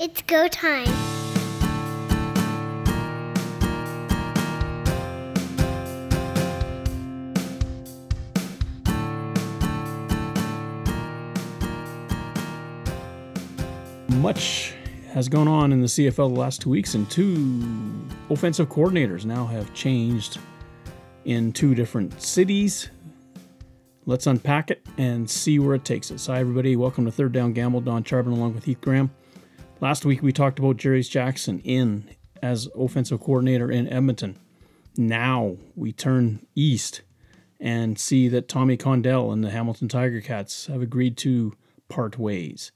It's 0.00 0.22
go 0.22 0.46
time. 0.46 0.86
Much 14.20 14.72
has 15.08 15.28
gone 15.28 15.48
on 15.48 15.72
in 15.72 15.80
the 15.80 15.88
CFL 15.88 16.14
the 16.14 16.26
last 16.28 16.60
two 16.60 16.70
weeks, 16.70 16.94
and 16.94 17.10
two 17.10 18.06
offensive 18.30 18.68
coordinators 18.68 19.24
now 19.24 19.46
have 19.46 19.74
changed 19.74 20.38
in 21.24 21.52
two 21.52 21.74
different 21.74 22.22
cities. 22.22 22.90
Let's 24.06 24.28
unpack 24.28 24.70
it 24.70 24.80
and 24.96 25.28
see 25.28 25.58
where 25.58 25.74
it 25.74 25.84
takes 25.84 26.12
us. 26.12 26.28
Hi, 26.28 26.38
everybody. 26.38 26.76
Welcome 26.76 27.04
to 27.06 27.10
Third 27.10 27.32
Down 27.32 27.52
Gamble. 27.52 27.80
Don 27.80 28.04
Charbon 28.04 28.30
along 28.30 28.54
with 28.54 28.62
Heath 28.62 28.80
Graham. 28.80 29.10
Last 29.80 30.04
week 30.04 30.22
we 30.22 30.32
talked 30.32 30.58
about 30.58 30.76
Jarious 30.76 31.08
Jackson 31.08 31.60
in 31.60 32.10
as 32.42 32.68
offensive 32.76 33.20
coordinator 33.20 33.70
in 33.70 33.88
Edmonton. 33.88 34.36
Now 34.96 35.56
we 35.76 35.92
turn 35.92 36.44
east 36.56 37.02
and 37.60 37.96
see 37.96 38.26
that 38.26 38.48
Tommy 38.48 38.76
Condell 38.76 39.30
and 39.30 39.44
the 39.44 39.50
Hamilton 39.50 39.86
Tiger 39.86 40.20
Cats 40.20 40.66
have 40.66 40.82
agreed 40.82 41.16
to 41.18 41.54
part 41.88 42.18
ways. 42.18 42.72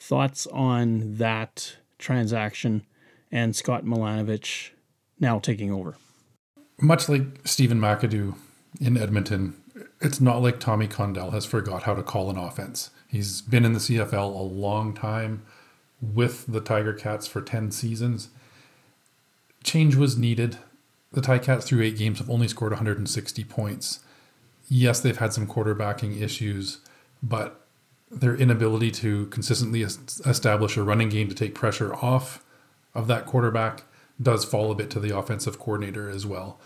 Thoughts 0.00 0.48
on 0.48 1.14
that 1.14 1.76
transaction 1.98 2.86
and 3.30 3.54
Scott 3.54 3.84
Milanovich 3.84 4.70
now 5.20 5.38
taking 5.38 5.70
over? 5.70 5.96
Much 6.80 7.08
like 7.08 7.22
Stephen 7.44 7.78
McAdoo 7.78 8.34
in 8.80 8.96
Edmonton, 8.96 9.62
it's 10.00 10.20
not 10.20 10.42
like 10.42 10.58
Tommy 10.58 10.88
Condell 10.88 11.30
has 11.30 11.44
forgot 11.44 11.84
how 11.84 11.94
to 11.94 12.02
call 12.02 12.30
an 12.30 12.36
offense. 12.36 12.90
He's 13.06 13.42
been 13.42 13.64
in 13.64 13.74
the 13.74 13.78
CFL 13.78 14.34
a 14.34 14.42
long 14.42 14.92
time 14.92 15.42
with 16.02 16.46
the 16.46 16.60
Tiger 16.60 16.92
Cats 16.92 17.26
for 17.26 17.40
10 17.40 17.70
seasons. 17.70 18.28
Change 19.62 19.94
was 19.94 20.18
needed. 20.18 20.58
The 21.12 21.20
Tiger 21.20 21.44
Cats, 21.44 21.68
through 21.68 21.82
eight 21.82 21.96
games, 21.96 22.18
have 22.18 22.28
only 22.28 22.48
scored 22.48 22.72
160 22.72 23.44
points. 23.44 24.00
Yes, 24.68 25.00
they've 25.00 25.16
had 25.16 25.32
some 25.32 25.46
quarterbacking 25.46 26.20
issues, 26.20 26.78
but 27.22 27.60
their 28.10 28.34
inability 28.34 28.90
to 28.90 29.26
consistently 29.26 29.82
establish 29.82 30.76
a 30.76 30.82
running 30.82 31.08
game 31.08 31.28
to 31.28 31.34
take 31.34 31.54
pressure 31.54 31.94
off 31.94 32.44
of 32.94 33.06
that 33.06 33.24
quarterback 33.24 33.84
does 34.20 34.44
fall 34.44 34.70
a 34.70 34.74
bit 34.74 34.90
to 34.90 35.00
the 35.00 35.16
offensive 35.16 35.58
coordinator 35.58 36.10
as 36.10 36.26
well. 36.26 36.60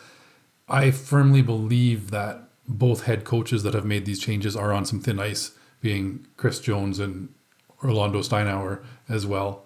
I 0.68 0.90
firmly 0.90 1.42
believe 1.42 2.10
that 2.10 2.42
both 2.66 3.04
head 3.04 3.24
coaches 3.24 3.62
that 3.62 3.74
have 3.74 3.84
made 3.84 4.04
these 4.04 4.18
changes 4.18 4.56
are 4.56 4.72
on 4.72 4.84
some 4.84 5.00
thin 5.00 5.20
ice, 5.20 5.52
being 5.80 6.26
Chris 6.36 6.58
Jones 6.58 6.98
and 6.98 7.32
Orlando 7.82 8.20
Steinauer 8.20 8.82
as 9.08 9.26
well. 9.26 9.64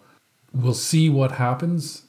We'll 0.52 0.74
see 0.74 1.08
what 1.08 1.32
happens. 1.32 2.02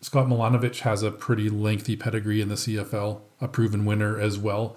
Scott 0.00 0.26
Milanovich 0.26 0.80
has 0.80 1.02
a 1.02 1.10
pretty 1.10 1.48
lengthy 1.48 1.96
pedigree 1.96 2.40
in 2.40 2.48
the 2.48 2.56
CFL, 2.56 3.22
a 3.40 3.48
proven 3.48 3.84
winner 3.84 4.20
as 4.20 4.38
well. 4.38 4.76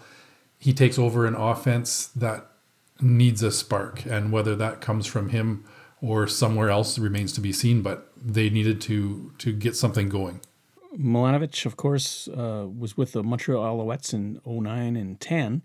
He 0.58 0.74
takes 0.74 0.98
over 0.98 1.26
an 1.26 1.36
offense 1.36 2.08
that 2.08 2.48
needs 3.02 3.44
a 3.44 3.52
spark, 3.52 4.06
and 4.06 4.32
whether 4.32 4.56
that 4.56 4.82
comes 4.82 5.06
from 5.06 5.30
him 5.30 5.66
or 6.02 6.28
somewhere 6.28 6.70
else 6.70 6.98
remains 6.98 7.34
to 7.34 7.42
be 7.42 7.52
seen. 7.52 7.82
But 7.82 8.12
they 8.16 8.50
needed 8.50 8.80
to 8.82 9.34
to 9.40 9.52
get 9.52 9.76
something 9.76 10.08
going. 10.10 10.40
Milanovich, 10.98 11.66
of 11.66 11.76
course, 11.76 12.28
uh, 12.30 12.66
was 12.68 12.98
with 12.98 13.12
the 13.12 13.24
Montreal 13.24 13.78
Alouettes 13.78 14.14
in 14.14 14.40
09 14.46 14.96
and 14.96 15.20
10 15.20 15.62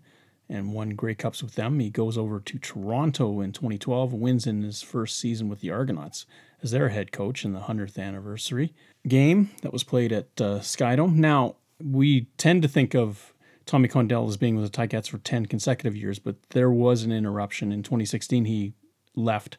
and 0.53 0.71
won 0.71 0.91
Grey 0.91 1.15
Cups 1.15 1.41
with 1.41 1.55
them. 1.55 1.79
He 1.79 1.89
goes 1.89 2.17
over 2.17 2.39
to 2.39 2.59
Toronto 2.59 3.41
in 3.41 3.51
2012, 3.51 4.13
wins 4.13 4.45
in 4.45 4.61
his 4.61 4.83
first 4.83 5.19
season 5.19 5.49
with 5.49 5.61
the 5.61 5.71
Argonauts 5.71 6.27
as 6.61 6.71
their 6.71 6.89
head 6.89 7.11
coach 7.11 7.43
in 7.43 7.53
the 7.53 7.61
100th 7.61 7.97
anniversary 7.97 8.73
game 9.07 9.49
that 9.63 9.73
was 9.73 9.83
played 9.83 10.11
at 10.11 10.29
uh, 10.39 10.59
Skydome. 10.59 11.15
Now, 11.15 11.55
we 11.83 12.27
tend 12.37 12.61
to 12.61 12.67
think 12.67 12.93
of 12.93 13.33
Tommy 13.65 13.87
Condell 13.87 14.27
as 14.29 14.37
being 14.37 14.55
with 14.55 14.71
the 14.71 14.77
Ticats 14.77 15.09
for 15.09 15.17
10 15.17 15.47
consecutive 15.47 15.95
years, 15.95 16.19
but 16.19 16.35
there 16.51 16.69
was 16.69 17.01
an 17.01 17.11
interruption. 17.11 17.71
In 17.71 17.81
2016, 17.81 18.45
he 18.45 18.73
left 19.15 19.57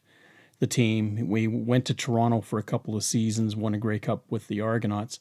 the 0.60 0.66
team. 0.68 1.28
We 1.28 1.48
went 1.48 1.86
to 1.86 1.94
Toronto 1.94 2.40
for 2.40 2.60
a 2.60 2.62
couple 2.62 2.94
of 2.94 3.02
seasons, 3.02 3.56
won 3.56 3.74
a 3.74 3.78
Grey 3.78 3.98
Cup 3.98 4.24
with 4.30 4.46
the 4.46 4.60
Argonauts, 4.60 5.18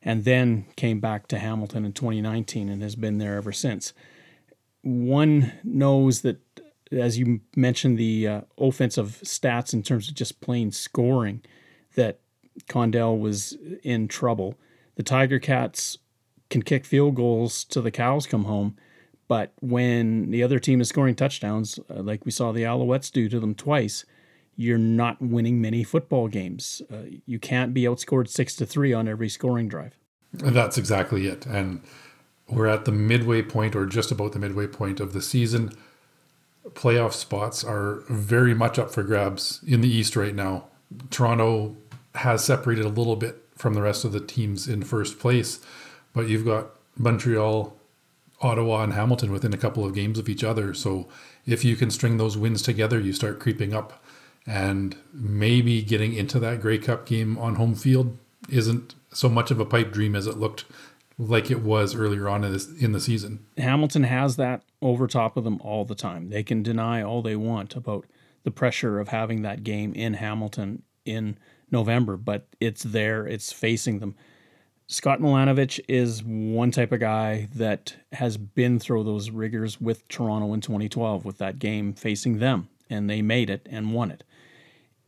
and 0.00 0.24
then 0.24 0.66
came 0.76 1.00
back 1.00 1.26
to 1.28 1.40
Hamilton 1.40 1.84
in 1.84 1.92
2019 1.92 2.68
and 2.68 2.82
has 2.82 2.94
been 2.94 3.18
there 3.18 3.36
ever 3.36 3.50
since 3.50 3.92
one 4.88 5.52
knows 5.64 6.22
that, 6.22 6.38
as 6.90 7.18
you 7.18 7.40
mentioned, 7.54 7.98
the 7.98 8.26
uh, 8.26 8.40
offensive 8.58 9.20
stats 9.22 9.72
in 9.74 9.82
terms 9.82 10.08
of 10.08 10.14
just 10.14 10.40
plain 10.40 10.72
scoring, 10.72 11.42
that 11.94 12.20
Condell 12.68 13.18
was 13.18 13.56
in 13.82 14.08
trouble. 14.08 14.54
The 14.96 15.02
Tiger 15.02 15.38
Cats 15.38 15.98
can 16.50 16.62
kick 16.62 16.84
field 16.84 17.14
goals 17.14 17.64
till 17.64 17.82
the 17.82 17.90
cows 17.90 18.26
come 18.26 18.44
home, 18.44 18.76
but 19.28 19.52
when 19.60 20.30
the 20.30 20.42
other 20.42 20.58
team 20.58 20.80
is 20.80 20.88
scoring 20.88 21.14
touchdowns, 21.14 21.78
uh, 21.90 22.02
like 22.02 22.24
we 22.24 22.30
saw 22.30 22.52
the 22.52 22.62
Alouettes 22.62 23.12
do 23.12 23.28
to 23.28 23.38
them 23.38 23.54
twice, 23.54 24.06
you're 24.56 24.78
not 24.78 25.20
winning 25.20 25.60
many 25.60 25.84
football 25.84 26.26
games. 26.26 26.82
Uh, 26.90 27.02
you 27.26 27.38
can't 27.38 27.74
be 27.74 27.82
outscored 27.82 28.28
six 28.28 28.56
to 28.56 28.66
three 28.66 28.92
on 28.92 29.06
every 29.06 29.28
scoring 29.28 29.68
drive. 29.68 29.96
That's 30.32 30.78
exactly 30.78 31.26
it, 31.26 31.46
and 31.46 31.82
we're 32.48 32.66
at 32.66 32.84
the 32.84 32.92
midway 32.92 33.42
point 33.42 33.76
or 33.76 33.86
just 33.86 34.10
about 34.10 34.32
the 34.32 34.38
midway 34.38 34.66
point 34.66 35.00
of 35.00 35.12
the 35.12 35.22
season. 35.22 35.72
Playoff 36.70 37.12
spots 37.12 37.64
are 37.64 38.02
very 38.08 38.54
much 38.54 38.78
up 38.78 38.90
for 38.90 39.02
grabs 39.02 39.60
in 39.66 39.80
the 39.80 39.88
East 39.88 40.16
right 40.16 40.34
now. 40.34 40.64
Toronto 41.10 41.76
has 42.14 42.44
separated 42.44 42.84
a 42.84 42.90
little 42.90 43.16
bit 43.16 43.42
from 43.54 43.74
the 43.74 43.82
rest 43.82 44.04
of 44.04 44.12
the 44.12 44.20
teams 44.20 44.68
in 44.68 44.82
first 44.82 45.18
place, 45.18 45.60
but 46.14 46.28
you've 46.28 46.44
got 46.44 46.70
Montreal, 46.96 47.76
Ottawa, 48.40 48.82
and 48.82 48.92
Hamilton 48.92 49.32
within 49.32 49.52
a 49.52 49.58
couple 49.58 49.84
of 49.84 49.94
games 49.94 50.18
of 50.18 50.28
each 50.28 50.44
other. 50.44 50.72
So 50.74 51.08
if 51.46 51.64
you 51.64 51.76
can 51.76 51.90
string 51.90 52.16
those 52.16 52.36
wins 52.36 52.62
together, 52.62 52.98
you 52.98 53.12
start 53.12 53.40
creeping 53.40 53.74
up. 53.74 54.02
And 54.46 54.96
maybe 55.12 55.82
getting 55.82 56.14
into 56.14 56.38
that 56.40 56.62
Grey 56.62 56.78
Cup 56.78 57.04
game 57.04 57.36
on 57.36 57.56
home 57.56 57.74
field 57.74 58.16
isn't 58.48 58.94
so 59.12 59.28
much 59.28 59.50
of 59.50 59.60
a 59.60 59.66
pipe 59.66 59.92
dream 59.92 60.16
as 60.16 60.26
it 60.26 60.38
looked 60.38 60.64
like 61.18 61.50
it 61.50 61.62
was 61.62 61.94
earlier 61.94 62.28
on 62.28 62.44
in, 62.44 62.52
this, 62.52 62.70
in 62.80 62.92
the 62.92 63.00
season. 63.00 63.44
Hamilton 63.56 64.04
has 64.04 64.36
that 64.36 64.62
over 64.80 65.06
top 65.06 65.36
of 65.36 65.44
them 65.44 65.60
all 65.62 65.84
the 65.84 65.96
time. 65.96 66.30
They 66.30 66.44
can 66.44 66.62
deny 66.62 67.02
all 67.02 67.22
they 67.22 67.36
want 67.36 67.74
about 67.74 68.06
the 68.44 68.50
pressure 68.52 69.00
of 69.00 69.08
having 69.08 69.42
that 69.42 69.64
game 69.64 69.92
in 69.94 70.14
Hamilton 70.14 70.82
in 71.04 71.36
November, 71.70 72.16
but 72.16 72.46
it's 72.60 72.82
there, 72.84 73.26
it's 73.26 73.52
facing 73.52 73.98
them. 73.98 74.14
Scott 74.86 75.20
Milanovich 75.20 75.80
is 75.86 76.24
one 76.24 76.70
type 76.70 76.92
of 76.92 77.00
guy 77.00 77.48
that 77.54 77.96
has 78.12 78.38
been 78.38 78.78
through 78.78 79.04
those 79.04 79.28
rigors 79.30 79.78
with 79.80 80.06
Toronto 80.08 80.54
in 80.54 80.62
2012 80.62 81.24
with 81.24 81.36
that 81.38 81.58
game 81.58 81.92
facing 81.92 82.38
them, 82.38 82.68
and 82.88 83.10
they 83.10 83.20
made 83.20 83.50
it 83.50 83.66
and 83.70 83.92
won 83.92 84.10
it. 84.10 84.24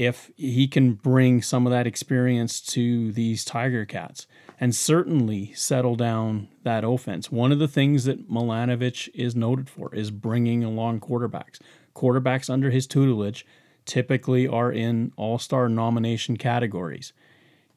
If 0.01 0.31
he 0.35 0.67
can 0.67 0.95
bring 0.95 1.43
some 1.43 1.67
of 1.67 1.73
that 1.73 1.87
experience 1.87 2.63
to 2.73 3.13
these 3.13 3.45
Tiger 3.45 3.85
Cats, 3.85 4.27
and 4.59 4.75
certainly 4.75 5.53
settle 5.53 5.95
down 5.95 6.49
that 6.63 6.85
offense. 6.85 7.31
One 7.31 7.53
of 7.53 7.59
the 7.59 7.69
things 7.69 8.05
that 8.05 8.31
Milanovich 8.31 9.11
is 9.13 9.37
noted 9.37 9.69
for 9.69 9.95
is 9.95 10.11
bringing 10.11 10.65
along 10.65 11.01
quarterbacks. 11.01 11.61
Quarterbacks 11.95 12.49
under 12.49 12.71
his 12.71 12.87
tutelage 12.87 13.45
typically 13.85 14.49
are 14.49 14.73
in 14.73 15.13
all 15.17 15.39
star 15.39 15.69
nomination 15.69 16.39
categories. 16.39 17.13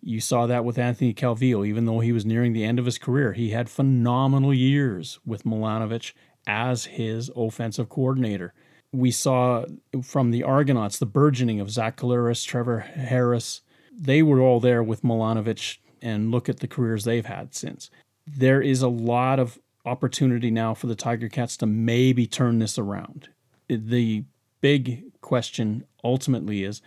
You 0.01 0.21
saw 0.21 0.47
that 0.47 0.63
with 0.63 0.77
Anthony 0.77 1.13
Calvillo, 1.13 1.67
even 1.67 1.83
though 1.83 1.99
he 1.99 2.13
was 2.13 2.25
nearing 2.25 2.53
the 2.53 2.63
end 2.63 2.79
of 2.79 2.85
his 2.85 2.97
career. 2.97 3.33
He 3.33 3.49
had 3.49 3.69
phenomenal 3.69 4.53
years 4.53 5.19
with 5.25 5.43
Milanovich 5.43 6.13
as 6.47 6.85
his 6.85 7.29
offensive 7.35 7.89
coordinator. 7.89 8.53
We 8.93 9.11
saw 9.11 9.65
from 10.03 10.31
the 10.31 10.43
Argonauts 10.43 10.99
the 10.99 11.05
burgeoning 11.05 11.59
of 11.59 11.71
Zach 11.71 11.97
Collaros, 11.97 12.45
Trevor 12.45 12.79
Harris. 12.79 13.61
They 13.91 14.21
were 14.21 14.39
all 14.39 14.59
there 14.59 14.83
with 14.83 15.01
Milanovich 15.03 15.79
and 16.01 16.31
look 16.31 16.47
at 16.47 16.59
the 16.59 16.67
careers 16.67 17.03
they've 17.03 17.25
had 17.25 17.55
since. 17.55 17.89
There 18.27 18.61
is 18.61 18.81
a 18.81 18.87
lot 18.87 19.39
of 19.39 19.57
opportunity 19.85 20.51
now 20.51 20.73
for 20.73 20.87
the 20.87 20.95
Tiger 20.95 21.27
Cats 21.27 21.57
to 21.57 21.65
maybe 21.65 22.27
turn 22.27 22.59
this 22.59 22.77
around. 22.77 23.29
The 23.67 24.23
big 24.61 25.19
question 25.21 25.85
ultimately 26.03 26.63
is 26.63 26.81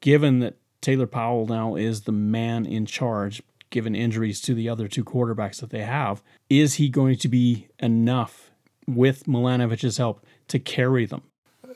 given 0.00 0.40
that 0.40 0.56
Taylor 0.80 1.06
Powell 1.06 1.46
now 1.46 1.74
is 1.74 2.02
the 2.02 2.12
man 2.12 2.66
in 2.66 2.86
charge, 2.86 3.42
given 3.70 3.94
injuries 3.94 4.40
to 4.42 4.54
the 4.54 4.68
other 4.68 4.88
two 4.88 5.04
quarterbacks 5.04 5.60
that 5.60 5.70
they 5.70 5.82
have, 5.82 6.22
is 6.48 6.74
he 6.74 6.88
going 6.88 7.16
to 7.16 7.28
be 7.28 7.68
enough 7.78 8.50
with 8.86 9.24
Milanovich's 9.24 9.98
help 9.98 10.24
to 10.48 10.58
carry 10.58 11.04
them? 11.04 11.22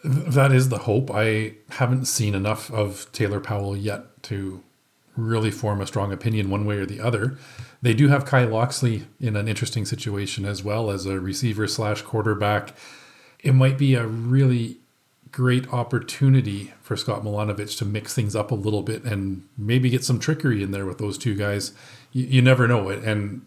That 0.04 0.52
is 0.52 0.68
the 0.68 0.78
hope. 0.78 1.10
I 1.12 1.54
haven't 1.70 2.06
seen 2.06 2.34
enough 2.34 2.72
of 2.72 3.10
Taylor 3.12 3.40
Powell 3.40 3.76
yet 3.76 4.22
to 4.24 4.62
really 5.16 5.50
form 5.50 5.80
a 5.80 5.86
strong 5.86 6.12
opinion 6.12 6.50
one 6.50 6.64
way 6.64 6.76
or 6.76 6.86
the 6.86 7.00
other. 7.00 7.38
They 7.82 7.94
do 7.94 8.08
have 8.08 8.24
Kai 8.24 8.44
Locksley 8.44 9.04
in 9.20 9.36
an 9.36 9.46
interesting 9.46 9.84
situation 9.84 10.44
as 10.44 10.64
well 10.64 10.90
as 10.90 11.06
a 11.06 11.20
receiver 11.20 11.66
slash 11.66 12.02
quarterback. 12.02 12.74
It 13.40 13.52
might 13.52 13.78
be 13.78 13.94
a 13.94 14.06
really 14.06 14.78
great 15.30 15.72
opportunity 15.72 16.72
for 16.82 16.96
Scott 16.96 17.22
Milanovich 17.22 17.78
to 17.78 17.84
mix 17.84 18.14
things 18.14 18.36
up 18.36 18.50
a 18.50 18.56
little 18.56 18.82
bit 18.82 19.02
and 19.04 19.46
maybe 19.56 19.90
get 19.90 20.04
some 20.04 20.18
trickery 20.18 20.62
in 20.62 20.70
there 20.70 20.86
with 20.86 20.98
those 20.98 21.16
two 21.16 21.34
guys. 21.34 21.72
You, 22.12 22.24
you 22.26 22.42
never 22.42 22.68
know 22.68 22.88
it. 22.88 23.02
And 23.02 23.42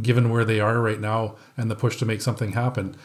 given 0.00 0.30
where 0.30 0.44
they 0.44 0.60
are 0.60 0.80
right 0.80 1.00
now 1.00 1.36
and 1.56 1.70
the 1.70 1.76
push 1.76 1.96
to 1.96 2.06
make 2.06 2.20
something 2.20 2.52
happen, 2.52 2.96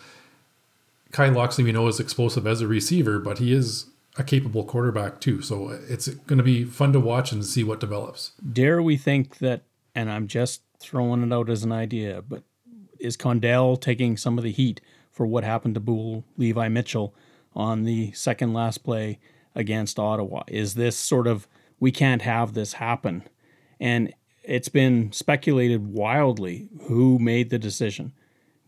Kai 1.11 1.29
Locksley, 1.29 1.63
we 1.63 1.71
know, 1.71 1.87
is 1.87 1.99
explosive 1.99 2.47
as 2.47 2.61
a 2.61 2.67
receiver, 2.67 3.19
but 3.19 3.39
he 3.39 3.53
is 3.53 3.87
a 4.17 4.23
capable 4.23 4.63
quarterback 4.63 5.19
too. 5.19 5.41
So 5.41 5.69
it's 5.69 6.07
going 6.07 6.37
to 6.37 6.43
be 6.43 6.63
fun 6.63 6.93
to 6.93 6.99
watch 6.99 7.31
and 7.31 7.45
see 7.45 7.63
what 7.63 7.79
develops. 7.79 8.31
Dare 8.51 8.81
we 8.81 8.97
think 8.97 9.37
that, 9.37 9.63
and 9.95 10.11
I'm 10.11 10.27
just 10.27 10.61
throwing 10.79 11.23
it 11.23 11.33
out 11.33 11.49
as 11.49 11.63
an 11.63 11.71
idea, 11.71 12.21
but 12.21 12.43
is 12.99 13.17
Condell 13.17 13.77
taking 13.77 14.17
some 14.17 14.37
of 14.37 14.43
the 14.43 14.51
heat 14.51 14.81
for 15.11 15.25
what 15.25 15.43
happened 15.43 15.75
to 15.75 15.79
Bo 15.79 16.23
Levi 16.37 16.67
Mitchell 16.67 17.15
on 17.53 17.83
the 17.83 18.11
second 18.13 18.53
last 18.53 18.79
play 18.79 19.19
against 19.55 19.99
Ottawa? 19.99 20.43
Is 20.47 20.75
this 20.75 20.95
sort 20.95 21.27
of, 21.27 21.47
we 21.79 21.91
can't 21.91 22.21
have 22.21 22.53
this 22.53 22.73
happen? 22.73 23.23
And 23.79 24.13
it's 24.43 24.69
been 24.69 25.11
speculated 25.11 25.87
wildly 25.87 26.69
who 26.83 27.19
made 27.19 27.49
the 27.49 27.59
decision. 27.59 28.13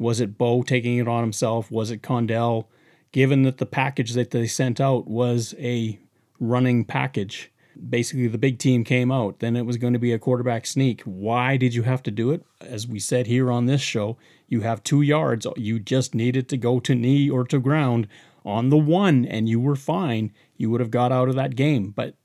Was 0.03 0.19
it 0.19 0.37
Bo 0.37 0.63
taking 0.63 0.97
it 0.97 1.07
on 1.07 1.23
himself? 1.23 1.71
Was 1.71 1.89
it 1.89 2.03
Condell? 2.03 2.69
Given 3.13 3.43
that 3.43 3.57
the 3.57 3.65
package 3.65 4.11
that 4.15 4.31
they 4.31 4.47
sent 4.47 4.81
out 4.81 5.07
was 5.07 5.55
a 5.57 5.97
running 6.41 6.83
package, 6.83 7.49
basically 7.89 8.27
the 8.27 8.37
big 8.37 8.59
team 8.59 8.83
came 8.83 9.13
out, 9.13 9.39
then 9.39 9.55
it 9.55 9.65
was 9.65 9.77
going 9.77 9.93
to 9.93 9.99
be 9.99 10.11
a 10.11 10.19
quarterback 10.19 10.65
sneak. 10.65 11.01
Why 11.03 11.55
did 11.55 11.73
you 11.73 11.83
have 11.83 12.03
to 12.03 12.11
do 12.11 12.31
it? 12.31 12.43
As 12.59 12.85
we 12.85 12.99
said 12.99 13.27
here 13.27 13.49
on 13.49 13.65
this 13.65 13.79
show, 13.79 14.17
you 14.49 14.59
have 14.59 14.83
two 14.83 15.01
yards. 15.01 15.47
You 15.55 15.79
just 15.79 16.13
needed 16.13 16.49
to 16.49 16.57
go 16.57 16.81
to 16.81 16.93
knee 16.93 17.29
or 17.29 17.45
to 17.45 17.59
ground 17.59 18.09
on 18.43 18.67
the 18.67 18.77
one, 18.77 19.23
and 19.23 19.47
you 19.47 19.61
were 19.61 19.77
fine. 19.77 20.33
You 20.57 20.69
would 20.69 20.81
have 20.81 20.91
got 20.91 21.13
out 21.13 21.29
of 21.29 21.35
that 21.35 21.55
game. 21.55 21.91
But 21.91 22.15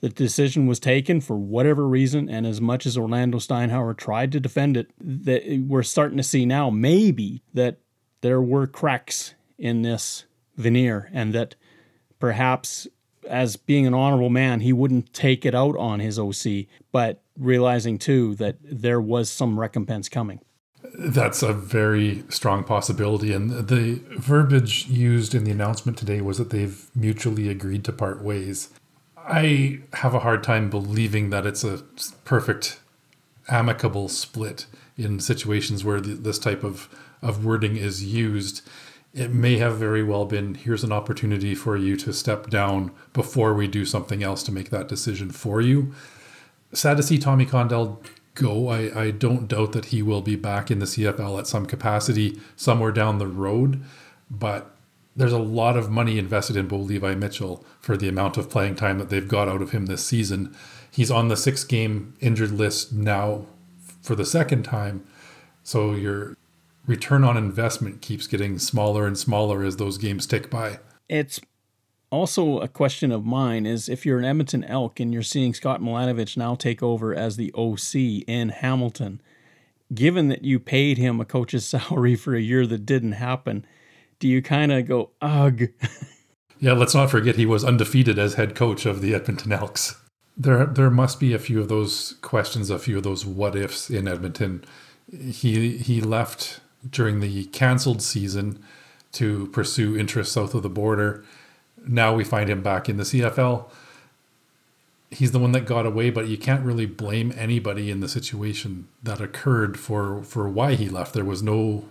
the 0.00 0.08
decision 0.08 0.66
was 0.66 0.78
taken 0.78 1.20
for 1.20 1.36
whatever 1.36 1.86
reason, 1.86 2.28
and 2.28 2.46
as 2.46 2.60
much 2.60 2.86
as 2.86 2.96
Orlando 2.96 3.38
Steinauer 3.38 3.96
tried 3.96 4.32
to 4.32 4.40
defend 4.40 4.76
it, 4.76 4.90
that 5.00 5.64
we're 5.66 5.82
starting 5.82 6.16
to 6.18 6.22
see 6.22 6.46
now 6.46 6.70
maybe 6.70 7.42
that 7.54 7.78
there 8.20 8.40
were 8.40 8.66
cracks 8.66 9.34
in 9.58 9.82
this 9.82 10.24
veneer, 10.56 11.10
and 11.12 11.32
that 11.34 11.54
perhaps 12.18 12.86
as 13.28 13.56
being 13.56 13.86
an 13.86 13.94
honorable 13.94 14.30
man, 14.30 14.60
he 14.60 14.72
wouldn't 14.72 15.12
take 15.12 15.44
it 15.44 15.54
out 15.54 15.76
on 15.76 16.00
his 16.00 16.18
OC, 16.18 16.66
but 16.92 17.22
realizing 17.36 17.98
too 17.98 18.34
that 18.36 18.56
there 18.62 19.00
was 19.00 19.30
some 19.30 19.58
recompense 19.58 20.08
coming. 20.08 20.40
That's 20.98 21.42
a 21.42 21.52
very 21.52 22.24
strong 22.28 22.64
possibility. 22.64 23.32
And 23.32 23.68
the 23.68 24.00
verbiage 24.16 24.86
used 24.86 25.34
in 25.34 25.44
the 25.44 25.50
announcement 25.50 25.98
today 25.98 26.20
was 26.20 26.38
that 26.38 26.50
they've 26.50 26.88
mutually 26.94 27.48
agreed 27.48 27.84
to 27.84 27.92
part 27.92 28.22
ways. 28.22 28.70
I 29.28 29.80
have 29.92 30.14
a 30.14 30.20
hard 30.20 30.42
time 30.42 30.70
believing 30.70 31.30
that 31.30 31.44
it's 31.44 31.62
a 31.62 31.82
perfect, 32.24 32.80
amicable 33.48 34.08
split 34.08 34.66
in 34.96 35.20
situations 35.20 35.84
where 35.84 36.00
the, 36.00 36.14
this 36.14 36.38
type 36.38 36.64
of, 36.64 36.88
of 37.20 37.44
wording 37.44 37.76
is 37.76 38.02
used. 38.02 38.62
It 39.12 39.32
may 39.32 39.58
have 39.58 39.76
very 39.76 40.02
well 40.02 40.24
been 40.24 40.54
here's 40.54 40.82
an 40.82 40.92
opportunity 40.92 41.54
for 41.54 41.76
you 41.76 41.96
to 41.98 42.12
step 42.12 42.48
down 42.48 42.90
before 43.12 43.52
we 43.52 43.68
do 43.68 43.84
something 43.84 44.22
else 44.22 44.42
to 44.44 44.52
make 44.52 44.70
that 44.70 44.88
decision 44.88 45.30
for 45.30 45.60
you. 45.60 45.94
Sad 46.72 46.96
to 46.96 47.02
see 47.02 47.18
Tommy 47.18 47.44
Condell 47.44 48.00
go. 48.34 48.68
I, 48.68 48.98
I 48.98 49.10
don't 49.10 49.46
doubt 49.46 49.72
that 49.72 49.86
he 49.86 50.00
will 50.00 50.22
be 50.22 50.36
back 50.36 50.70
in 50.70 50.78
the 50.78 50.86
CFL 50.86 51.38
at 51.38 51.46
some 51.46 51.66
capacity 51.66 52.40
somewhere 52.56 52.92
down 52.92 53.18
the 53.18 53.26
road, 53.26 53.82
but 54.30 54.74
there's 55.18 55.32
a 55.32 55.38
lot 55.38 55.76
of 55.76 55.90
money 55.90 56.16
invested 56.16 56.56
in 56.56 56.68
Bo 56.68 56.76
Levi 56.76 57.16
Mitchell 57.16 57.64
for 57.80 57.96
the 57.96 58.08
amount 58.08 58.36
of 58.36 58.48
playing 58.48 58.76
time 58.76 58.98
that 59.00 59.10
they've 59.10 59.26
got 59.26 59.48
out 59.48 59.60
of 59.60 59.72
him 59.72 59.86
this 59.86 60.06
season. 60.06 60.54
He's 60.92 61.10
on 61.10 61.26
the 61.26 61.36
six 61.36 61.64
game 61.64 62.14
injured 62.20 62.52
list 62.52 62.92
now 62.92 63.44
for 64.00 64.14
the 64.14 64.24
second 64.24 64.62
time. 64.62 65.04
So 65.64 65.92
your 65.92 66.36
return 66.86 67.24
on 67.24 67.36
investment 67.36 68.00
keeps 68.00 68.28
getting 68.28 68.60
smaller 68.60 69.08
and 69.08 69.18
smaller 69.18 69.64
as 69.64 69.76
those 69.76 69.98
games 69.98 70.24
tick 70.24 70.50
by. 70.50 70.78
It's 71.08 71.40
also 72.10 72.60
a 72.60 72.68
question 72.68 73.10
of 73.10 73.26
mine 73.26 73.66
is 73.66 73.88
if 73.88 74.06
you're 74.06 74.20
an 74.20 74.24
Edmonton 74.24 74.62
Elk 74.62 75.00
and 75.00 75.12
you're 75.12 75.24
seeing 75.24 75.52
Scott 75.52 75.80
Milanovich 75.80 76.36
now 76.36 76.54
take 76.54 76.80
over 76.80 77.12
as 77.12 77.36
the 77.36 77.52
OC 77.54 78.24
in 78.28 78.50
Hamilton, 78.50 79.20
given 79.92 80.28
that 80.28 80.44
you 80.44 80.60
paid 80.60 80.96
him 80.96 81.20
a 81.20 81.24
coach's 81.24 81.66
salary 81.68 82.14
for 82.14 82.36
a 82.36 82.40
year 82.40 82.68
that 82.68 82.86
didn't 82.86 83.12
happen, 83.12 83.66
do 84.18 84.28
you 84.28 84.42
kind 84.42 84.72
of 84.72 84.86
go, 84.86 85.10
ugh? 85.20 85.62
yeah, 86.60 86.72
let's 86.72 86.94
not 86.94 87.10
forget 87.10 87.36
he 87.36 87.46
was 87.46 87.64
undefeated 87.64 88.18
as 88.18 88.34
head 88.34 88.54
coach 88.54 88.86
of 88.86 89.00
the 89.00 89.14
Edmonton 89.14 89.52
Elks. 89.52 89.96
There, 90.36 90.66
there 90.66 90.90
must 90.90 91.18
be 91.18 91.34
a 91.34 91.38
few 91.38 91.60
of 91.60 91.68
those 91.68 92.14
questions, 92.20 92.70
a 92.70 92.78
few 92.78 92.98
of 92.98 93.02
those 93.02 93.26
what 93.26 93.56
ifs 93.56 93.90
in 93.90 94.06
Edmonton. 94.06 94.64
He 95.10 95.78
he 95.78 96.00
left 96.00 96.60
during 96.88 97.20
the 97.20 97.44
canceled 97.46 98.02
season 98.02 98.62
to 99.12 99.48
pursue 99.48 99.96
interests 99.96 100.34
south 100.34 100.54
of 100.54 100.62
the 100.62 100.68
border. 100.68 101.24
Now 101.86 102.14
we 102.14 102.24
find 102.24 102.50
him 102.50 102.62
back 102.62 102.88
in 102.88 102.98
the 102.98 103.04
CFL. 103.04 103.64
He's 105.10 105.32
the 105.32 105.38
one 105.38 105.52
that 105.52 105.64
got 105.64 105.86
away, 105.86 106.10
but 106.10 106.28
you 106.28 106.36
can't 106.36 106.64
really 106.64 106.84
blame 106.84 107.32
anybody 107.36 107.90
in 107.90 108.00
the 108.00 108.08
situation 108.08 108.88
that 109.02 109.20
occurred 109.20 109.78
for 109.78 110.22
for 110.22 110.48
why 110.48 110.74
he 110.74 110.88
left. 110.88 111.14
There 111.14 111.24
was 111.24 111.42
no 111.42 111.88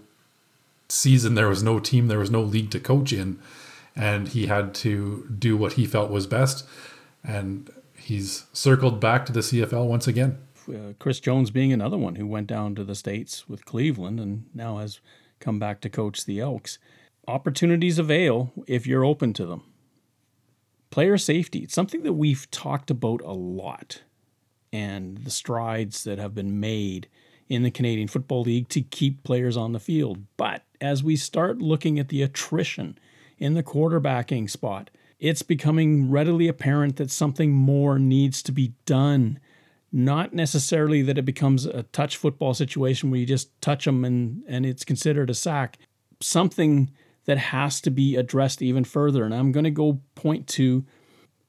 season 0.90 1.36
there 1.36 1.48
was 1.48 1.64
no 1.64 1.80
team, 1.80 2.08
there 2.08 2.20
was 2.20 2.32
no 2.32 2.42
league 2.42 2.72
to 2.72 2.80
coach 2.80 3.14
in, 3.14 3.40
and 3.96 4.30
he 4.30 4.48
had 4.48 4.74
to 4.76 5.28
do 5.38 5.58
what 5.58 5.74
he 5.74 5.86
felt 5.86 6.12
was 6.12 6.28
best. 6.28 6.66
And 7.24 7.70
he's 7.96 8.46
circled 8.54 9.00
back 9.00 9.26
to 9.26 9.34
the 9.34 9.42
CFL 9.42 9.88
once 9.88 10.08
again. 10.08 10.38
Uh, 10.70 10.94
Chris 11.00 11.20
Jones 11.20 11.50
being 11.52 11.72
another 11.72 11.98
one 11.98 12.16
who 12.16 12.28
went 12.28 12.48
down 12.48 12.76
to 12.76 12.84
the 12.84 12.96
States 12.96 13.48
with 13.48 13.66
Cleveland 13.66 14.20
and 14.20 14.46
now 14.54 14.78
has 14.78 15.00
come 15.40 15.60
back 15.60 15.82
to 15.82 15.90
coach 15.90 16.26
the 16.26 16.40
Elks. 16.40 16.78
Opportunities 17.28 18.00
avail 18.00 18.52
if 18.68 18.86
you're 18.86 19.06
open 19.06 19.34
to 19.34 19.46
them. 19.46 19.64
Player 20.90 21.18
safety, 21.18 21.60
it's 21.60 21.74
something 21.74 22.04
that 22.04 22.14
we've 22.14 22.50
talked 22.50 22.90
about 22.90 23.22
a 23.22 23.34
lot, 23.34 24.04
and 24.72 25.18
the 25.18 25.30
strides 25.30 26.06
that 26.06 26.18
have 26.18 26.34
been 26.34 26.60
made 26.60 27.08
in 27.50 27.64
the 27.64 27.72
Canadian 27.72 28.08
Football 28.08 28.44
League 28.44 28.70
to 28.70 28.82
keep 28.82 29.24
players 29.24 29.58
on 29.58 29.74
the 29.74 29.80
field. 29.80 30.20
But 30.38 30.64
as 30.82 31.04
we 31.04 31.16
start 31.16 31.60
looking 31.60 32.00
at 32.00 32.10
the 32.10 32.22
attrition 32.22 32.98
in 33.38 33.54
the 33.54 33.64
quarterbacking 33.64 34.50
spot, 34.50 34.90
it's 35.20 35.42
becoming 35.42 36.10
readily 36.10 36.48
apparent 36.48 36.98
that 36.98 37.12
something 37.12 37.52
more 37.52 37.98
needs 37.98 38.44
to 38.44 38.52
be 38.52 38.74
done. 38.86 39.40
Not 39.92 40.34
necessarily 40.34 41.02
that 41.04 41.18
it 41.18 41.26
becomes 41.26 41.66
a 41.66 41.84
touch 41.84 42.18
football 42.18 42.54
situation 42.54 43.10
where 43.10 43.20
you 43.20 43.26
just 43.26 43.60
touch 43.62 43.86
them 43.86 44.06
and, 44.06 44.44
and 44.48 44.66
it's 44.66 44.84
considered 44.84 45.30
a 45.30 45.34
sack. 45.34 45.78
Something 46.22 46.92
that 47.26 47.38
has 47.38 47.82
to 47.82 47.92
be 47.92 48.16
addressed 48.16 48.62
even 48.62 48.84
further. 48.84 49.24
And 49.24 49.34
I'm 49.34 49.52
going 49.52 49.64
to 49.64 49.72
go 49.72 50.02
point 50.16 50.48
to 50.50 50.86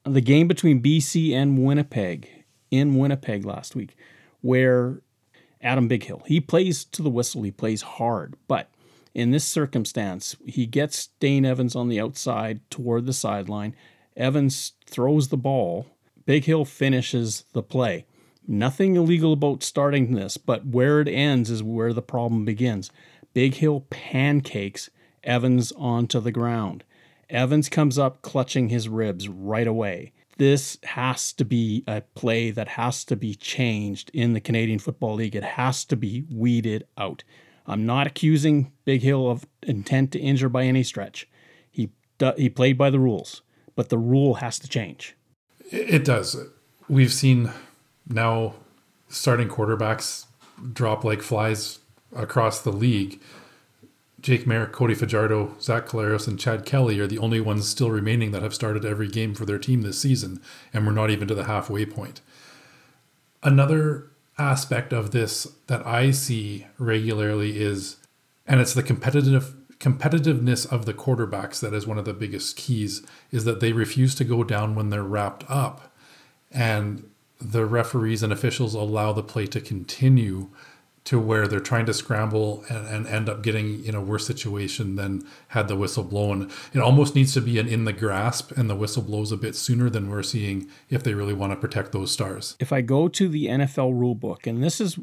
the 0.03 0.21
game 0.21 0.47
between 0.47 0.81
BC 0.81 1.33
and 1.33 1.63
Winnipeg 1.63 2.29
in 2.71 2.95
Winnipeg 2.95 3.45
last 3.45 3.75
week, 3.75 3.95
where 4.41 5.01
Adam 5.61 5.89
Bighill, 5.89 6.25
he 6.27 6.39
plays 6.39 6.83
to 6.85 7.01
the 7.01 7.09
whistle, 7.09 7.43
he 7.43 7.51
plays 7.51 7.81
hard, 7.81 8.35
but 8.47 8.69
in 9.19 9.31
this 9.31 9.43
circumstance, 9.43 10.37
he 10.45 10.65
gets 10.65 11.07
Dane 11.19 11.45
Evans 11.45 11.75
on 11.75 11.89
the 11.89 11.99
outside 11.99 12.61
toward 12.69 13.05
the 13.05 13.13
sideline. 13.13 13.75
Evans 14.15 14.71
throws 14.85 15.27
the 15.27 15.37
ball. 15.37 15.87
Bighill 16.25 16.65
finishes 16.65 17.43
the 17.51 17.61
play. 17.61 18.05
Nothing 18.47 18.95
illegal 18.95 19.33
about 19.33 19.61
starting 19.61 20.13
this, 20.13 20.37
but 20.37 20.65
where 20.65 21.01
it 21.01 21.09
ends 21.09 21.51
is 21.51 21.61
where 21.61 21.91
the 21.91 22.01
problem 22.01 22.45
begins. 22.45 22.91
Bighill 23.35 23.89
pancakes 23.89 24.89
Evans 25.23 25.73
onto 25.73 26.21
the 26.21 26.31
ground. 26.31 26.85
Evans 27.29 27.67
comes 27.67 27.99
up 27.99 28.21
clutching 28.21 28.69
his 28.69 28.87
ribs 28.87 29.27
right 29.27 29.67
away. 29.67 30.13
This 30.37 30.77
has 30.83 31.33
to 31.33 31.43
be 31.43 31.83
a 31.85 32.01
play 32.15 32.51
that 32.51 32.69
has 32.69 33.03
to 33.05 33.17
be 33.17 33.35
changed 33.35 34.09
in 34.13 34.31
the 34.31 34.39
Canadian 34.39 34.79
Football 34.79 35.15
League. 35.15 35.35
It 35.35 35.43
has 35.43 35.83
to 35.85 35.97
be 35.97 36.23
weeded 36.31 36.87
out. 36.97 37.25
I'm 37.69 37.85
not 37.85 38.07
accusing 38.07 38.71
Bighill 38.85 39.29
of 39.31 39.45
intent 39.61 40.11
to 40.13 40.19
injure 40.19 40.49
by 40.49 40.63
any 40.63 40.83
stretch. 40.83 41.27
He 41.69 41.91
he 42.35 42.49
played 42.49 42.77
by 42.77 42.89
the 42.89 42.99
rules, 42.99 43.43
but 43.75 43.89
the 43.89 43.97
rule 43.97 44.35
has 44.35 44.57
to 44.59 44.67
change. 44.67 45.15
It 45.71 46.03
does. 46.03 46.35
We've 46.89 47.13
seen 47.13 47.51
now 48.07 48.55
starting 49.07 49.47
quarterbacks 49.47 50.25
drop 50.73 51.03
like 51.03 51.21
flies 51.21 51.79
across 52.15 52.61
the 52.61 52.71
league. 52.71 53.21
Jake 54.19 54.45
Merrick, 54.45 54.73
Cody 54.73 54.95
Fajardo, 54.95 55.55
Zach 55.61 55.85
Collaros, 55.85 56.27
and 56.27 56.37
Chad 56.37 56.65
Kelly 56.65 56.99
are 56.99 57.07
the 57.07 57.19
only 57.19 57.39
ones 57.39 57.69
still 57.69 57.89
remaining 57.89 58.31
that 58.31 58.41
have 58.41 58.53
started 58.53 58.83
every 58.83 59.07
game 59.07 59.33
for 59.33 59.45
their 59.45 59.59
team 59.59 59.81
this 59.81 60.01
season, 60.01 60.41
and 60.73 60.85
we're 60.85 60.91
not 60.91 61.09
even 61.09 61.27
to 61.27 61.35
the 61.35 61.45
halfway 61.45 61.85
point. 61.85 62.19
Another 63.43 64.11
aspect 64.39 64.93
of 64.93 65.11
this 65.11 65.45
that 65.67 65.85
I 65.85 66.11
see 66.11 66.65
regularly 66.77 67.59
is, 67.59 67.97
and 68.47 68.59
it's 68.59 68.73
the 68.73 68.83
competitive 68.83 69.55
competitiveness 69.79 70.69
of 70.69 70.85
the 70.85 70.93
quarterbacks 70.93 71.61
that 71.61 71.73
is 71.73 71.87
one 71.87 71.97
of 71.97 72.03
the 72.03 72.13
biggest 72.13 72.57
keys 72.57 73.01
is 73.31 73.45
that 73.45 73.61
they 73.61 73.71
refuse 73.71 74.13
to 74.15 74.25
go 74.25 74.43
down 74.43 74.75
when 74.75 74.89
they're 74.89 75.03
wrapped 75.03 75.45
up. 75.49 75.95
And 76.51 77.09
the 77.39 77.65
referees 77.65 78.21
and 78.21 78.33
officials 78.33 78.73
allow 78.73 79.13
the 79.13 79.23
play 79.23 79.45
to 79.47 79.61
continue 79.61 80.49
to 81.09 81.19
where 81.19 81.47
they're 81.47 81.59
trying 81.59 81.87
to 81.87 81.93
scramble 81.93 82.63
and, 82.69 82.85
and 82.85 83.07
end 83.07 83.27
up 83.27 83.41
getting 83.41 83.83
in 83.83 83.95
a 83.95 83.99
worse 84.01 84.27
situation 84.27 84.95
than 84.95 85.25
had 85.47 85.67
the 85.67 85.75
whistle 85.75 86.03
blown. 86.03 86.51
It 86.71 86.81
almost 86.81 87.15
needs 87.15 87.33
to 87.33 87.41
be 87.41 87.57
an 87.57 87.67
in 87.67 87.85
the 87.85 87.93
grasp 87.93 88.51
and 88.51 88.69
the 88.69 88.75
whistle 88.75 89.01
blows 89.01 89.31
a 89.31 89.37
bit 89.37 89.55
sooner 89.55 89.89
than 89.89 90.11
we're 90.11 90.21
seeing 90.21 90.69
if 90.87 91.01
they 91.01 91.15
really 91.15 91.33
want 91.33 91.51
to 91.51 91.55
protect 91.55 91.93
those 91.93 92.11
stars. 92.11 92.55
If 92.59 92.71
I 92.71 92.81
go 92.81 93.07
to 93.07 93.27
the 93.27 93.47
NFL 93.47 93.99
rule 93.99 94.13
book, 94.13 94.45
and 94.45 94.63
this 94.63 94.79
is 94.79 94.99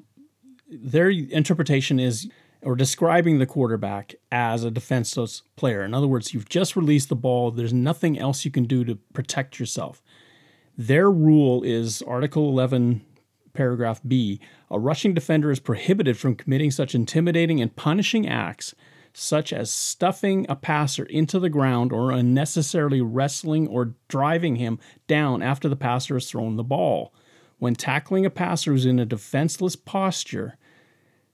their 0.68 1.10
interpretation 1.10 1.98
is 1.98 2.28
or 2.62 2.76
describing 2.76 3.40
the 3.40 3.46
quarterback 3.46 4.14
as 4.30 4.62
a 4.62 4.70
defenseless 4.70 5.42
player. 5.56 5.82
In 5.82 5.92
other 5.92 6.06
words, 6.06 6.32
you've 6.32 6.48
just 6.48 6.76
released 6.76 7.08
the 7.08 7.16
ball, 7.16 7.50
there's 7.50 7.72
nothing 7.72 8.16
else 8.16 8.44
you 8.44 8.52
can 8.52 8.64
do 8.64 8.84
to 8.84 8.94
protect 9.12 9.58
yourself. 9.58 10.04
Their 10.78 11.10
rule 11.10 11.64
is 11.64 12.00
Article 12.02 12.48
11, 12.48 13.04
paragraph 13.56 14.00
B 14.06 14.40
a 14.70 14.78
rushing 14.78 15.14
defender 15.14 15.50
is 15.50 15.60
prohibited 15.60 16.16
from 16.16 16.34
committing 16.34 16.70
such 16.70 16.94
intimidating 16.94 17.60
and 17.60 17.74
punishing 17.74 18.28
acts 18.28 18.74
such 19.18 19.50
as 19.50 19.70
stuffing 19.70 20.44
a 20.48 20.54
passer 20.54 21.04
into 21.04 21.38
the 21.38 21.48
ground 21.48 21.90
or 21.90 22.10
unnecessarily 22.10 23.00
wrestling 23.00 23.66
or 23.66 23.94
driving 24.08 24.56
him 24.56 24.78
down 25.06 25.40
after 25.40 25.70
the 25.70 25.76
passer 25.76 26.14
has 26.14 26.28
thrown 26.28 26.56
the 26.56 26.62
ball. 26.62 27.14
When 27.58 27.74
tackling 27.74 28.26
a 28.26 28.30
passer 28.30 28.72
who's 28.72 28.84
in 28.84 28.98
a 28.98 29.06
defenseless 29.06 29.74
posture, 29.74 30.58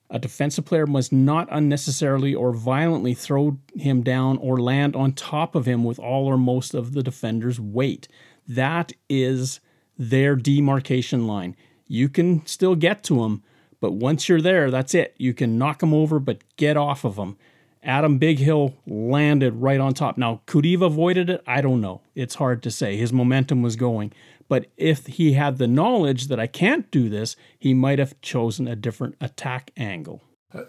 a 0.09 0.21
defensive 0.21 0.65
player 0.65 0.87
must 0.87 1.13
not 1.13 1.49
unnecessarily 1.51 2.33
or 2.33 2.53
violently 2.53 3.15
throw 3.15 3.59
him 3.75 4.03
down 4.03 4.39
or 4.39 4.61
land 4.61 4.95
on 4.95 5.13
top 5.13 5.57
of 5.57 5.67
him 5.67 5.83
with 5.83 5.99
all 5.99 6.27
or 6.27 6.39
most 6.39 6.75
of 6.75 6.93
the 6.93 7.03
defender's 7.03 7.59
weight. 7.59 8.07
That 8.47 8.93
is 9.09 9.59
their 9.99 10.37
demarcation 10.37 11.27
line. 11.27 11.57
You 11.93 12.09
can 12.09 12.47
still 12.47 12.75
get 12.75 13.03
to 13.05 13.23
him, 13.23 13.43
but 13.79 13.93
once 13.93 14.27
you're 14.27 14.41
there, 14.41 14.71
that's 14.71 14.95
it. 14.95 15.15
You 15.19 15.35
can 15.35 15.59
knock 15.59 15.83
him 15.83 15.93
over, 15.93 16.19
but 16.19 16.39
get 16.57 16.79
off 16.79 17.05
of 17.05 17.17
him. 17.17 17.37
Adam 17.83 18.19
Bighill 18.19 18.73
landed 18.87 19.57
right 19.57 19.79
on 19.79 19.93
top. 19.93 20.17
Now, 20.17 20.41
could 20.47 20.65
he 20.65 20.73
have 20.73 20.81
avoided 20.81 21.29
it? 21.29 21.43
I 21.47 21.61
don't 21.61 21.83
know. 21.83 22.01
It's 22.15 22.37
hard 22.37 22.63
to 22.63 22.71
say. 22.71 22.97
His 22.97 23.13
momentum 23.13 23.61
was 23.61 23.77
going. 23.77 24.11
But 24.49 24.69
if 24.79 25.07
he 25.07 25.35
had 25.35 25.59
the 25.59 25.67
knowledge 25.67 26.29
that 26.29 26.41
I 26.41 26.47
can't 26.47 26.91
do 26.91 27.11
this, 27.11 27.37
he 27.59 27.75
might 27.75 27.99
have 27.99 28.19
chosen 28.23 28.67
a 28.67 28.75
different 28.75 29.17
attack 29.21 29.71
angle. 29.77 30.23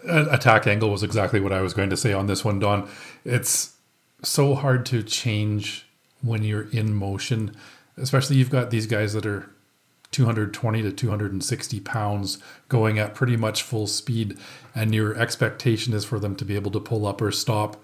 Attack 0.06 0.66
angle 0.66 0.90
was 0.90 1.02
exactly 1.02 1.40
what 1.40 1.52
I 1.52 1.62
was 1.62 1.72
going 1.72 1.88
to 1.88 1.96
say 1.96 2.12
on 2.12 2.26
this 2.26 2.44
one, 2.44 2.58
Don. 2.58 2.86
It's 3.24 3.76
so 4.22 4.54
hard 4.54 4.84
to 4.86 5.02
change 5.02 5.86
when 6.20 6.42
you're 6.42 6.68
in 6.70 6.94
motion, 6.94 7.56
especially 7.96 8.36
you've 8.36 8.50
got 8.50 8.68
these 8.68 8.86
guys 8.86 9.14
that 9.14 9.24
are 9.24 9.53
220 10.14 10.80
to 10.82 10.92
260 10.92 11.80
pounds 11.80 12.38
going 12.68 13.00
at 13.00 13.16
pretty 13.16 13.36
much 13.36 13.64
full 13.64 13.88
speed, 13.88 14.38
and 14.72 14.94
your 14.94 15.18
expectation 15.18 15.92
is 15.92 16.04
for 16.04 16.20
them 16.20 16.36
to 16.36 16.44
be 16.44 16.54
able 16.54 16.70
to 16.70 16.78
pull 16.78 17.04
up 17.04 17.20
or 17.20 17.32
stop. 17.32 17.82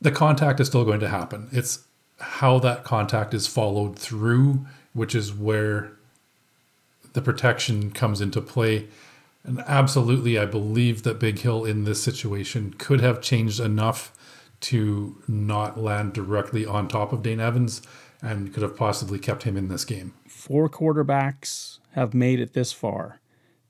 The 0.00 0.10
contact 0.10 0.60
is 0.60 0.68
still 0.68 0.84
going 0.86 1.00
to 1.00 1.08
happen. 1.08 1.48
It's 1.52 1.84
how 2.20 2.58
that 2.60 2.84
contact 2.84 3.34
is 3.34 3.46
followed 3.46 3.98
through, 3.98 4.64
which 4.94 5.14
is 5.14 5.34
where 5.34 5.92
the 7.12 7.20
protection 7.20 7.90
comes 7.90 8.22
into 8.22 8.40
play. 8.40 8.88
And 9.44 9.62
absolutely, 9.66 10.38
I 10.38 10.46
believe 10.46 11.02
that 11.02 11.20
Bighill 11.20 11.68
in 11.68 11.84
this 11.84 12.02
situation 12.02 12.74
could 12.78 13.02
have 13.02 13.20
changed 13.20 13.60
enough 13.60 14.10
to 14.60 15.22
not 15.28 15.78
land 15.78 16.14
directly 16.14 16.64
on 16.64 16.88
top 16.88 17.12
of 17.12 17.22
Dane 17.22 17.40
Evans 17.40 17.82
and 18.22 18.54
could 18.54 18.62
have 18.62 18.74
possibly 18.74 19.18
kept 19.18 19.42
him 19.42 19.58
in 19.58 19.68
this 19.68 19.84
game. 19.84 20.14
Four 20.44 20.68
quarterbacks 20.68 21.78
have 21.92 22.12
made 22.12 22.38
it 22.38 22.52
this 22.52 22.70
far. 22.70 23.18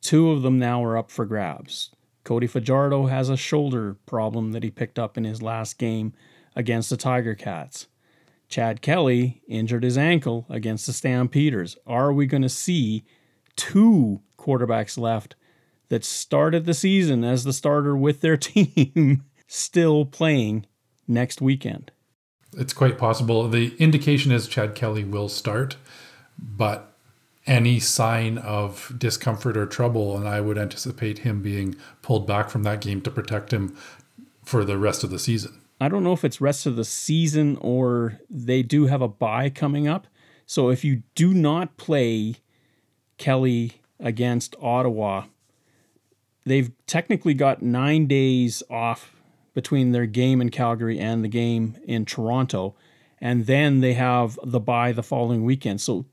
Two 0.01 0.33
of 0.33 0.43
them 0.43 0.59
now 0.59 0.83
are 0.83 0.97
up 0.97 1.09
for 1.09 1.25
grabs. 1.25 1.91
Cody 2.25 2.49
Fajardo 2.49 3.07
has 3.07 3.29
a 3.29 3.37
shoulder 3.37 3.97
problem 4.07 4.51
that 4.51 4.65
he 4.65 4.73
picked 4.73 4.99
up 4.99 5.17
in 5.17 5.23
his 5.23 5.41
last 5.41 5.79
game 5.79 6.15
against 6.57 6.91
the 6.91 6.97
Tiger 6.97 7.37
Cats. 7.37 7.87
Chad 8.49 8.83
Kelly 8.83 9.41
injured 9.47 9.85
his 9.85 9.97
ankle 9.97 10.47
against 10.51 10.89
the 10.89 10.93
Stampeders. 10.93 11.79
Are 11.87 12.13
we 12.13 12.27
going 12.27 12.43
to 12.43 12.49
see 12.49 13.05
two 13.55 14.23
quarterbacks 14.37 14.99
left 14.99 15.37
that 15.91 16.05
started 16.05 16.67
the 16.67 16.75
season 16.75 17.23
as 17.23 17.45
the 17.45 17.53
starter 17.53 17.97
with 17.97 18.21
their 18.21 18.37
team 18.37 19.23
still 19.47 20.05
playing 20.05 20.67
next 21.07 21.41
weekend? 21.41 21.93
It's 22.57 22.73
quite 22.73 22.99
possible. 22.99 23.49
The 23.49 23.77
indication 23.79 24.33
is 24.33 24.49
Chad 24.49 24.75
Kelly 24.75 25.05
will 25.05 25.29
start, 25.29 25.77
but 26.39 26.95
any 27.47 27.79
sign 27.79 28.39
of 28.39 28.93
discomfort 28.97 29.57
or 29.57 29.67
trouble, 29.67 30.17
and 30.17 30.27
I 30.27 30.41
would 30.41 30.59
anticipate 30.59 31.19
him 31.19 31.43
being 31.43 31.77
pulled 32.03 32.27
back 32.27 32.49
from 32.49 32.63
that 32.63 32.81
game 32.81 33.01
to 33.03 33.11
protect 33.11 33.53
him 33.53 33.77
for 34.45 34.65
the 34.65 34.79
rest 34.79 35.05
of 35.05 35.11
the 35.11 35.19
season. 35.19 35.61
I 35.81 35.89
don't 35.89 36.05
know 36.05 36.13
if 36.13 36.25
it's 36.25 36.41
rest 36.41 36.67
of 36.67 36.77
the 36.77 36.85
season 36.85 37.59
or 37.61 38.21
they 38.31 38.63
do 38.63 38.87
have 38.87 39.03
a 39.03 39.09
bye 39.09 39.51
coming 39.51 39.89
up. 39.89 40.07
So 40.47 40.71
if 40.71 40.85
you 40.85 41.03
do 41.15 41.35
not 41.35 41.77
play 41.77 42.37
Kelly 43.19 43.83
against 43.99 44.55
Ottawa, 44.61 45.25
they've 46.47 46.71
technically 46.87 47.35
got 47.35 47.63
nine 47.63 48.07
days 48.07 48.63
off 48.71 49.15
between 49.53 49.93
their 49.93 50.07
game 50.07 50.41
in 50.41 50.51
Calgary 50.51 50.99
and 50.99 51.25
the 51.25 51.29
game 51.29 51.77
in 51.85 52.05
Toronto. 52.05 52.75
And 53.21 53.47
then 53.47 53.81
they 53.81 53.95
have 53.95 54.39
the 54.43 54.61
bye 54.61 54.93
the 54.93 55.03
following 55.03 55.45
weekend. 55.45 55.81
So 55.81 56.07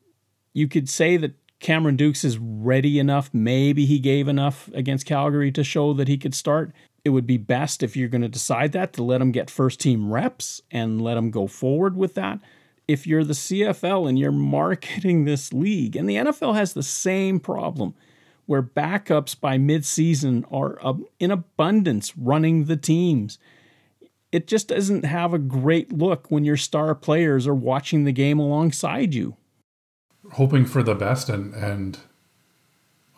you 0.53 0.67
could 0.67 0.89
say 0.89 1.17
that 1.17 1.34
Cameron 1.60 1.96
Dukes 1.96 2.24
is 2.24 2.38
ready 2.38 2.98
enough. 3.00 3.29
Maybe 3.34 3.86
he 3.86 4.00
gave 4.00 4.27
enough 4.27 4.70
against 4.74 5.05
Calgary 5.05 5.51
to 5.51 5.63
show 5.63 5.93
that 5.93 6.08
he 6.08 6.17
could 6.17 6.34
start 6.34 6.74
it 7.03 7.10
would 7.10 7.25
be 7.25 7.38
best 7.38 7.81
if 7.81 7.96
you're 7.96 8.10
going 8.10 8.22
to 8.22 8.29
decide 8.29 8.72
that 8.74 8.93
to 8.93 9.03
let 9.03 9.22
him 9.22 9.31
get 9.31 9.50
first 9.50 9.79
team 9.79 10.12
reps 10.12 10.62
and 10.70 11.01
let 11.01 11.17
him 11.17 11.31
go 11.31 11.48
forward 11.48 11.96
with 11.96 12.13
that. 12.15 12.39
If 12.88 13.08
you're 13.08 13.24
the 13.24 13.34
CFL 13.34 14.08
and 14.08 14.20
you're 14.20 14.31
marketing 14.31 15.25
this 15.25 15.53
league, 15.53 15.96
and 15.96 16.10
the 16.10 16.15
NFL 16.15 16.55
has 16.55 16.74
the 16.74 16.84
same 16.84 17.39
problem 17.39 17.96
where 18.46 18.62
backups 18.62 19.39
by 19.39 19.58
midseason 19.58 20.43
are 20.51 20.77
in 21.20 21.31
abundance 21.31 22.17
running 22.17 22.65
the 22.65 22.75
teams. 22.75 23.39
It 24.31 24.48
just 24.48 24.67
doesn't 24.70 25.05
have 25.05 25.34
a 25.34 25.39
great 25.39 25.93
look 25.93 26.29
when 26.29 26.43
your 26.43 26.58
star 26.58 26.93
players 26.96 27.48
are 27.48 27.55
watching 27.55 28.03
the 28.03 28.12
game 28.12 28.39
alongside 28.39 29.13
you. 29.13 29.36
Hoping 30.33 30.65
for 30.65 30.83
the 30.83 30.95
best 30.95 31.29
and 31.29 31.53
and 31.53 32.00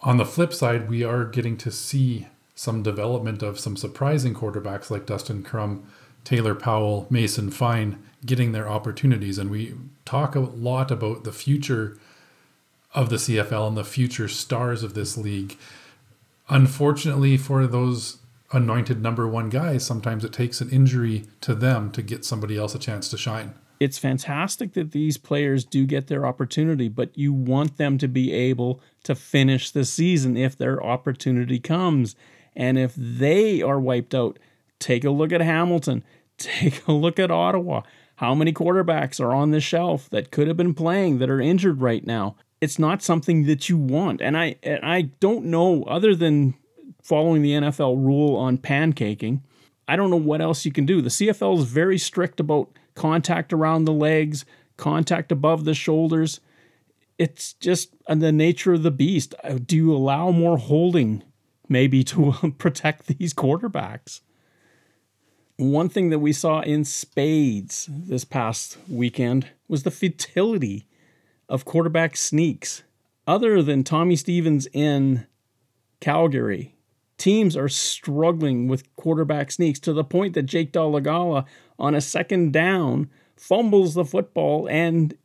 on 0.03 0.17
the 0.17 0.25
flip 0.25 0.53
side, 0.53 0.89
we 0.89 1.03
are 1.03 1.23
getting 1.25 1.55
to 1.57 1.71
see 1.71 2.27
some 2.55 2.83
development 2.83 3.41
of 3.41 3.59
some 3.59 3.77
surprising 3.77 4.33
quarterbacks 4.33 4.91
like 4.91 5.05
Dustin 5.05 5.43
Crum, 5.43 5.87
Taylor 6.23 6.55
Powell, 6.55 7.07
Mason 7.09 7.49
Fine 7.49 8.03
getting 8.25 8.51
their 8.51 8.69
opportunities. 8.69 9.37
And 9.37 9.49
we 9.49 9.73
talk 10.05 10.35
a 10.35 10.41
lot 10.41 10.91
about 10.91 11.23
the 11.23 11.31
future 11.31 11.97
of 12.93 13.09
the 13.09 13.15
CFL 13.15 13.69
and 13.69 13.77
the 13.77 13.83
future 13.83 14.27
stars 14.27 14.83
of 14.83 14.93
this 14.93 15.17
league. 15.17 15.57
Unfortunately, 16.49 17.37
for 17.37 17.65
those 17.65 18.17
anointed 18.51 19.01
number 19.01 19.27
one 19.27 19.49
guys, 19.49 19.85
sometimes 19.85 20.23
it 20.23 20.31
takes 20.33 20.61
an 20.61 20.69
injury 20.69 21.25
to 21.41 21.55
them 21.55 21.91
to 21.91 22.01
get 22.01 22.23
somebody 22.23 22.57
else 22.57 22.75
a 22.75 22.79
chance 22.79 23.09
to 23.09 23.17
shine. 23.17 23.55
It's 23.83 23.97
fantastic 23.97 24.71
that 24.73 24.93
these 24.93 25.17
players 25.17 25.65
do 25.65 25.85
get 25.85 26.07
their 26.07 26.25
opportunity, 26.25 26.87
but 26.87 27.17
you 27.17 27.33
want 27.33 27.77
them 27.77 27.97
to 27.97 28.07
be 28.07 28.31
able 28.31 28.79
to 29.03 29.13
finish 29.13 29.71
the 29.71 29.83
season 29.83 30.37
if 30.37 30.57
their 30.57 30.81
opportunity 30.81 31.59
comes. 31.59 32.15
And 32.55 32.77
if 32.77 32.93
they 32.95 33.61
are 33.61 33.81
wiped 33.81 34.15
out, 34.15 34.39
take 34.79 35.03
a 35.03 35.09
look 35.09 35.33
at 35.33 35.41
Hamilton, 35.41 36.05
take 36.37 36.87
a 36.87 36.93
look 36.93 37.19
at 37.19 37.29
Ottawa. 37.29 37.81
How 38.15 38.33
many 38.33 38.53
quarterbacks 38.53 39.19
are 39.19 39.33
on 39.33 39.51
the 39.51 39.59
shelf 39.59 40.09
that 40.11 40.31
could 40.31 40.47
have 40.47 40.55
been 40.55 40.73
playing 40.73 41.19
that 41.19 41.29
are 41.29 41.41
injured 41.41 41.81
right 41.81 42.07
now? 42.07 42.37
It's 42.61 42.79
not 42.79 43.03
something 43.03 43.47
that 43.47 43.67
you 43.67 43.75
want. 43.75 44.21
And 44.21 44.37
I 44.37 44.55
and 44.63 44.79
I 44.81 45.01
don't 45.19 45.43
know 45.43 45.83
other 45.83 46.15
than 46.15 46.53
following 47.01 47.41
the 47.41 47.51
NFL 47.51 47.97
rule 47.97 48.37
on 48.37 48.59
pancaking, 48.59 49.41
I 49.89 49.97
don't 49.97 50.09
know 50.09 50.15
what 50.15 50.39
else 50.39 50.63
you 50.63 50.71
can 50.71 50.85
do. 50.85 51.01
The 51.01 51.09
CFL 51.09 51.59
is 51.59 51.65
very 51.65 51.97
strict 51.97 52.39
about 52.39 52.69
contact 52.95 53.53
around 53.53 53.85
the 53.85 53.93
legs, 53.93 54.45
contact 54.77 55.31
above 55.31 55.65
the 55.65 55.73
shoulders. 55.73 56.39
It's 57.17 57.53
just 57.53 57.95
uh, 58.07 58.15
the 58.15 58.31
nature 58.31 58.73
of 58.73 58.83
the 58.83 58.91
beast. 58.91 59.35
Uh, 59.43 59.57
do 59.63 59.75
you 59.75 59.93
allow 59.93 60.31
more 60.31 60.57
holding 60.57 61.23
maybe 61.69 62.03
to 62.03 62.29
uh, 62.43 62.49
protect 62.57 63.07
these 63.07 63.33
quarterbacks. 63.33 64.21
One 65.57 65.89
thing 65.89 66.09
that 66.09 66.19
we 66.19 66.33
saw 66.33 66.61
in 66.61 66.83
spades 66.83 67.87
this 67.91 68.25
past 68.25 68.77
weekend 68.89 69.49
was 69.67 69.83
the 69.83 69.91
futility 69.91 70.87
of 71.47 71.65
quarterback 71.65 72.17
sneaks. 72.17 72.83
Other 73.27 73.61
than 73.61 73.83
Tommy 73.83 74.15
Stevens 74.15 74.67
in 74.73 75.27
Calgary, 75.99 76.75
teams 77.17 77.55
are 77.55 77.69
struggling 77.69 78.67
with 78.67 78.93
quarterback 78.95 79.51
sneaks 79.51 79.79
to 79.81 79.93
the 79.93 80.03
point 80.03 80.33
that 80.33 80.43
Jake 80.43 80.73
Dolegala 80.73 81.45
on 81.79 81.95
a 81.95 82.01
second 82.01 82.53
down 82.53 83.09
fumbles 83.35 83.93
the 83.93 84.05
football 84.05 84.67
and 84.69 85.15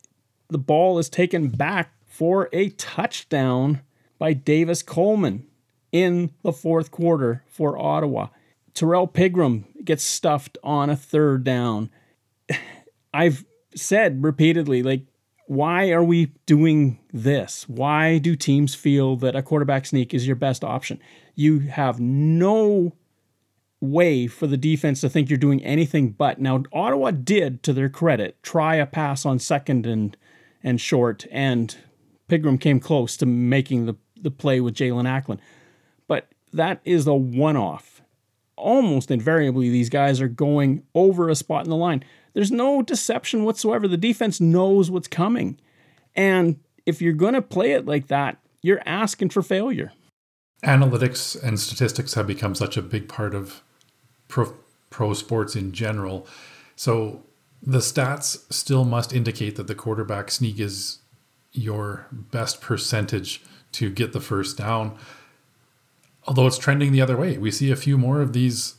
the 0.49 0.57
ball 0.57 0.99
is 0.99 1.09
taken 1.09 1.49
back 1.49 1.93
for 2.07 2.49
a 2.51 2.69
touchdown 2.69 3.81
by 4.17 4.33
Davis 4.33 4.83
Coleman 4.83 5.45
in 5.91 6.31
the 6.43 6.51
fourth 6.51 6.91
quarter 6.91 7.43
for 7.47 7.77
Ottawa. 7.77 8.27
Terrell 8.73 9.07
Pigram 9.07 9.63
gets 9.83 10.03
stuffed 10.03 10.57
on 10.63 10.89
a 10.89 10.95
third 10.95 11.43
down. 11.43 11.89
I've 13.13 13.45
said 13.75 14.23
repeatedly, 14.23 14.83
like, 14.83 15.05
why 15.47 15.89
are 15.89 16.03
we 16.03 16.27
doing 16.45 16.99
this? 17.11 17.67
Why 17.67 18.19
do 18.19 18.35
teams 18.35 18.75
feel 18.75 19.15
that 19.17 19.35
a 19.35 19.41
quarterback 19.41 19.87
sneak 19.87 20.13
is 20.13 20.27
your 20.27 20.35
best 20.35 20.63
option? 20.63 20.99
You 21.33 21.59
have 21.59 21.99
no 21.99 22.93
way 23.81 24.27
for 24.27 24.47
the 24.47 24.57
defense 24.57 25.01
to 25.01 25.09
think 25.09 25.29
you're 25.29 25.37
doing 25.37 25.63
anything 25.63 26.11
but. 26.11 26.39
Now, 26.39 26.63
Ottawa 26.73 27.11
did, 27.11 27.63
to 27.63 27.73
their 27.73 27.89
credit, 27.89 28.41
try 28.43 28.75
a 28.75 28.85
pass 28.85 29.25
on 29.25 29.39
second 29.39 29.85
and 29.85 30.15
and 30.63 30.79
short, 30.81 31.25
and 31.31 31.77
Pigram 32.27 32.59
came 32.59 32.79
close 32.79 33.15
to 33.17 33.25
making 33.25 33.85
the, 33.85 33.95
the 34.21 34.31
play 34.31 34.59
with 34.59 34.75
Jaelon 34.75 35.05
Acklin. 35.05 35.39
But 36.07 36.27
that 36.53 36.81
is 36.83 37.07
a 37.07 37.13
one 37.13 37.57
off. 37.57 38.01
Almost 38.57 39.09
invariably, 39.09 39.69
these 39.69 39.89
guys 39.89 40.19
are 40.19 40.27
going 40.27 40.83
over 40.93 41.29
a 41.29 41.35
spot 41.35 41.63
in 41.63 41.69
the 41.69 41.77
line. 41.77 42.03
There's 42.33 42.51
no 42.51 42.81
deception 42.81 43.45
whatsoever. 43.45 43.87
The 43.87 43.97
defense 43.97 44.41
knows 44.41 44.91
what's 44.91 45.07
coming. 45.07 45.59
And 46.15 46.59
if 46.85 47.01
you're 47.01 47.13
going 47.13 47.33
to 47.35 47.41
play 47.41 47.71
it 47.71 47.85
like 47.85 48.07
that, 48.07 48.37
you're 48.61 48.81
asking 48.85 49.29
for 49.29 49.41
failure. 49.41 49.93
Analytics 50.65 51.41
and 51.41 51.57
statistics 51.57 52.15
have 52.15 52.27
become 52.27 52.53
such 52.53 52.75
a 52.75 52.81
big 52.81 53.07
part 53.07 53.33
of 53.33 53.63
pro, 54.29 54.53
pro 54.89 55.13
sports 55.13 55.57
in 55.57 55.73
general. 55.73 56.25
So 56.77 57.23
the 57.61 57.79
stats 57.79 58.51
still 58.51 58.85
must 58.85 59.11
indicate 59.11 59.57
that 59.57 59.67
the 59.67 59.75
quarterback 59.75 60.31
sneak 60.31 60.61
is 60.61 60.99
your 61.51 62.07
best 62.11 62.61
percentage 62.61 63.41
to 63.73 63.89
get 63.89 64.13
the 64.13 64.21
first 64.21 64.57
down. 64.57 64.97
Although 66.25 66.47
it's 66.47 66.57
trending 66.57 66.93
the 66.93 67.01
other 67.01 67.17
way. 67.17 67.37
We 67.37 67.51
see 67.51 67.71
a 67.71 67.75
few 67.75 67.97
more 67.97 68.21
of 68.21 68.31
these 68.31 68.75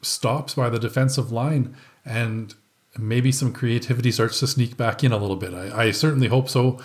stops 0.00 0.54
by 0.54 0.70
the 0.70 0.78
defensive 0.78 1.30
line 1.30 1.76
and 2.04 2.54
maybe 2.96 3.32
some 3.32 3.52
creativity 3.52 4.12
starts 4.12 4.38
to 4.40 4.46
sneak 4.46 4.76
back 4.76 5.02
in 5.02 5.12
a 5.12 5.16
little 5.18 5.36
bit. 5.36 5.52
I, 5.52 5.86
I 5.86 5.90
certainly 5.90 6.28
hope 6.28 6.48
so. 6.48 6.78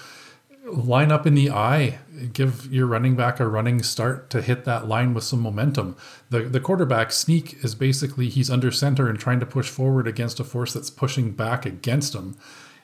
Line 0.71 1.11
up 1.11 1.25
in 1.25 1.35
the 1.35 1.49
eye, 1.49 1.99
give 2.33 2.71
your 2.71 2.85
running 2.85 3.15
back 3.15 3.39
a 3.39 3.47
running 3.47 3.81
start 3.81 4.29
to 4.29 4.41
hit 4.41 4.65
that 4.65 4.87
line 4.87 5.13
with 5.13 5.23
some 5.23 5.41
momentum. 5.41 5.95
The 6.29 6.41
the 6.41 6.59
quarterback 6.59 7.11
sneak 7.11 7.63
is 7.63 7.75
basically 7.75 8.29
he's 8.29 8.49
under 8.49 8.71
center 8.71 9.09
and 9.09 9.19
trying 9.19 9.39
to 9.39 9.45
push 9.45 9.69
forward 9.69 10.07
against 10.07 10.39
a 10.39 10.43
force 10.43 10.73
that's 10.73 10.89
pushing 10.89 11.31
back 11.31 11.65
against 11.65 12.13
him. 12.13 12.37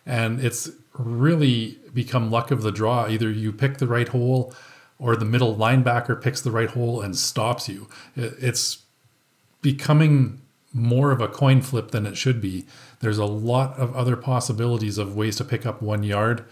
And 0.05 0.39
it's 0.39 0.69
really 0.97 1.77
become 1.93 2.31
luck 2.31 2.51
of 2.51 2.61
the 2.61 2.71
draw. 2.71 3.07
Either 3.07 3.29
you 3.29 3.51
pick 3.51 3.77
the 3.77 3.87
right 3.87 4.07
hole 4.07 4.53
or 4.99 5.15
the 5.15 5.25
middle 5.25 5.55
linebacker 5.55 6.21
picks 6.21 6.41
the 6.41 6.51
right 6.51 6.69
hole 6.69 7.01
and 7.01 7.17
stops 7.17 7.67
you. 7.67 7.87
It's 8.15 8.83
becoming 9.61 10.41
more 10.73 11.11
of 11.11 11.21
a 11.21 11.27
coin 11.27 11.61
flip 11.61 11.91
than 11.91 12.05
it 12.05 12.17
should 12.17 12.41
be. 12.41 12.65
There's 12.99 13.17
a 13.17 13.25
lot 13.25 13.77
of 13.77 13.95
other 13.95 14.15
possibilities 14.15 14.97
of 14.97 15.15
ways 15.15 15.35
to 15.37 15.43
pick 15.43 15.65
up 15.65 15.81
one 15.81 16.03
yard. 16.03 16.45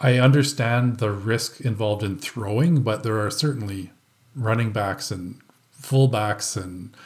I 0.00 0.18
understand 0.18 0.98
the 0.98 1.10
risk 1.10 1.60
involved 1.60 2.02
in 2.02 2.18
throwing, 2.18 2.82
but 2.82 3.02
there 3.02 3.20
are 3.20 3.30
certainly 3.30 3.90
running 4.34 4.72
backs 4.72 5.10
and 5.10 5.40
fullbacks 5.78 6.56
and 6.60 6.96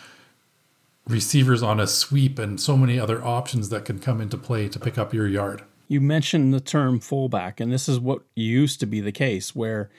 receivers 1.06 1.62
on 1.62 1.80
a 1.80 1.86
sweep 1.86 2.38
and 2.38 2.60
so 2.60 2.76
many 2.76 2.98
other 2.98 3.22
options 3.22 3.68
that 3.70 3.84
can 3.84 3.98
come 3.98 4.20
into 4.20 4.38
play 4.38 4.68
to 4.68 4.78
pick 4.78 4.96
up 4.96 5.12
your 5.12 5.26
yard. 5.26 5.62
You 5.88 6.00
mentioned 6.00 6.54
the 6.54 6.60
term 6.60 7.00
fullback, 7.00 7.60
and 7.60 7.72
this 7.72 7.88
is 7.88 7.98
what 7.98 8.22
used 8.34 8.80
to 8.80 8.86
be 8.86 9.00
the 9.00 9.12
case 9.12 9.54
where 9.54 9.90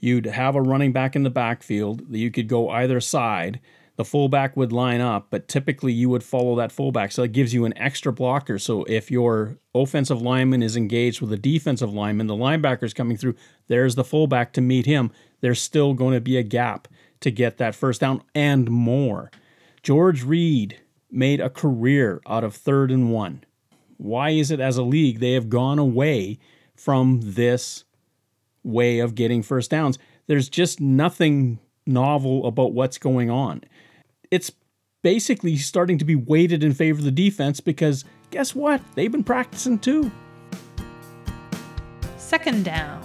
you'd 0.00 0.26
have 0.26 0.56
a 0.56 0.62
running 0.62 0.92
back 0.92 1.14
in 1.14 1.24
the 1.24 1.30
backfield 1.30 2.10
that 2.10 2.18
you 2.18 2.30
could 2.30 2.48
go 2.48 2.70
either 2.70 3.00
side 3.00 3.60
the 3.98 4.04
fullback 4.04 4.56
would 4.56 4.72
line 4.72 5.00
up, 5.00 5.26
but 5.28 5.48
typically 5.48 5.92
you 5.92 6.08
would 6.08 6.22
follow 6.22 6.54
that 6.54 6.70
fullback. 6.70 7.10
So 7.10 7.24
it 7.24 7.32
gives 7.32 7.52
you 7.52 7.64
an 7.64 7.76
extra 7.76 8.12
blocker. 8.12 8.56
So 8.56 8.84
if 8.84 9.10
your 9.10 9.58
offensive 9.74 10.22
lineman 10.22 10.62
is 10.62 10.76
engaged 10.76 11.20
with 11.20 11.32
a 11.32 11.36
defensive 11.36 11.92
lineman, 11.92 12.28
the 12.28 12.34
linebacker 12.34 12.84
is 12.84 12.94
coming 12.94 13.16
through, 13.16 13.34
there's 13.66 13.96
the 13.96 14.04
fullback 14.04 14.52
to 14.52 14.60
meet 14.60 14.86
him. 14.86 15.10
There's 15.40 15.60
still 15.60 15.94
going 15.94 16.14
to 16.14 16.20
be 16.20 16.36
a 16.36 16.44
gap 16.44 16.86
to 17.22 17.32
get 17.32 17.58
that 17.58 17.74
first 17.74 18.00
down 18.00 18.22
and 18.36 18.70
more. 18.70 19.32
George 19.82 20.22
Reed 20.22 20.80
made 21.10 21.40
a 21.40 21.50
career 21.50 22.20
out 22.24 22.44
of 22.44 22.54
third 22.54 22.92
and 22.92 23.10
one. 23.10 23.42
Why 23.96 24.30
is 24.30 24.52
it 24.52 24.60
as 24.60 24.76
a 24.76 24.84
league 24.84 25.18
they 25.18 25.32
have 25.32 25.48
gone 25.48 25.80
away 25.80 26.38
from 26.76 27.20
this 27.20 27.82
way 28.62 29.00
of 29.00 29.16
getting 29.16 29.42
first 29.42 29.72
downs? 29.72 29.98
There's 30.28 30.48
just 30.48 30.80
nothing 30.80 31.58
novel 31.84 32.46
about 32.46 32.74
what's 32.74 32.98
going 32.98 33.28
on 33.28 33.64
it's 34.30 34.52
basically 35.02 35.56
starting 35.56 35.98
to 35.98 36.04
be 36.04 36.14
weighted 36.14 36.64
in 36.64 36.74
favor 36.74 36.98
of 36.98 37.04
the 37.04 37.10
defense 37.10 37.60
because 37.60 38.04
guess 38.30 38.54
what? 38.54 38.80
They've 38.94 39.12
been 39.12 39.24
practicing 39.24 39.78
too. 39.78 40.10
Second 42.16 42.64
down. 42.64 43.02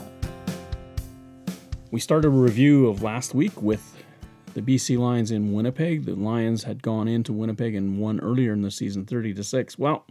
We 1.92 2.00
started 2.00 2.28
a 2.28 2.32
review 2.32 2.88
of 2.88 3.04
last 3.04 3.36
week 3.36 3.62
with 3.62 3.96
the 4.54 4.62
BC 4.62 4.98
Lions 4.98 5.32
in 5.32 5.54
Winnipeg. 5.54 6.06
The 6.06 6.16
Lions 6.16 6.64
had 6.64 6.82
gone 6.82 7.08
into 7.08 7.32
Winnipeg 7.32 7.76
and 7.76 8.00
won 8.00 8.20
earlier 8.20 8.54
in 8.54 8.62
the 8.62 8.72
season 8.72 9.06
30 9.06 9.34
to 9.36 9.44
6. 9.44 9.78
Well, 9.78 10.06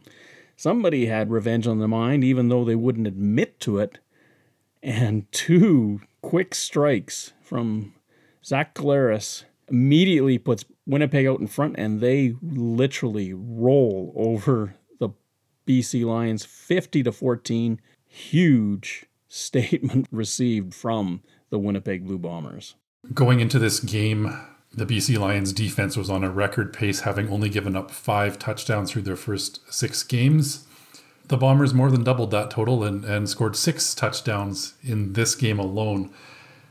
somebody 0.56 1.06
had 1.06 1.30
revenge 1.30 1.66
on 1.66 1.78
their 1.78 1.88
mind 1.88 2.24
even 2.24 2.48
though 2.48 2.64
they 2.64 2.74
wouldn't 2.74 3.06
admit 3.06 3.60
to 3.60 3.78
it. 3.78 3.98
And 4.82 5.30
two 5.32 6.00
quick 6.22 6.54
strikes 6.54 7.32
from 7.40 7.94
Zach 8.44 8.74
Collaros 8.74 9.44
immediately 9.68 10.38
puts 10.38 10.64
Winnipeg 10.86 11.26
out 11.26 11.40
in 11.40 11.46
front, 11.46 11.76
and 11.78 12.00
they 12.00 12.34
literally 12.42 13.32
roll 13.32 14.12
over 14.16 14.76
the 14.98 15.10
BC 15.66 16.04
Lions 16.04 16.44
50 16.44 17.02
to 17.04 17.12
14. 17.12 17.80
Huge 18.06 19.06
statement 19.28 20.08
received 20.12 20.74
from 20.74 21.22
the 21.50 21.58
Winnipeg 21.58 22.06
Blue 22.06 22.18
Bombers. 22.18 22.74
Going 23.14 23.40
into 23.40 23.58
this 23.58 23.80
game, 23.80 24.38
the 24.74 24.86
BC 24.86 25.18
Lions 25.18 25.52
defense 25.52 25.96
was 25.96 26.10
on 26.10 26.24
a 26.24 26.30
record 26.30 26.72
pace, 26.72 27.00
having 27.00 27.28
only 27.28 27.48
given 27.48 27.76
up 27.76 27.90
five 27.90 28.38
touchdowns 28.38 28.90
through 28.90 29.02
their 29.02 29.16
first 29.16 29.60
six 29.72 30.02
games. 30.02 30.66
The 31.28 31.36
Bombers 31.36 31.72
more 31.72 31.90
than 31.90 32.04
doubled 32.04 32.30
that 32.32 32.50
total 32.50 32.84
and, 32.84 33.04
and 33.04 33.28
scored 33.28 33.56
six 33.56 33.94
touchdowns 33.94 34.74
in 34.82 35.12
this 35.12 35.34
game 35.34 35.58
alone. 35.58 36.10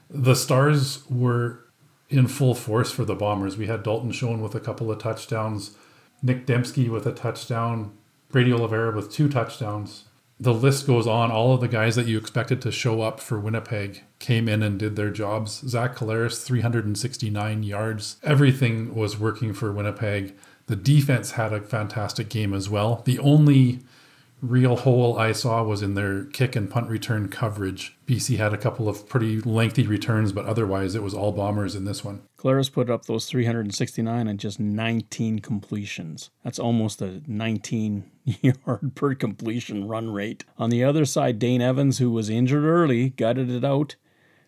The 0.09 0.35
Stars 0.35 1.03
were 1.09 1.65
in 2.11 2.27
full 2.27 2.53
force 2.53 2.91
for 2.91 3.05
the 3.05 3.15
Bombers. 3.15 3.57
We 3.57 3.67
had 3.67 3.83
Dalton 3.83 4.11
Schoen 4.11 4.41
with 4.41 4.53
a 4.53 4.59
couple 4.59 4.91
of 4.91 4.99
touchdowns, 4.99 5.75
Nick 6.21 6.45
Demski 6.45 6.89
with 6.89 7.07
a 7.07 7.11
touchdown, 7.11 7.93
Brady 8.29 8.53
Oliveira 8.53 8.95
with 8.95 9.11
two 9.11 9.29
touchdowns. 9.29 10.05
The 10.39 10.53
list 10.53 10.87
goes 10.87 11.05
on. 11.05 11.29
All 11.29 11.53
of 11.53 11.61
the 11.61 11.67
guys 11.67 11.95
that 11.95 12.07
you 12.07 12.17
expected 12.17 12.61
to 12.63 12.71
show 12.71 13.01
up 13.01 13.19
for 13.19 13.39
Winnipeg 13.39 14.01
came 14.17 14.49
in 14.49 14.63
and 14.63 14.79
did 14.79 14.95
their 14.95 15.11
jobs. 15.11 15.63
Zach 15.67 15.95
Collaros, 15.95 16.43
369 16.43 17.61
yards. 17.61 18.17
Everything 18.23 18.95
was 18.95 19.19
working 19.19 19.53
for 19.53 19.71
Winnipeg. 19.71 20.35
The 20.65 20.75
defense 20.75 21.31
had 21.31 21.53
a 21.53 21.61
fantastic 21.61 22.29
game 22.29 22.55
as 22.55 22.69
well. 22.69 23.03
The 23.05 23.19
only 23.19 23.81
real 24.41 24.75
hole 24.75 25.17
I 25.17 25.31
saw 25.31 25.63
was 25.63 25.81
in 25.81 25.93
their 25.93 26.25
kick 26.25 26.55
and 26.55 26.69
punt 26.69 26.89
return 26.89 27.29
coverage. 27.29 27.97
BC 28.07 28.37
had 28.37 28.53
a 28.53 28.57
couple 28.57 28.89
of 28.89 29.07
pretty 29.07 29.39
lengthy 29.39 29.85
returns, 29.85 30.31
but 30.31 30.45
otherwise 30.45 30.95
it 30.95 31.03
was 31.03 31.13
all 31.13 31.31
bombers 31.31 31.75
in 31.75 31.85
this 31.85 32.03
one. 32.03 32.23
Collaros 32.37 32.71
put 32.71 32.89
up 32.89 33.05
those 33.05 33.27
369 33.27 34.27
and 34.27 34.39
just 34.39 34.59
19 34.59 35.39
completions. 35.39 36.31
That's 36.43 36.59
almost 36.59 37.01
a 37.01 37.21
19 37.27 38.09
yard 38.25 38.95
per 38.95 39.13
completion 39.15 39.87
run 39.87 40.09
rate. 40.09 40.43
On 40.57 40.69
the 40.69 40.83
other 40.83 41.05
side, 41.05 41.39
Dane 41.39 41.61
Evans, 41.61 41.99
who 41.99 42.11
was 42.11 42.29
injured 42.29 42.63
early, 42.63 43.09
gutted 43.09 43.49
it 43.49 43.63
out. 43.63 43.95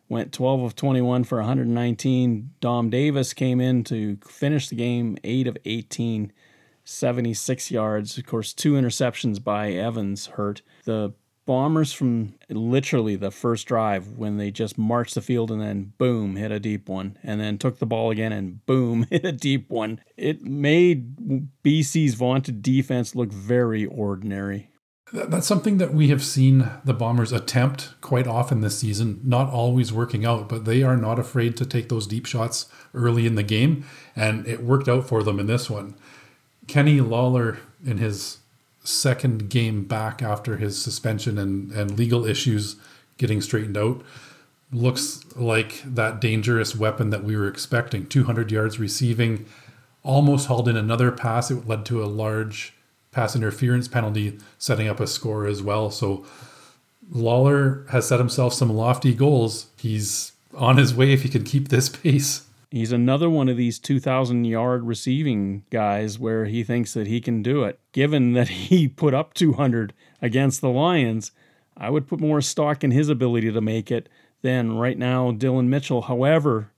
Went 0.09 0.33
12 0.33 0.61
of 0.61 0.75
21 0.75 1.23
for 1.23 1.37
119. 1.37 2.51
Dom 2.59 2.89
Davis 2.89 3.33
came 3.33 3.61
in 3.61 3.83
to 3.85 4.17
finish 4.27 4.67
the 4.69 4.75
game 4.75 5.17
8 5.23 5.47
of 5.47 5.57
18 5.65 6.33
76 6.83 7.71
yards. 7.71 8.17
Of 8.17 8.25
course, 8.25 8.53
two 8.53 8.73
interceptions 8.73 9.43
by 9.43 9.71
Evans 9.71 10.27
hurt. 10.27 10.61
The 10.85 11.13
Bombers 11.45 11.91
from 11.91 12.35
literally 12.49 13.17
the 13.17 13.31
first 13.31 13.67
drive 13.67 14.13
when 14.13 14.37
they 14.37 14.49
just 14.49 14.77
marched 14.77 15.15
the 15.15 15.21
field 15.21 15.51
and 15.51 15.61
then 15.61 15.91
boom, 15.97 16.37
hit 16.37 16.51
a 16.51 16.59
deep 16.59 16.87
one, 16.87 17.17
and 17.21 17.41
then 17.41 17.57
took 17.57 17.79
the 17.79 17.85
ball 17.85 18.11
again 18.11 18.31
and 18.31 18.65
boom, 18.65 19.05
hit 19.09 19.25
a 19.25 19.33
deep 19.33 19.69
one. 19.69 19.99
It 20.15 20.41
made 20.41 21.51
BC's 21.61 22.13
vaunted 22.13 22.61
defense 22.61 23.13
look 23.13 23.31
very 23.31 23.85
ordinary. 23.85 24.69
That's 25.11 25.45
something 25.45 25.77
that 25.77 25.93
we 25.93 26.07
have 26.07 26.23
seen 26.23 26.71
the 26.85 26.93
Bombers 26.93 27.31
attempt 27.31 27.93
quite 28.01 28.25
often 28.25 28.61
this 28.61 28.79
season, 28.79 29.19
not 29.23 29.49
always 29.49 29.93
working 29.93 30.25
out, 30.25 30.49
but 30.49 30.65
they 30.65 30.81
are 30.81 30.97
not 30.97 31.19
afraid 31.19 31.55
to 31.57 31.65
take 31.65 31.89
those 31.89 32.07
deep 32.07 32.25
shots 32.25 32.67
early 32.95 33.27
in 33.27 33.35
the 33.35 33.43
game, 33.43 33.85
and 34.15 34.47
it 34.47 34.63
worked 34.63 34.87
out 34.87 35.07
for 35.07 35.21
them 35.21 35.39
in 35.39 35.45
this 35.45 35.69
one. 35.69 35.93
Kenny 36.67 37.01
Lawler, 37.01 37.59
in 37.85 37.97
his 37.97 38.39
second 38.83 39.49
game 39.49 39.83
back 39.83 40.21
after 40.21 40.57
his 40.57 40.81
suspension 40.81 41.37
and, 41.37 41.71
and 41.71 41.97
legal 41.97 42.25
issues 42.25 42.75
getting 43.17 43.41
straightened 43.41 43.77
out, 43.77 44.03
looks 44.71 45.23
like 45.35 45.81
that 45.85 46.19
dangerous 46.19 46.75
weapon 46.75 47.09
that 47.11 47.23
we 47.23 47.37
were 47.37 47.47
expecting 47.47 48.07
200 48.07 48.51
yards 48.51 48.79
receiving, 48.79 49.45
almost 50.03 50.47
hauled 50.47 50.67
in 50.67 50.75
another 50.75 51.11
pass. 51.11 51.51
It 51.51 51.67
led 51.67 51.85
to 51.85 52.03
a 52.03 52.05
large 52.05 52.73
pass 53.11 53.35
interference 53.35 53.87
penalty, 53.87 54.39
setting 54.57 54.87
up 54.87 54.99
a 54.99 55.07
score 55.07 55.45
as 55.45 55.61
well. 55.61 55.91
So 55.91 56.25
Lawler 57.11 57.85
has 57.89 58.07
set 58.07 58.19
himself 58.19 58.53
some 58.53 58.73
lofty 58.73 59.13
goals. 59.13 59.67
He's 59.77 60.31
on 60.55 60.77
his 60.77 60.93
way 60.93 61.13
if 61.13 61.23
he 61.23 61.29
can 61.29 61.43
keep 61.43 61.69
this 61.69 61.89
pace. 62.03 62.47
He's 62.73 62.91
another 62.91 63.29
one 63.29 63.49
of 63.49 63.57
these 63.57 63.79
2,000 63.79 64.45
yard 64.45 64.83
receiving 64.83 65.63
guys 65.69 66.17
where 66.17 66.45
he 66.45 66.63
thinks 66.63 66.93
that 66.93 67.07
he 67.07 67.21
can 67.21 67.43
do 67.43 67.63
it. 67.63 67.79
Given 67.91 68.33
that 68.33 68.47
he 68.69 68.87
put 68.87 69.13
up 69.13 69.33
200 69.33 69.93
against 70.21 70.61
the 70.61 70.69
Lions, 70.69 71.31
I 71.77 71.89
would 71.89 72.07
put 72.07 72.19
more 72.19 72.41
stock 72.41 72.83
in 72.83 72.91
his 72.91 73.09
ability 73.09 73.51
to 73.51 73.61
make 73.61 73.91
it 73.91 74.09
than 74.41 74.77
right 74.77 74.97
now 74.97 75.31
Dillon 75.31 75.69
Mitchell. 75.69 76.03
However, 76.03 76.71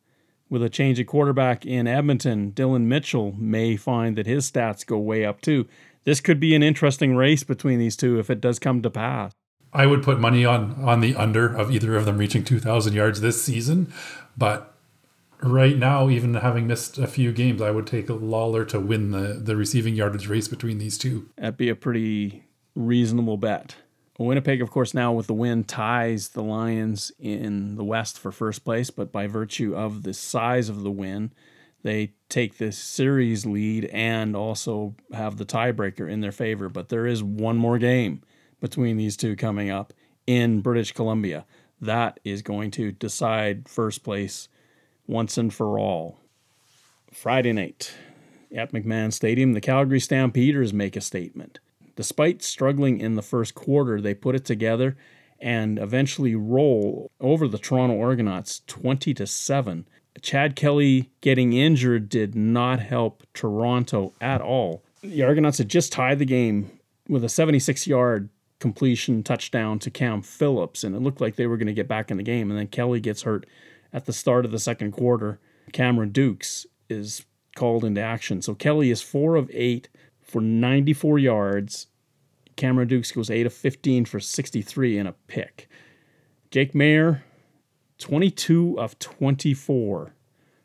with 0.49 0.62
a 0.62 0.69
change 0.69 0.99
of 0.99 1.08
quarterback 1.08 1.65
in 1.65 1.88
Edmonton, 1.88 2.51
Dillon 2.51 2.88
Mitchell 2.88 3.34
may 3.38 3.75
find 3.75 4.17
that 4.17 4.27
his 4.27 4.49
stats 4.51 4.86
go 4.86 4.97
way 4.97 5.25
up 5.25 5.41
too 5.41 5.67
this 6.05 6.21
could 6.21 6.39
be 6.39 6.55
an 6.55 6.63
interesting 6.63 7.15
race 7.15 7.43
between 7.43 7.79
these 7.79 7.97
two 7.97 8.17
if 8.19 8.29
it 8.29 8.39
does 8.39 8.60
come 8.60 8.81
to 8.84 8.89
pass. 8.89 9.34
I 9.73 9.88
would 9.88 10.03
put 10.03 10.19
money 10.19 10.45
on 10.45 10.75
on 10.81 11.01
the 11.01 11.15
under 11.15 11.53
of 11.53 11.69
either 11.69 11.97
of 11.97 12.05
them 12.05 12.17
reaching 12.17 12.45
2,000 12.45 12.93
yards 12.93 13.19
this 13.19 13.43
season, 13.43 13.91
but 14.38 14.74
right 15.41 15.77
now, 15.77 16.09
even 16.09 16.35
having 16.35 16.67
missed 16.67 16.97
a 16.97 17.07
few 17.07 17.31
games, 17.31 17.61
I 17.61 17.71
would 17.71 17.87
take 17.87 18.09
Lawler 18.09 18.65
to 18.65 18.79
win 18.79 19.11
the 19.11 19.39
the 19.41 19.55
receiving 19.55 19.95
yardage 19.95 20.27
race 20.27 20.47
between 20.47 20.77
these 20.77 20.97
two. 20.97 21.29
That'd 21.37 21.57
be 21.57 21.69
a 21.69 21.75
pretty 21.75 22.45
reasonable 22.75 23.37
bet. 23.37 23.75
Winnipeg, 24.17 24.61
of 24.61 24.71
course, 24.71 24.93
now 24.93 25.11
with 25.11 25.27
the 25.27 25.33
win 25.33 25.65
ties 25.65 26.29
the 26.29 26.43
Lions 26.43 27.11
in 27.19 27.75
the 27.75 27.83
West 27.83 28.17
for 28.17 28.31
first 28.31 28.63
place, 28.63 28.89
but 28.89 29.11
by 29.11 29.27
virtue 29.27 29.75
of 29.75 30.03
the 30.03 30.13
size 30.13 30.69
of 30.69 30.83
the 30.83 30.91
win, 30.91 31.33
they 31.83 32.13
take 32.29 32.57
this 32.57 32.77
series 32.77 33.45
lead 33.45 33.85
and 33.85 34.35
also 34.35 34.95
have 35.11 35.35
the 35.35 35.45
tiebreaker 35.45 36.09
in 36.09 36.21
their 36.21 36.31
favor. 36.31 36.69
But 36.69 36.87
there 36.87 37.05
is 37.05 37.21
one 37.21 37.57
more 37.57 37.77
game 37.77 38.21
between 38.61 38.95
these 38.95 39.17
two 39.17 39.35
coming 39.35 39.69
up 39.69 39.91
in 40.25 40.61
British 40.61 40.93
Columbia. 40.93 41.45
That 41.81 42.21
is 42.23 42.41
going 42.41 42.71
to 42.71 42.93
decide 42.93 43.67
first 43.67 44.01
place 44.01 44.47
once 45.07 45.37
and 45.37 45.53
for 45.53 45.79
all. 45.79 46.19
Friday 47.11 47.53
night 47.53 47.93
at 48.55 48.71
McMahon 48.71 49.11
Stadium, 49.11 49.53
the 49.53 49.61
Calgary 49.61 49.99
Stampeders 49.99 50.73
make 50.73 50.95
a 50.95 51.01
statement. 51.01 51.59
Despite 51.95 52.43
struggling 52.43 52.99
in 52.99 53.15
the 53.15 53.21
first 53.21 53.55
quarter, 53.55 54.01
they 54.01 54.13
put 54.13 54.35
it 54.35 54.45
together 54.45 54.97
and 55.39 55.79
eventually 55.79 56.35
roll 56.35 57.11
over 57.19 57.47
the 57.47 57.57
Toronto 57.57 58.01
Argonauts 58.01 58.61
20 58.67 59.13
to 59.13 59.27
7 59.27 59.85
Chad 60.21 60.55
Kelly 60.55 61.11
getting 61.21 61.53
injured 61.53 62.09
did 62.09 62.35
not 62.35 62.79
help 62.79 63.23
Toronto 63.33 64.13
at 64.21 64.41
all. 64.41 64.83
The 65.01 65.23
Argonauts 65.23 65.57
had 65.57 65.69
just 65.69 65.91
tied 65.91 66.19
the 66.19 66.25
game 66.25 66.79
with 67.07 67.23
a 67.23 67.29
76 67.29 67.85
yard 67.85 68.29
completion 68.59 69.21
touchdown 69.21 69.79
to 69.79 69.91
Cam 69.91 70.21
Phillips, 70.21 70.83
and 70.83 70.95
it 70.95 71.01
looked 71.01 71.21
like 71.21 71.35
they 71.35 71.47
were 71.47 71.57
going 71.57 71.67
to 71.67 71.73
get 71.73 71.87
back 71.87 72.09
in 72.09 72.17
the 72.17 72.23
game. 72.23 72.49
And 72.49 72.59
then 72.59 72.67
Kelly 72.67 72.99
gets 72.99 73.23
hurt 73.23 73.45
at 73.95 74.05
the 74.05 74.13
start 74.13 74.45
of 74.45 74.51
the 74.51 74.60
second 74.60 74.91
quarter. 74.91 75.39
Cameron 75.71 76.12
Dukes 76.12 76.67
is 76.89 77.25
called 77.55 77.86
into 77.86 78.01
action. 78.01 78.41
So 78.41 78.53
Kelly 78.53 78.91
is 78.91 79.01
four 79.01 79.38
of 79.38 79.49
eight 79.53 79.88
for 80.21 80.41
94 80.41 81.17
yards. 81.17 81.88
Cameron 82.58 82.89
Dukes 82.89 83.13
goes 83.13 83.29
eight 83.29 83.45
of 83.45 83.53
15 83.53 84.03
for 84.03 84.19
63 84.19 84.97
and 84.97 85.08
a 85.08 85.15
pick. 85.27 85.69
Jake 86.51 86.73
Maier, 86.73 87.21
22 87.99 88.77
of 88.77 88.99
24 88.99 90.13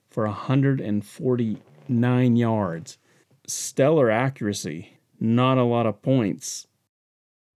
for 0.08 0.26
149 0.26 2.36
yards. 2.36 2.98
Stellar 3.46 4.10
accuracy, 4.10 4.98
not 5.20 5.56
a 5.56 5.62
lot 5.62 5.86
of 5.86 6.02
points. 6.02 6.66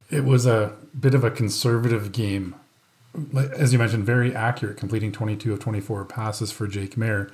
It 0.09 0.25
was 0.25 0.47
a 0.47 0.77
bit 0.99 1.15
of 1.15 1.25
a 1.25 1.33
conservative 1.33 2.13
game. 2.13 2.55
As 3.37 3.73
you 3.73 3.79
mentioned, 3.79 4.05
very 4.05 4.35
accurate, 4.35 4.77
completing 4.77 5.13
22 5.13 5.53
of 5.53 5.61
24 5.61 6.05
passes 6.05 6.51
for 6.51 6.67
Jake 6.67 6.97
Maier. 6.97 7.31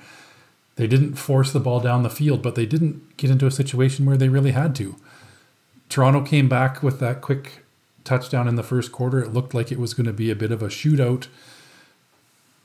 They 0.75 0.87
didn't 0.87 1.15
force 1.15 1.51
the 1.51 1.59
ball 1.59 1.79
down 1.79 2.03
the 2.03 2.09
field, 2.09 2.41
but 2.41 2.55
they 2.55 2.65
didn't 2.65 3.17
get 3.17 3.29
into 3.29 3.47
a 3.47 3.51
situation 3.51 4.05
where 4.05 4.17
they 4.17 4.29
really 4.29 4.51
had 4.51 4.75
to. 4.75 4.95
Toronto 5.89 6.21
came 6.21 6.47
back 6.47 6.81
with 6.81 6.99
that 6.99 7.21
quick 7.21 7.63
touchdown 8.03 8.47
in 8.47 8.55
the 8.55 8.63
first 8.63 8.91
quarter. 8.91 9.19
It 9.19 9.33
looked 9.33 9.53
like 9.53 9.71
it 9.71 9.79
was 9.79 9.93
going 9.93 10.05
to 10.05 10.13
be 10.13 10.31
a 10.31 10.35
bit 10.35 10.51
of 10.51 10.61
a 10.61 10.67
shootout. 10.67 11.27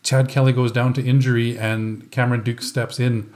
Chad 0.03 0.29
Kelly 0.29 0.53
goes 0.53 0.71
down 0.71 0.93
to 0.95 1.05
injury 1.05 1.59
and 1.59 2.11
Cameron 2.13 2.43
Duke 2.43 2.63
steps 2.63 3.01
in. 3.01 3.33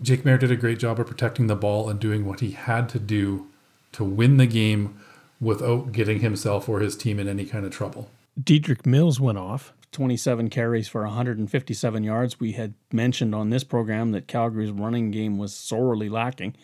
Jake 0.00 0.22
Maier 0.22 0.38
did 0.38 0.50
a 0.50 0.56
great 0.56 0.78
job 0.78 0.98
of 0.98 1.06
protecting 1.06 1.48
the 1.48 1.56
ball 1.56 1.88
and 1.88 2.00
doing 2.00 2.24
what 2.24 2.40
he 2.40 2.52
had 2.52 2.88
to 2.90 2.98
do 2.98 3.46
to 3.92 4.04
win 4.04 4.36
the 4.36 4.46
game 4.46 4.98
without 5.40 5.92
getting 5.92 6.20
himself 6.20 6.68
or 6.68 6.80
his 6.80 6.96
team 6.96 7.18
in 7.18 7.28
any 7.28 7.44
kind 7.44 7.66
of 7.66 7.72
trouble. 7.72 8.10
Dedrick 8.38 8.86
Mills 8.86 9.20
went 9.20 9.38
off. 9.38 9.72
27 9.92 10.50
carries 10.50 10.86
for 10.86 11.02
157 11.02 12.04
yards. 12.04 12.38
We 12.38 12.52
had 12.52 12.74
mentioned 12.92 13.34
on 13.34 13.50
this 13.50 13.64
program 13.64 14.12
that 14.12 14.28
Calgary's 14.28 14.70
running 14.70 15.10
game 15.10 15.38
was 15.38 15.54
sorely 15.54 16.08
lacking. 16.08 16.56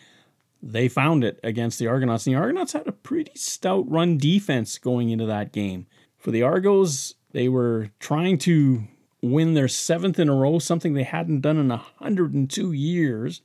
They 0.61 0.87
found 0.87 1.23
it 1.23 1.39
against 1.43 1.79
the 1.79 1.87
Argonauts, 1.87 2.25
and 2.25 2.35
the 2.35 2.39
Argonauts 2.39 2.73
had 2.73 2.87
a 2.87 2.91
pretty 2.91 3.31
stout 3.35 3.89
run 3.89 4.17
defense 4.17 4.77
going 4.77 5.09
into 5.09 5.25
that 5.25 5.51
game. 5.51 5.87
For 6.17 6.31
the 6.31 6.43
Argos, 6.43 7.15
they 7.31 7.49
were 7.49 7.89
trying 7.99 8.37
to 8.39 8.83
win 9.21 9.53
their 9.53 9.67
seventh 9.67 10.19
in 10.19 10.29
a 10.29 10.35
row, 10.35 10.59
something 10.59 10.93
they 10.93 11.03
hadn't 11.03 11.41
done 11.41 11.57
in 11.57 11.69
102 11.69 12.71
years. 12.71 13.41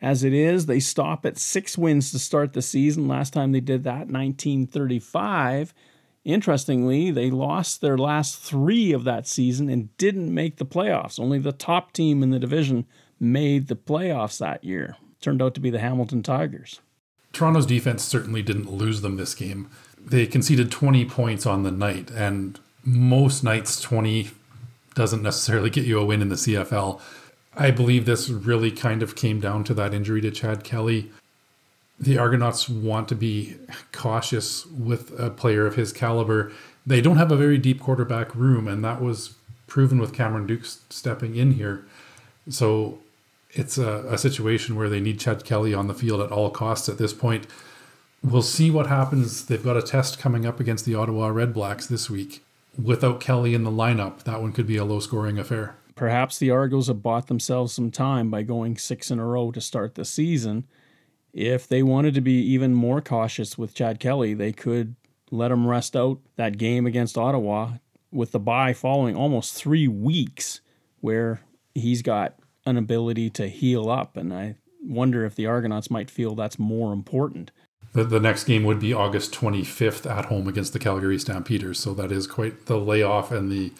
As 0.00 0.24
it 0.24 0.32
is, 0.32 0.66
they 0.66 0.80
stop 0.80 1.26
at 1.26 1.36
six 1.36 1.76
wins 1.76 2.10
to 2.12 2.18
start 2.18 2.52
the 2.52 2.62
season. 2.62 3.06
Last 3.06 3.32
time 3.32 3.52
they 3.52 3.60
did 3.60 3.84
that, 3.84 4.08
1935. 4.08 5.74
Interestingly, 6.32 7.10
they 7.10 7.30
lost 7.30 7.80
their 7.80 7.98
last 7.98 8.38
three 8.38 8.92
of 8.92 9.04
that 9.04 9.26
season 9.26 9.68
and 9.68 9.96
didn't 9.96 10.32
make 10.32 10.56
the 10.56 10.66
playoffs. 10.66 11.18
Only 11.18 11.38
the 11.38 11.52
top 11.52 11.92
team 11.92 12.22
in 12.22 12.30
the 12.30 12.38
division 12.38 12.86
made 13.18 13.68
the 13.68 13.76
playoffs 13.76 14.38
that 14.38 14.62
year. 14.62 14.96
Turned 15.20 15.42
out 15.42 15.54
to 15.54 15.60
be 15.60 15.70
the 15.70 15.80
Hamilton 15.80 16.22
Tigers. 16.22 16.80
Toronto's 17.32 17.66
defense 17.66 18.02
certainly 18.04 18.42
didn't 18.42 18.72
lose 18.72 19.02
them 19.02 19.16
this 19.16 19.34
game. 19.34 19.70
They 19.98 20.26
conceded 20.26 20.70
20 20.70 21.04
points 21.04 21.46
on 21.46 21.62
the 21.62 21.70
night, 21.70 22.10
and 22.10 22.58
most 22.84 23.44
nights 23.44 23.80
20 23.80 24.30
doesn't 24.94 25.22
necessarily 25.22 25.70
get 25.70 25.84
you 25.84 25.98
a 25.98 26.04
win 26.04 26.22
in 26.22 26.28
the 26.28 26.36
CFL. 26.36 27.00
I 27.56 27.70
believe 27.70 28.06
this 28.06 28.28
really 28.30 28.70
kind 28.70 29.02
of 29.02 29.16
came 29.16 29.40
down 29.40 29.64
to 29.64 29.74
that 29.74 29.92
injury 29.92 30.20
to 30.22 30.30
Chad 30.30 30.64
Kelly. 30.64 31.10
The 32.00 32.18
Argonauts 32.18 32.68
want 32.68 33.08
to 33.10 33.14
be 33.14 33.56
cautious 33.92 34.64
with 34.66 35.18
a 35.20 35.30
player 35.30 35.66
of 35.66 35.76
his 35.76 35.92
caliber. 35.92 36.50
They 36.86 37.00
don't 37.00 37.18
have 37.18 37.30
a 37.30 37.36
very 37.36 37.58
deep 37.58 37.80
quarterback 37.80 38.34
room, 38.34 38.66
and 38.66 38.82
that 38.84 39.02
was 39.02 39.34
proven 39.66 39.98
with 39.98 40.14
Cameron 40.14 40.46
Dukes 40.46 40.80
stepping 40.88 41.36
in 41.36 41.52
here. 41.52 41.84
So 42.48 42.98
it's 43.50 43.76
a, 43.76 44.04
a 44.08 44.16
situation 44.16 44.76
where 44.76 44.88
they 44.88 45.00
need 45.00 45.20
Chad 45.20 45.44
Kelly 45.44 45.74
on 45.74 45.88
the 45.88 45.94
field 45.94 46.22
at 46.22 46.32
all 46.32 46.50
costs 46.50 46.88
at 46.88 46.98
this 46.98 47.12
point. 47.12 47.46
We'll 48.24 48.42
see 48.42 48.70
what 48.70 48.86
happens. 48.86 49.46
They've 49.46 49.62
got 49.62 49.76
a 49.76 49.82
test 49.82 50.18
coming 50.18 50.46
up 50.46 50.58
against 50.58 50.86
the 50.86 50.94
Ottawa 50.94 51.28
Red 51.28 51.52
Blacks 51.52 51.86
this 51.86 52.08
week 52.08 52.42
without 52.82 53.20
Kelly 53.20 53.54
in 53.54 53.64
the 53.64 53.70
lineup, 53.70 54.22
that 54.24 54.40
one 54.40 54.52
could 54.52 54.66
be 54.66 54.76
a 54.76 54.84
low 54.84 55.00
scoring 55.00 55.38
affair. 55.38 55.74
Perhaps 55.94 56.38
the 56.38 56.50
Argos 56.50 56.86
have 56.86 57.02
bought 57.02 57.26
themselves 57.26 57.72
some 57.72 57.90
time 57.90 58.30
by 58.30 58.42
going 58.42 58.78
six 58.78 59.10
in 59.10 59.18
a 59.18 59.26
row 59.26 59.50
to 59.50 59.60
start 59.60 59.94
the 59.94 60.04
season. 60.04 60.64
If 61.32 61.68
they 61.68 61.82
wanted 61.82 62.14
to 62.14 62.20
be 62.20 62.40
even 62.52 62.74
more 62.74 63.00
cautious 63.00 63.56
with 63.56 63.74
Chad 63.74 64.00
Kelly, 64.00 64.34
they 64.34 64.52
could 64.52 64.96
let 65.30 65.52
him 65.52 65.66
rest 65.66 65.94
out 65.96 66.18
that 66.36 66.58
game 66.58 66.86
against 66.86 67.16
Ottawa 67.16 67.74
with 68.10 68.32
the 68.32 68.40
bye 68.40 68.72
following 68.72 69.16
almost 69.16 69.54
three 69.54 69.86
weeks 69.86 70.60
where 71.00 71.40
he's 71.74 72.02
got 72.02 72.34
an 72.66 72.76
ability 72.76 73.30
to 73.30 73.48
heal 73.48 73.88
up. 73.88 74.16
And 74.16 74.34
I 74.34 74.56
wonder 74.82 75.24
if 75.24 75.34
the 75.34 75.46
Argonauts 75.46 75.90
might 75.90 76.10
feel 76.10 76.34
that's 76.34 76.58
more 76.58 76.92
important. 76.92 77.50
The, 77.92 78.04
the 78.04 78.20
next 78.20 78.44
game 78.44 78.64
would 78.64 78.80
be 78.80 78.92
August 78.92 79.32
25th 79.32 80.08
at 80.08 80.26
home 80.26 80.46
against 80.46 80.72
the 80.72 80.78
Calgary 80.78 81.18
Stampeders. 81.18 81.78
So 81.78 81.94
that 81.94 82.12
is 82.12 82.26
quite 82.26 82.66
the 82.66 82.78
layoff 82.78 83.32
and 83.32 83.50
the 83.50 83.72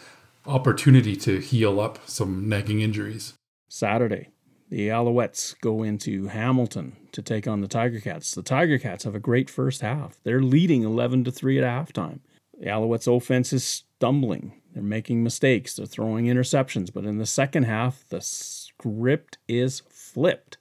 opportunity 0.46 1.14
to 1.16 1.38
heal 1.38 1.80
up 1.80 1.98
some 2.08 2.48
nagging 2.48 2.80
injuries. 2.80 3.34
Saturday, 3.68 4.28
The 4.70 4.88
Alouettes 4.88 5.60
go 5.60 5.82
into 5.82 6.28
Hamilton 6.28 6.96
to 7.10 7.22
take 7.22 7.48
on 7.48 7.60
the 7.60 7.66
Tiger 7.66 7.98
Cats. 7.98 8.34
The 8.36 8.42
Tiger 8.42 8.78
Cats 8.78 9.02
have 9.02 9.16
a 9.16 9.20
great 9.20 9.50
first 9.50 9.80
half. 9.80 10.20
They're 10.22 10.40
leading 10.40 10.84
11 10.84 11.24
to 11.24 11.32
3 11.32 11.58
at 11.58 11.64
halftime. 11.64 12.20
The 12.56 12.66
Alouettes 12.66 13.14
offense 13.14 13.52
is 13.52 13.64
stumbling. 13.64 14.60
They're 14.72 14.82
making 14.82 15.24
mistakes. 15.24 15.74
They're 15.74 15.86
throwing 15.86 16.26
interceptions. 16.26 16.92
But 16.92 17.04
in 17.04 17.18
the 17.18 17.26
second 17.26 17.64
half, 17.64 18.04
the 18.10 18.20
script 18.20 19.38
is 19.48 19.82
flipped. 19.88 20.56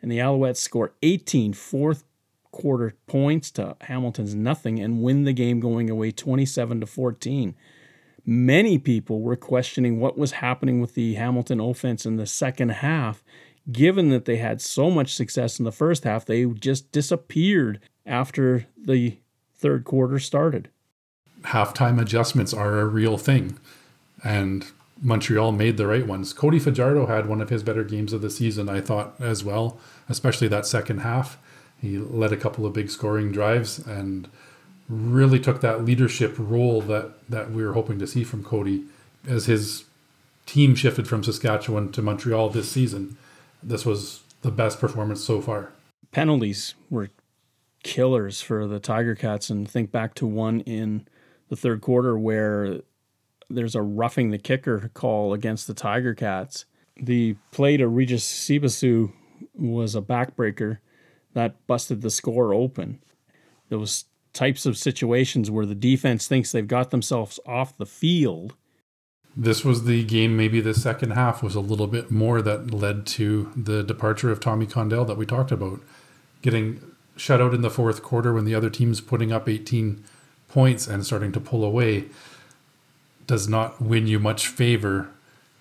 And 0.00 0.10
the 0.10 0.18
Alouettes 0.18 0.56
score 0.56 0.94
18 1.02 1.52
fourth 1.52 2.04
quarter 2.50 2.94
points 3.06 3.50
to 3.50 3.76
Hamilton's 3.82 4.34
nothing 4.34 4.80
and 4.80 5.02
win 5.02 5.24
the 5.24 5.32
game 5.34 5.60
going 5.60 5.90
away 5.90 6.12
27 6.12 6.80
to 6.80 6.86
14. 6.86 7.54
Many 8.26 8.78
people 8.78 9.20
were 9.20 9.36
questioning 9.36 10.00
what 10.00 10.16
was 10.16 10.32
happening 10.32 10.80
with 10.80 10.94
the 10.94 11.14
Hamilton 11.14 11.60
offense 11.60 12.06
in 12.06 12.16
the 12.16 12.26
second 12.26 12.70
half. 12.70 13.22
Given 13.70 14.10
that 14.10 14.24
they 14.24 14.36
had 14.36 14.60
so 14.60 14.90
much 14.90 15.14
success 15.14 15.58
in 15.58 15.64
the 15.64 15.72
first 15.72 16.04
half, 16.04 16.24
they 16.24 16.44
just 16.46 16.90
disappeared 16.92 17.80
after 18.06 18.66
the 18.76 19.18
third 19.54 19.84
quarter 19.84 20.18
started. 20.18 20.68
Halftime 21.42 22.00
adjustments 22.00 22.54
are 22.54 22.80
a 22.80 22.86
real 22.86 23.18
thing. 23.18 23.58
And 24.22 24.66
Montreal 25.02 25.52
made 25.52 25.76
the 25.76 25.86
right 25.86 26.06
ones. 26.06 26.32
Cody 26.32 26.58
Fajardo 26.58 27.06
had 27.06 27.26
one 27.26 27.40
of 27.40 27.50
his 27.50 27.62
better 27.62 27.84
games 27.84 28.12
of 28.12 28.22
the 28.22 28.30
season, 28.30 28.68
I 28.68 28.80
thought, 28.80 29.14
as 29.20 29.44
well, 29.44 29.78
especially 30.08 30.48
that 30.48 30.66
second 30.66 30.98
half. 30.98 31.38
He 31.80 31.98
led 31.98 32.32
a 32.32 32.38
couple 32.38 32.64
of 32.64 32.72
big 32.72 32.90
scoring 32.90 33.32
drives 33.32 33.78
and 33.78 34.28
really 34.88 35.40
took 35.40 35.60
that 35.60 35.84
leadership 35.84 36.34
role 36.38 36.80
that 36.82 37.12
that 37.28 37.50
we 37.50 37.64
were 37.64 37.72
hoping 37.72 37.98
to 37.98 38.06
see 38.06 38.24
from 38.24 38.44
Cody 38.44 38.84
as 39.26 39.46
his 39.46 39.84
team 40.46 40.74
shifted 40.74 41.08
from 41.08 41.24
Saskatchewan 41.24 41.90
to 41.92 42.02
Montreal 42.02 42.50
this 42.50 42.70
season. 42.70 43.16
This 43.62 43.86
was 43.86 44.20
the 44.42 44.50
best 44.50 44.78
performance 44.78 45.24
so 45.24 45.40
far. 45.40 45.72
Penalties 46.12 46.74
were 46.90 47.08
killers 47.82 48.40
for 48.40 48.66
the 48.66 48.78
Tiger 48.78 49.14
Cats, 49.14 49.50
and 49.50 49.68
think 49.68 49.90
back 49.90 50.14
to 50.16 50.26
one 50.26 50.60
in 50.60 51.06
the 51.48 51.56
third 51.56 51.80
quarter 51.80 52.18
where 52.18 52.80
there's 53.48 53.74
a 53.74 53.82
roughing 53.82 54.30
the 54.30 54.38
kicker 54.38 54.90
call 54.94 55.32
against 55.32 55.66
the 55.66 55.74
Tiger 55.74 56.14
Cats. 56.14 56.64
The 56.96 57.36
play 57.52 57.76
to 57.76 57.88
Regis 57.88 58.24
Cibasu 58.24 59.12
was 59.54 59.94
a 59.94 60.02
backbreaker 60.02 60.78
that 61.32 61.66
busted 61.66 62.02
the 62.02 62.10
score 62.10 62.54
open. 62.54 63.00
Those 63.68 64.04
types 64.34 64.66
of 64.66 64.76
situations 64.76 65.50
where 65.50 65.64
the 65.64 65.74
defense 65.74 66.26
thinks 66.26 66.52
they've 66.52 66.68
got 66.68 66.90
themselves 66.90 67.40
off 67.46 67.76
the 67.78 67.86
field. 67.86 68.54
This 69.36 69.64
was 69.64 69.84
the 69.84 70.04
game, 70.04 70.36
maybe 70.36 70.60
the 70.60 70.74
second 70.74 71.12
half 71.12 71.42
was 71.42 71.54
a 71.54 71.60
little 71.60 71.86
bit 71.86 72.10
more 72.10 72.42
that 72.42 72.72
led 72.72 73.06
to 73.06 73.50
the 73.56 73.82
departure 73.82 74.30
of 74.30 74.38
Tommy 74.38 74.66
Condell 74.66 75.04
that 75.06 75.16
we 75.16 75.26
talked 75.26 75.50
about. 75.50 75.80
Getting 76.42 76.80
shut 77.16 77.40
out 77.40 77.54
in 77.54 77.62
the 77.62 77.70
fourth 77.70 78.02
quarter 78.02 78.32
when 78.32 78.44
the 78.44 78.54
other 78.54 78.70
team's 78.70 79.00
putting 79.00 79.32
up 79.32 79.48
18 79.48 80.04
points 80.48 80.86
and 80.86 81.04
starting 81.04 81.32
to 81.32 81.40
pull 81.40 81.64
away 81.64 82.04
does 83.26 83.48
not 83.48 83.80
win 83.80 84.06
you 84.06 84.20
much 84.20 84.46
favor. 84.46 85.08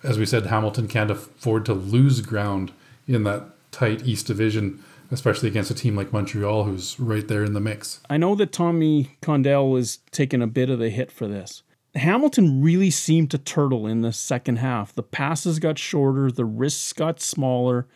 As 0.03 0.19
we 0.19 0.25
said, 0.25 0.47
Hamilton 0.47 0.87
can't 0.87 1.11
afford 1.11 1.65
to 1.65 1.73
lose 1.73 2.21
ground 2.21 2.71
in 3.07 3.23
that 3.23 3.45
tight 3.71 4.05
East 4.05 4.27
Division 4.27 4.83
especially 5.13 5.47
against 5.47 5.71
a 5.71 5.75
team 5.75 5.95
like 5.95 6.11
Montreal, 6.11 6.63
who's 6.63 6.99
right 6.99 7.27
there 7.27 7.43
in 7.43 7.53
the 7.53 7.61
mix. 7.61 8.01
I 8.09 8.17
know 8.17 8.35
that 8.35 8.51
Tommy 8.51 9.17
Condell 9.21 9.69
was 9.69 9.99
taking 10.11 10.41
a 10.41 10.47
bit 10.47 10.69
of 10.69 10.79
the 10.79 10.89
hit 10.89 11.11
for 11.11 11.27
this. 11.27 11.63
Hamilton 11.95 12.63
really 12.63 12.89
seemed 12.89 13.29
to 13.31 13.37
turtle 13.37 13.85
in 13.85 14.01
the 14.01 14.11
second 14.11 14.57
half. 14.57 14.93
The 14.93 15.03
passes 15.03 15.59
got 15.59 15.77
shorter, 15.77 16.31
the 16.31 16.45
risks 16.45 16.91
got 16.91 17.21
smaller, 17.21 17.87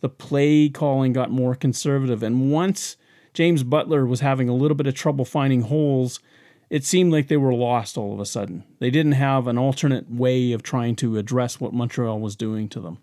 the 0.00 0.10
play 0.10 0.68
calling 0.68 1.14
got 1.14 1.30
more 1.30 1.54
conservative. 1.54 2.22
And 2.22 2.52
once 2.52 2.96
James 3.32 3.62
Butler 3.62 4.04
was 4.04 4.20
having 4.20 4.48
a 4.48 4.54
little 4.54 4.76
bit 4.76 4.86
of 4.86 4.94
trouble 4.94 5.24
finding 5.24 5.62
holes, 5.62 6.20
it 6.68 6.84
seemed 6.84 7.10
like 7.10 7.28
they 7.28 7.38
were 7.38 7.54
lost 7.54 7.96
all 7.96 8.12
of 8.12 8.20
a 8.20 8.26
sudden. 8.26 8.64
They 8.78 8.90
didn't 8.90 9.12
have 9.12 9.46
an 9.46 9.56
alternate 9.56 10.10
way 10.10 10.52
of 10.52 10.62
trying 10.62 10.96
to 10.96 11.16
address 11.16 11.58
what 11.58 11.72
Montreal 11.72 12.20
was 12.20 12.36
doing 12.36 12.68
to 12.68 12.80
them. 12.80 12.98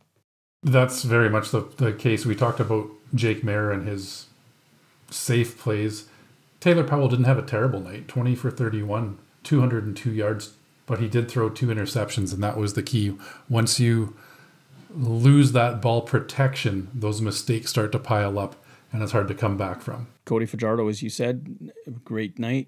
That's 0.62 1.04
very 1.04 1.30
much 1.30 1.50
the, 1.50 1.62
the 1.78 1.94
case. 1.94 2.26
We 2.26 2.36
talked 2.36 2.60
about 2.60 2.90
Jake 3.16 3.42
Maier 3.42 3.74
and 3.74 3.88
his 3.88 4.28
safe 5.10 5.58
plays. 5.58 6.08
Taylor 6.60 6.84
Powell 6.84 7.08
didn't 7.08 7.26
have 7.26 7.38
a 7.38 7.44
terrible 7.44 7.80
night 7.80 8.08
20 8.08 8.36
for 8.36 8.52
31, 8.52 9.18
202 9.44 10.12
yards, 10.12 10.54
but 10.86 11.00
he 11.00 11.08
did 11.08 11.30
throw 11.30 11.50
two 11.50 11.68
interceptions, 11.68 12.34
and 12.34 12.44
that 12.44 12.58
was 12.58 12.74
the 12.74 12.84
key. 12.84 13.18
Once 13.50 13.80
you 13.80 14.16
lose 14.94 15.52
that 15.52 15.82
ball 15.82 16.02
protection, 16.02 16.90
those 16.94 17.22
mistakes 17.22 17.70
start 17.70 17.92
to 17.92 18.00
pile 18.00 18.40
up, 18.40 18.56
and 18.92 19.02
it's 19.02 19.12
hard 19.12 19.28
to 19.28 19.34
come 19.34 19.58
back 19.58 19.82
from. 19.82 20.08
Cody 20.26 20.46
Fajardo, 20.46 20.88
as 20.88 21.02
you 21.02 21.10
said, 21.10 21.72
great 22.04 22.40
night. 22.40 22.68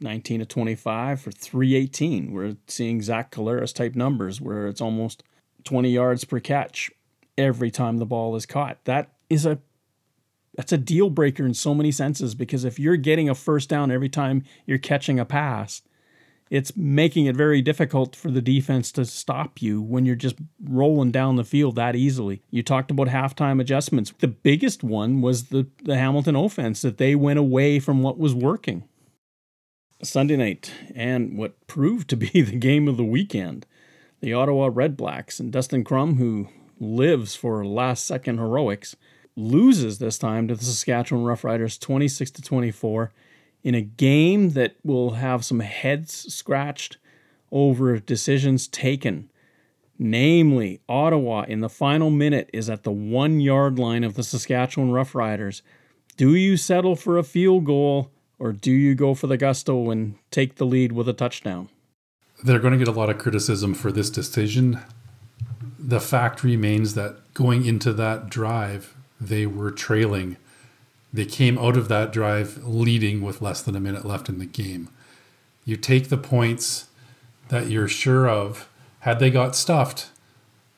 19 0.00 0.38
to 0.38 0.46
25 0.46 1.20
for 1.20 1.32
318. 1.32 2.32
We're 2.32 2.56
seeing 2.68 3.02
Zach 3.02 3.32
Collaros 3.32 3.74
type 3.74 3.96
numbers 3.96 4.40
where 4.40 4.68
it's 4.68 4.80
almost 4.80 5.24
20 5.64 5.90
yards 5.90 6.24
per 6.24 6.38
catch 6.38 6.90
every 7.36 7.70
time 7.70 7.98
the 7.98 8.06
ball 8.06 8.36
is 8.36 8.46
caught. 8.46 8.84
That 8.84 9.10
is 9.28 9.44
a 9.44 9.58
that's 10.58 10.72
a 10.72 10.76
deal 10.76 11.08
breaker 11.08 11.46
in 11.46 11.54
so 11.54 11.72
many 11.72 11.92
senses 11.92 12.34
because 12.34 12.64
if 12.64 12.80
you're 12.80 12.96
getting 12.96 13.28
a 13.28 13.34
first 13.36 13.68
down 13.68 13.92
every 13.92 14.08
time 14.08 14.42
you're 14.66 14.76
catching 14.76 15.20
a 15.20 15.24
pass, 15.24 15.82
it's 16.50 16.76
making 16.76 17.26
it 17.26 17.36
very 17.36 17.62
difficult 17.62 18.16
for 18.16 18.32
the 18.32 18.42
defense 18.42 18.90
to 18.90 19.04
stop 19.04 19.62
you 19.62 19.80
when 19.80 20.04
you're 20.04 20.16
just 20.16 20.34
rolling 20.60 21.12
down 21.12 21.36
the 21.36 21.44
field 21.44 21.76
that 21.76 21.94
easily. 21.94 22.42
You 22.50 22.64
talked 22.64 22.90
about 22.90 23.06
halftime 23.06 23.60
adjustments. 23.60 24.12
The 24.18 24.26
biggest 24.26 24.82
one 24.82 25.20
was 25.20 25.44
the, 25.50 25.68
the 25.84 25.96
Hamilton 25.96 26.34
offense 26.34 26.82
that 26.82 26.98
they 26.98 27.14
went 27.14 27.38
away 27.38 27.78
from 27.78 28.02
what 28.02 28.18
was 28.18 28.34
working. 28.34 28.82
Sunday 30.02 30.36
night, 30.36 30.72
and 30.92 31.38
what 31.38 31.68
proved 31.68 32.10
to 32.10 32.16
be 32.16 32.26
the 32.42 32.56
game 32.56 32.88
of 32.88 32.96
the 32.96 33.04
weekend. 33.04 33.64
The 34.20 34.32
Ottawa 34.32 34.70
Red 34.72 34.96
Blacks 34.96 35.38
and 35.38 35.52
Dustin 35.52 35.84
Crum, 35.84 36.16
who 36.16 36.48
lives 36.80 37.36
for 37.36 37.64
last 37.64 38.08
second 38.08 38.38
heroics, 38.38 38.96
loses 39.38 39.98
this 39.98 40.18
time 40.18 40.48
to 40.48 40.54
the 40.54 40.64
Saskatchewan 40.64 41.24
Roughriders 41.24 41.78
26 41.78 42.30
to 42.32 42.42
24 42.42 43.12
in 43.62 43.74
a 43.74 43.80
game 43.80 44.50
that 44.50 44.76
will 44.84 45.12
have 45.12 45.44
some 45.44 45.60
heads 45.60 46.32
scratched 46.32 46.98
over 47.50 47.98
decisions 47.98 48.68
taken. 48.68 49.30
Namely, 49.98 50.80
Ottawa 50.88 51.44
in 51.48 51.60
the 51.60 51.68
final 51.68 52.10
minute 52.10 52.50
is 52.52 52.70
at 52.70 52.84
the 52.84 52.92
one 52.92 53.40
yard 53.40 53.78
line 53.78 54.04
of 54.04 54.14
the 54.14 54.22
Saskatchewan 54.22 54.90
Roughriders. 54.90 55.62
Do 56.16 56.34
you 56.34 56.56
settle 56.56 56.96
for 56.96 57.18
a 57.18 57.24
field 57.24 57.64
goal 57.64 58.10
or 58.38 58.52
do 58.52 58.70
you 58.70 58.94
go 58.94 59.14
for 59.14 59.26
the 59.26 59.36
gusto 59.36 59.90
and 59.90 60.16
take 60.30 60.56
the 60.56 60.66
lead 60.66 60.92
with 60.92 61.08
a 61.08 61.12
touchdown? 61.12 61.68
They're 62.44 62.60
going 62.60 62.72
to 62.72 62.78
get 62.78 62.88
a 62.88 62.92
lot 62.92 63.10
of 63.10 63.18
criticism 63.18 63.74
for 63.74 63.90
this 63.90 64.10
decision 64.10 64.80
the 65.88 66.00
fact 66.00 66.44
remains 66.44 66.94
that 66.94 67.32
going 67.32 67.64
into 67.64 67.92
that 67.94 68.28
drive, 68.28 68.94
they 69.20 69.46
were 69.46 69.70
trailing. 69.70 70.36
They 71.12 71.24
came 71.24 71.58
out 71.58 71.76
of 71.76 71.88
that 71.88 72.12
drive 72.12 72.64
leading 72.64 73.22
with 73.22 73.40
less 73.42 73.62
than 73.62 73.74
a 73.74 73.80
minute 73.80 74.04
left 74.04 74.28
in 74.28 74.38
the 74.38 74.46
game. 74.46 74.88
You 75.64 75.76
take 75.76 76.08
the 76.08 76.18
points 76.18 76.86
that 77.48 77.68
you're 77.68 77.88
sure 77.88 78.28
of. 78.28 78.68
Had 79.00 79.18
they 79.18 79.30
got 79.30 79.56
stuffed 79.56 80.10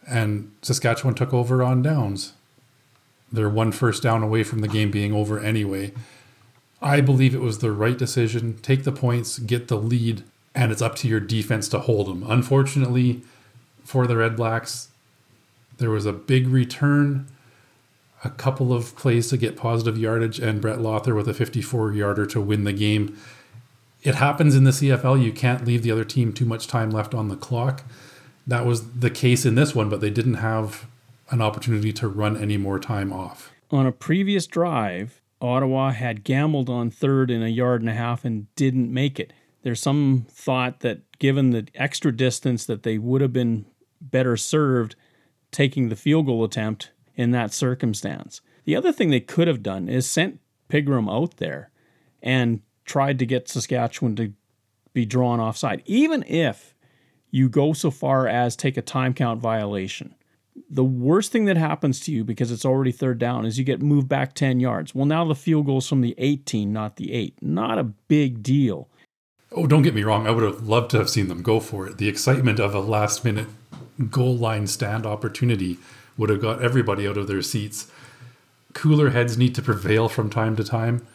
and 0.08 0.52
Saskatchewan 0.62 1.14
took 1.14 1.32
over 1.34 1.62
on 1.62 1.82
downs, 1.82 2.34
they're 3.32 3.48
one 3.48 3.72
first 3.72 4.02
down 4.02 4.22
away 4.22 4.42
from 4.42 4.60
the 4.60 4.68
game 4.68 4.90
being 4.90 5.12
over 5.12 5.38
anyway. 5.38 5.92
I 6.82 7.00
believe 7.00 7.34
it 7.34 7.40
was 7.40 7.58
the 7.58 7.72
right 7.72 7.96
decision. 7.96 8.58
Take 8.62 8.84
the 8.84 8.92
points, 8.92 9.38
get 9.38 9.68
the 9.68 9.76
lead, 9.76 10.24
and 10.54 10.72
it's 10.72 10.82
up 10.82 10.96
to 10.96 11.08
your 11.08 11.20
defense 11.20 11.68
to 11.68 11.80
hold 11.80 12.06
them. 12.08 12.24
Unfortunately, 12.28 13.22
for 13.84 14.06
the 14.06 14.16
Red 14.16 14.36
Blacks, 14.36 14.88
there 15.78 15.90
was 15.90 16.06
a 16.06 16.12
big 16.12 16.48
return, 16.48 17.26
a 18.22 18.30
couple 18.30 18.72
of 18.72 18.94
plays 18.96 19.28
to 19.28 19.36
get 19.36 19.56
positive 19.56 19.96
yardage, 19.96 20.38
and 20.38 20.60
Brett 20.60 20.78
Lauther 20.78 21.14
with 21.14 21.28
a 21.28 21.34
54 21.34 21.92
yarder 21.92 22.26
to 22.26 22.40
win 22.40 22.64
the 22.64 22.72
game. 22.72 23.16
It 24.02 24.16
happens 24.16 24.54
in 24.54 24.64
the 24.64 24.70
CFL. 24.70 25.22
You 25.22 25.32
can't 25.32 25.64
leave 25.64 25.82
the 25.82 25.90
other 25.90 26.04
team 26.04 26.32
too 26.32 26.44
much 26.44 26.66
time 26.66 26.90
left 26.90 27.14
on 27.14 27.28
the 27.28 27.36
clock. 27.36 27.84
That 28.46 28.66
was 28.66 28.92
the 28.92 29.10
case 29.10 29.44
in 29.44 29.54
this 29.54 29.74
one, 29.74 29.88
but 29.88 30.00
they 30.00 30.10
didn't 30.10 30.34
have 30.34 30.86
an 31.30 31.40
opportunity 31.40 31.92
to 31.92 32.08
run 32.08 32.36
any 32.36 32.56
more 32.56 32.78
time 32.78 33.12
off. 33.12 33.50
On 33.70 33.86
a 33.86 33.92
previous 33.92 34.46
drive, 34.46 35.20
Ottawa 35.40 35.90
had 35.90 36.24
gambled 36.24 36.68
on 36.68 36.90
third 36.90 37.30
in 37.30 37.42
a 37.42 37.48
yard 37.48 37.80
and 37.80 37.90
a 37.90 37.94
half 37.94 38.24
and 38.24 38.52
didn't 38.56 38.92
make 38.92 39.20
it. 39.20 39.32
There's 39.62 39.80
some 39.80 40.26
thought 40.28 40.80
that 40.80 41.00
given 41.18 41.50
the 41.50 41.68
extra 41.74 42.14
distance 42.14 42.64
that 42.66 42.82
they 42.82 42.98
would 42.98 43.20
have 43.20 43.32
been 43.32 43.66
better 44.00 44.36
served 44.36 44.96
taking 45.50 45.88
the 45.88 45.96
field 45.96 46.26
goal 46.26 46.44
attempt 46.44 46.90
in 47.20 47.32
that 47.32 47.52
circumstance. 47.52 48.40
The 48.64 48.74
other 48.74 48.92
thing 48.92 49.10
they 49.10 49.20
could 49.20 49.46
have 49.46 49.62
done 49.62 49.90
is 49.90 50.10
sent 50.10 50.40
Pigram 50.70 51.12
out 51.12 51.36
there 51.36 51.70
and 52.22 52.62
tried 52.86 53.18
to 53.18 53.26
get 53.26 53.46
Saskatchewan 53.46 54.16
to 54.16 54.32
be 54.94 55.04
drawn 55.04 55.38
offside, 55.38 55.82
even 55.84 56.22
if 56.26 56.74
you 57.30 57.50
go 57.50 57.74
so 57.74 57.90
far 57.90 58.26
as 58.26 58.56
take 58.56 58.78
a 58.78 58.82
time 58.82 59.12
count 59.12 59.38
violation. 59.38 60.14
The 60.70 60.84
worst 60.84 61.30
thing 61.30 61.44
that 61.44 61.58
happens 61.58 62.00
to 62.00 62.12
you 62.12 62.24
because 62.24 62.50
it's 62.50 62.64
already 62.64 62.90
third 62.90 63.18
down 63.18 63.44
is 63.44 63.58
you 63.58 63.64
get 63.64 63.82
moved 63.82 64.08
back 64.08 64.34
10 64.34 64.58
yards. 64.58 64.94
Well, 64.94 65.04
now 65.04 65.26
the 65.26 65.34
field 65.34 65.66
goal's 65.66 65.86
from 65.86 66.00
the 66.00 66.14
18, 66.16 66.72
not 66.72 66.96
the 66.96 67.12
8. 67.12 67.42
Not 67.42 67.78
a 67.78 67.84
big 67.84 68.42
deal. 68.42 68.88
Oh, 69.52 69.66
don't 69.66 69.82
get 69.82 69.94
me 69.94 70.04
wrong. 70.04 70.26
I 70.26 70.30
would 70.30 70.44
have 70.44 70.66
loved 70.66 70.90
to 70.92 70.98
have 70.98 71.10
seen 71.10 71.28
them 71.28 71.42
go 71.42 71.60
for 71.60 71.86
it. 71.86 71.98
The 71.98 72.08
excitement 72.08 72.58
of 72.58 72.74
a 72.74 72.80
last 72.80 73.26
minute 73.26 73.48
goal 74.10 74.38
line 74.38 74.66
stand 74.66 75.04
opportunity 75.04 75.76
would 76.20 76.28
have 76.28 76.40
got 76.40 76.62
everybody 76.62 77.08
out 77.08 77.16
of 77.16 77.26
their 77.26 77.40
seats. 77.40 77.90
Cooler 78.74 79.10
heads 79.10 79.38
need 79.38 79.54
to 79.54 79.62
prevail 79.62 80.06
from 80.06 80.28
time 80.28 80.54
to 80.54 80.62
time. 80.62 81.06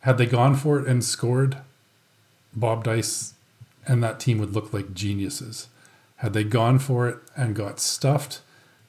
Had 0.00 0.18
they 0.18 0.26
gone 0.26 0.56
for 0.56 0.78
it 0.78 0.86
and 0.86 1.02
scored, 1.02 1.56
Bob 2.54 2.84
Dyce 2.84 3.32
and 3.86 4.02
that 4.02 4.20
team 4.20 4.36
would 4.38 4.52
look 4.52 4.74
like 4.74 4.92
geniuses. 4.92 5.68
Had 6.16 6.34
they 6.34 6.44
gone 6.44 6.78
for 6.78 7.08
it 7.08 7.16
and 7.34 7.56
got 7.56 7.80
stuffed, 7.80 8.42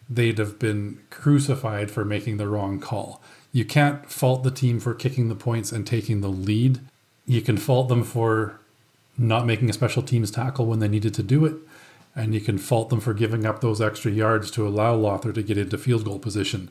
they'd 0.10 0.38
have 0.38 0.60
been 0.60 1.00
crucified 1.10 1.90
for 1.90 2.04
making 2.04 2.36
the 2.36 2.50
wrong 2.50 2.82
call. 2.82 3.22
You 3.54 3.64
can't 3.64 4.12
fault 4.12 4.44
the 4.44 4.52
team 4.52 4.82
for 4.82 4.94
kicking 4.94 5.30
the 5.30 5.36
points 5.36 5.72
and 5.72 5.88
taking 5.88 6.20
the 6.20 6.28
lead. 6.28 6.82
You 7.26 7.42
can 7.42 7.56
fault 7.56 7.88
them 7.88 8.04
for 8.04 8.60
not 9.18 9.46
making 9.46 9.70
a 9.70 9.74
special 9.74 10.04
teams 10.04 10.30
tackle 10.30 10.66
when 10.66 10.80
they 10.80 10.90
needed 10.90 11.14
to 11.14 11.24
do 11.24 11.46
it. 11.46 11.56
And 12.16 12.34
you 12.34 12.42
can 12.42 12.58
fault 12.58 12.90
them 12.90 13.00
for 13.00 13.14
giving 13.14 13.46
up 13.46 13.62
those 13.62 13.82
extra 13.82 14.12
yards 14.12 14.52
to 14.52 14.68
allow 14.68 14.96
Lauther 14.96 15.34
to 15.34 15.42
get 15.42 15.58
into 15.58 15.78
field 15.78 16.06
goal 16.06 16.20
position. 16.20 16.70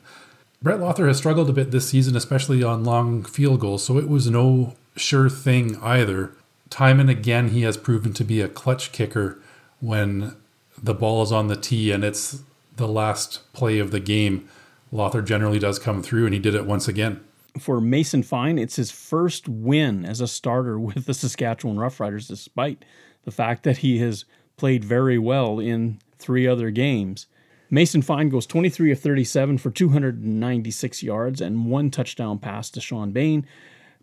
Brett 0.61 0.79
Lauther 0.79 1.07
has 1.07 1.17
struggled 1.17 1.49
a 1.49 1.53
bit 1.53 1.71
this 1.71 1.89
season, 1.89 2.15
especially 2.15 2.63
on 2.63 2.85
long 2.85 3.23
field 3.23 3.59
goals, 3.59 3.83
so 3.83 3.97
it 3.97 4.07
was 4.07 4.29
no 4.29 4.75
sure 4.95 5.29
thing 5.29 5.75
either. 5.81 6.33
Time 6.69 7.01
and 7.01 7.09
again, 7.09 7.49
he 7.49 7.63
has 7.63 7.75
proven 7.75 8.13
to 8.13 8.23
be 8.23 8.39
a 8.39 8.47
clutch 8.47 8.93
kicker 8.93 9.41
when 9.81 10.35
the 10.81 10.93
ball 10.93 11.21
is 11.21 11.31
on 11.33 11.47
the 11.47 11.57
tee 11.57 11.91
and 11.91 12.05
it's 12.05 12.41
the 12.77 12.87
last 12.87 13.51
play 13.51 13.79
of 13.79 13.91
the 13.91 13.99
game. 13.99 14.47
Lauther 14.93 15.23
generally 15.23 15.59
does 15.59 15.79
come 15.79 16.01
through, 16.01 16.25
and 16.25 16.33
he 16.33 16.39
did 16.39 16.55
it 16.55 16.65
once 16.65 16.87
again 16.87 17.19
for 17.59 17.79
Mason 17.79 18.23
Fine, 18.23 18.57
it's 18.57 18.75
his 18.75 18.91
first 18.91 19.47
win 19.47 20.05
as 20.05 20.21
a 20.21 20.27
starter 20.27 20.79
with 20.79 21.05
the 21.05 21.13
Saskatchewan 21.13 21.77
Roughriders, 21.77 22.27
despite 22.27 22.83
the 23.23 23.31
fact 23.31 23.63
that 23.63 23.77
he 23.77 23.99
has 23.99 24.25
played 24.63 24.85
very 24.85 25.17
well 25.17 25.59
in 25.59 25.99
three 26.17 26.47
other 26.47 26.71
games. 26.71 27.27
Mason 27.69 28.01
Fine 28.01 28.29
goes 28.29 28.45
23 28.45 28.93
of 28.93 28.99
37 29.01 29.57
for 29.57 29.69
296 29.69 31.03
yards 31.03 31.41
and 31.41 31.65
one 31.65 31.91
touchdown 31.91 32.39
pass 32.39 32.69
to 32.69 32.79
Shawn 32.79 33.11
Bane. 33.11 33.45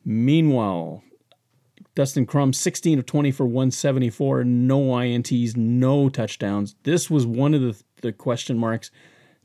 Meanwhile, 0.05 1.03
Dustin 1.95 2.27
Crum 2.27 2.53
16 2.53 2.99
of 2.99 3.07
20 3.07 3.31
for 3.31 3.47
174, 3.47 4.45
no 4.45 4.81
INTs, 4.81 5.57
no 5.57 6.11
touchdowns. 6.11 6.77
This 6.83 7.09
was 7.09 7.25
one 7.25 7.55
of 7.55 7.63
the, 7.63 7.83
the 8.03 8.13
question 8.13 8.59
marks 8.59 8.91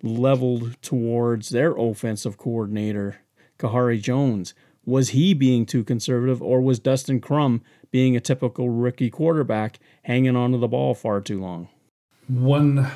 leveled 0.04 0.76
towards 0.82 1.48
their 1.48 1.72
offensive 1.78 2.38
coordinator, 2.38 3.22
Khari 3.58 4.02
Jones? 4.02 4.54
Was 4.86 5.10
he 5.10 5.34
being 5.34 5.66
too 5.66 5.84
conservative, 5.84 6.42
or 6.42 6.62
was 6.62 6.80
Dustin 6.80 7.20
Crum 7.20 7.62
being 7.92 8.16
a 8.16 8.20
typical 8.20 8.70
rookie 8.70 9.10
quarterback 9.10 9.80
hanging 10.04 10.36
onto 10.36 10.60
the 10.60 10.68
ball 10.68 10.94
far 10.94 11.22
too 11.22 11.42
long? 11.42 11.70
One 12.28 12.92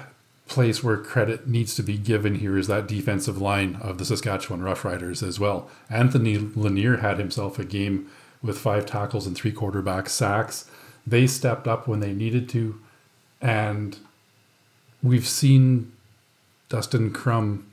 place 0.47 0.83
where 0.83 0.97
credit 0.97 1.47
needs 1.47 1.75
to 1.75 1.83
be 1.83 1.97
given 1.97 2.35
here 2.35 2.57
is 2.57 2.67
that 2.67 2.87
defensive 2.87 3.39
line 3.39 3.77
of 3.81 3.97
the 3.97 4.05
Saskatchewan 4.05 4.61
Roughriders 4.61 5.25
as 5.25 5.39
well. 5.39 5.69
Anthony 5.89 6.37
Lanier 6.37 6.97
had 6.97 7.19
himself 7.19 7.59
a 7.59 7.65
game 7.65 8.09
with 8.41 8.57
five 8.57 8.85
tackles 8.85 9.27
and 9.27 9.35
three 9.35 9.51
quarterback 9.51 10.09
sacks. 10.09 10.69
They 11.05 11.27
stepped 11.27 11.67
up 11.67 11.87
when 11.87 11.99
they 11.99 12.13
needed 12.13 12.49
to, 12.49 12.79
and 13.41 13.97
we've 15.01 15.27
seen 15.27 15.91
Dustin 16.67 17.11
Crum 17.11 17.71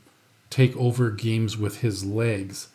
take 0.49 0.75
over 0.77 1.11
games 1.11 1.57
with 1.57 1.81
his 1.81 2.05
legs 2.05 2.69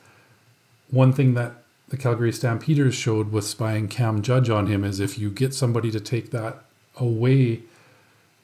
one 0.93 1.13
thing 1.13 1.35
that 1.35 1.55
the 1.89 1.97
Calgary 1.97 2.33
Stampeders 2.33 2.95
showed 2.95 3.33
with 3.33 3.45
spying 3.45 3.89
Cam 3.89 4.23
Judge 4.23 4.49
on 4.49 4.67
him 4.67 4.85
is 4.85 5.01
if 5.01 5.19
you 5.19 5.31
get 5.31 5.53
somebody 5.53 5.91
to 5.91 5.99
take 5.99 6.31
that 6.31 6.63
away, 6.97 7.63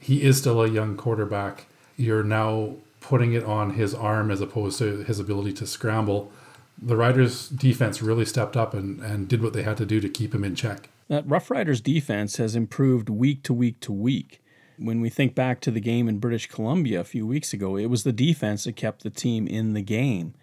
he 0.00 0.22
is 0.22 0.38
still 0.38 0.62
a 0.62 0.68
young 0.68 0.96
quarterback. 0.96 1.66
You're 1.96 2.24
now 2.24 2.74
putting 3.00 3.34
it 3.34 3.44
on 3.44 3.74
his 3.74 3.94
arm 3.94 4.30
as 4.30 4.40
opposed 4.40 4.78
to 4.78 5.04
his 5.04 5.20
ability 5.20 5.52
to 5.54 5.66
scramble. 5.66 6.32
The 6.80 6.96
Riders' 6.96 7.48
defense 7.48 8.02
really 8.02 8.24
stepped 8.24 8.56
up 8.56 8.74
and, 8.74 9.00
and 9.00 9.28
did 9.28 9.42
what 9.42 9.52
they 9.52 9.62
had 9.62 9.76
to 9.76 9.87
do 9.87 10.00
to 10.00 10.08
keep 10.08 10.34
him 10.34 10.44
in 10.44 10.54
check. 10.54 10.88
That 11.08 11.28
Rough 11.28 11.50
Riders' 11.50 11.80
defense 11.80 12.37
has 12.37 12.56
improved 12.56 13.08
week 13.08 13.42
to 13.44 13.52
week 13.52 13.80
to 13.80 13.92
week. 13.92 14.42
When 14.78 15.00
we 15.00 15.11
think 15.11 15.34
back 15.34 15.61
to 15.62 15.70
the 15.70 15.80
game 15.80 16.08
in 16.08 16.18
British 16.18 16.46
Columbia 16.46 17.00
a 17.00 17.04
few 17.04 17.26
weeks 17.26 17.52
ago, 17.52 17.76
it 17.76 17.87
was 17.87 18.04
the 18.04 18.12
defense 18.12 18.64
that 18.64 18.76
kept 18.76 19.02
the 19.02 19.11
team 19.11 19.46
in 19.46 19.74
the 19.74 19.82
game. 19.82 20.34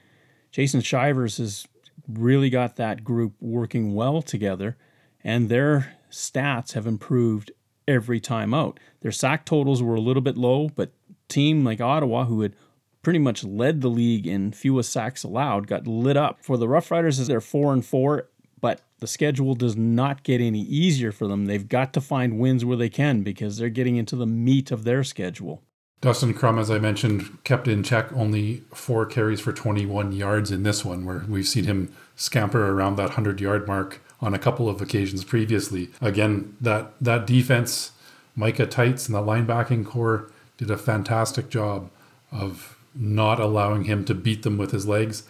Jason 0.52 0.82
Shivers 0.82 1.38
has 1.38 1.68
really 2.08 2.50
got 2.50 2.76
that 2.76 3.04
group 3.04 3.34
working 3.40 3.94
well 3.94 4.22
together, 4.22 4.78
and 5.24 5.50
their 5.50 5.96
stats 6.12 6.74
have 6.74 6.88
improved 6.88 7.52
every 7.88 8.20
time 8.20 8.54
out. 8.54 8.80
Their 9.02 9.12
sack 9.12 9.46
totals 9.46 9.82
were 9.84 9.96
a 9.96 10.02
little 10.02 10.22
bit 10.22 10.38
low, 10.38 10.70
but 10.70 10.92
team 11.28 11.64
like 11.64 11.82
Ottawa, 11.82 12.26
who 12.26 12.42
had 12.42 12.56
pretty 13.02 13.20
much 13.20 13.44
led 13.44 13.82
the 13.82 13.90
league 13.90 14.26
in 14.26 14.52
fewest 14.52 14.92
sacks 14.92 15.24
allowed, 15.24 15.68
got 15.68 15.86
lit 15.88 16.18
up. 16.18 16.44
For 16.44 16.58
the 16.58 16.68
Rough 16.68 16.90
Riders, 16.90 17.20
as 17.20 17.28
they're 17.28 17.42
four 17.42 17.72
and 17.74 17.86
four, 17.86 18.30
but 18.60 18.82
the 19.00 19.08
schedule 19.08 19.54
does 19.54 19.76
not 19.76 20.24
get 20.24 20.42
any 20.42 20.62
easier 20.62 21.12
for 21.12 21.28
them. 21.28 21.46
They've 21.46 21.68
got 21.68 21.94
to 21.94 22.02
find 22.02 22.40
wins 22.40 22.66
where 22.66 22.78
they 22.78 22.90
can 22.90 23.22
because 23.22 23.58
they're 23.58 23.70
getting 23.70 23.98
into 23.98 24.16
the 24.16 24.26
meat 24.26 24.72
of 24.72 24.84
their 24.84 25.04
schedule. 25.04 25.62
Dustin 26.06 26.36
Crum, 26.36 26.60
as 26.60 26.70
I 26.70 26.78
mentioned, 26.78 27.44
kept 27.44 27.68
in 27.68 27.82
check 27.82 28.14
only 28.14 28.62
four 28.72 29.08
carries 29.08 29.42
for 29.42 29.52
21 29.52 30.12
yards 30.12 30.52
in 30.52 30.62
this 30.62 30.86
one, 30.86 31.04
where 31.04 31.24
we've 31.28 31.48
seen 31.48 31.64
him 31.64 31.92
scamper 32.16 32.70
around 32.70 32.98
that 32.98 33.06
100 33.06 33.42
yard 33.42 33.66
mark 33.66 34.02
on 34.22 34.32
a 34.32 34.38
couple 34.38 34.70
of 34.70 34.80
occasions 34.84 35.24
previously. 35.24 35.90
Again, 36.02 36.56
that, 36.62 36.92
that 37.02 37.26
defense, 37.26 37.92
Micah 38.36 38.68
Teitz 38.68 39.08
and 39.08 39.16
the 39.16 39.20
linebacking 39.20 39.84
core 39.84 40.30
did 40.58 40.70
a 40.70 40.78
fantastic 40.78 41.50
job 41.50 41.90
of 42.32 42.78
not 42.94 43.40
allowing 43.40 43.86
him 43.86 44.06
to 44.06 44.14
beat 44.14 44.44
them 44.44 44.60
with 44.60 44.74
his 44.74 44.88
legs. 44.88 45.24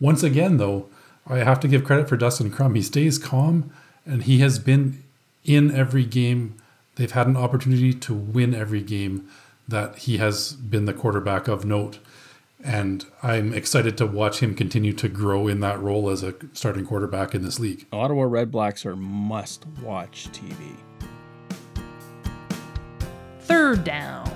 Once 0.00 0.22
again, 0.22 0.56
though, 0.56 0.88
I 1.26 1.40
have 1.40 1.60
to 1.60 1.68
give 1.68 1.84
credit 1.84 2.08
for 2.08 2.16
Dustin 2.16 2.50
Crum. 2.50 2.74
He 2.74 2.80
stays 2.80 3.18
calm 3.18 3.70
and 4.06 4.22
he 4.22 4.38
has 4.38 4.58
been 4.58 5.04
in 5.44 5.70
every 5.70 6.06
game. 6.06 6.56
They've 6.94 7.12
had 7.12 7.26
an 7.26 7.36
opportunity 7.36 7.92
to 7.92 8.14
win 8.14 8.54
every 8.54 8.80
game 8.80 9.28
that 9.72 9.98
he 9.98 10.18
has 10.18 10.52
been 10.52 10.84
the 10.84 10.92
quarterback 10.92 11.48
of 11.48 11.64
note. 11.64 11.98
And 12.64 13.04
I'm 13.24 13.52
excited 13.52 13.98
to 13.98 14.06
watch 14.06 14.38
him 14.38 14.54
continue 14.54 14.92
to 14.92 15.08
grow 15.08 15.48
in 15.48 15.58
that 15.60 15.80
role 15.80 16.08
as 16.08 16.22
a 16.22 16.34
starting 16.52 16.86
quarterback 16.86 17.34
in 17.34 17.42
this 17.42 17.58
league. 17.58 17.86
Ottawa 17.92 18.22
Red 18.22 18.52
Blacks 18.52 18.86
are 18.86 18.94
must 18.94 19.66
watch 19.82 20.28
TV. 20.30 20.76
Third 23.40 23.82
down. 23.82 24.30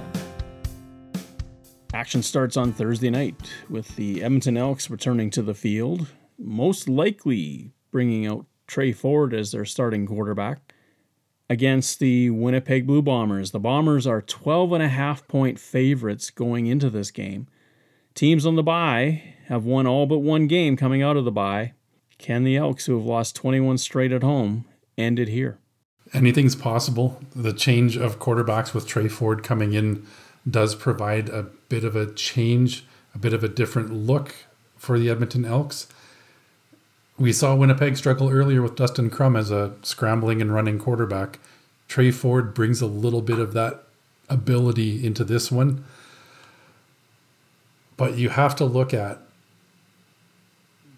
Action 1.95 2.23
starts 2.23 2.57
on 2.57 2.73
Thursday 2.73 3.11
night 3.11 3.37
with 3.71 3.95
the 3.95 4.23
Edmonton 4.25 4.57
Elks 4.57 4.91
returning 4.91 5.31
to 5.31 5.43
the 5.43 5.55
field, 5.55 6.09
most 6.37 6.89
likely 6.89 7.73
bringing 7.93 8.27
out 8.27 8.45
Tre 8.67 8.93
Ford 8.93 9.33
as 9.33 9.53
their 9.53 9.65
starting 9.65 10.05
quarterback 10.07 10.66
against 11.49 11.99
the 11.99 12.31
Winnipeg 12.31 12.87
Blue 12.87 13.03
Bombers. 13.03 13.51
The 13.51 13.61
Bombers 13.61 14.07
are 14.07 14.23
12 14.23 14.73
and 14.73 14.83
a 14.83 14.89
half 14.89 15.27
point 15.29 15.59
favorites 15.59 16.31
going 16.31 16.67
into 16.67 16.91
this 16.91 17.11
game. 17.11 17.47
Teams 18.15 18.47
on 18.47 18.57
the 18.57 18.63
bye 18.63 19.35
have 19.47 19.65
won 19.65 19.87
all 19.87 20.07
but 20.07 20.19
one 20.19 20.47
game 20.47 20.77
coming 20.77 21.03
out 21.03 21.17
of 21.17 21.25
the 21.25 21.31
bye. 21.31 21.75
Can 22.19 22.45
the 22.45 22.57
Elks, 22.57 22.87
who 22.87 22.97
have 22.97 23.05
lost 23.05 23.37
21 23.37 23.79
straight 23.79 24.13
at 24.13 24.23
home, 24.23 24.65
end 24.97 25.19
it 25.19 25.29
here? 25.29 25.59
Anything's 26.13 26.57
possible. 26.57 27.21
The 27.35 27.53
change 27.53 27.97
of 27.97 28.19
quarterbacks 28.19 28.73
with 28.73 28.87
Tre 28.87 29.09
Ford 29.09 29.43
coming 29.43 29.75
in 29.75 30.07
does 30.49 30.75
provide 30.75 31.29
a 31.29 31.43
bit 31.69 31.85
of 31.85 31.97
a 31.97 32.13
change, 32.13 32.87
a 33.15 33.19
bit 33.19 33.35
of 33.35 33.45
a 33.45 33.49
different 33.49 33.93
look 33.93 34.35
for 34.77 34.99
the 34.99 35.11
Edmonton 35.11 35.45
Elks. 35.45 35.89
We 37.19 37.33
saw 37.33 37.55
Winnipeg 37.55 37.97
struggle 37.97 38.31
earlier 38.31 38.61
with 38.61 38.77
Dustin 38.77 39.09
Crum 39.09 39.37
as 39.37 39.51
a 39.51 39.73
scrambling 39.83 40.43
and 40.43 40.53
running 40.53 40.79
quarterback. 40.79 41.39
Tre 41.89 42.11
Ford 42.11 42.53
brings 42.53 42.83
a 42.83 42.87
little 42.87 43.23
bit 43.23 43.39
of 43.39 43.55
that 43.55 43.85
ability 44.29 45.05
into 45.05 45.25
this 45.25 45.51
one. 45.51 45.85
But 47.97 48.19
you 48.19 48.29
have 48.29 48.55
to 48.57 48.67
look 48.67 48.93
at 48.93 49.21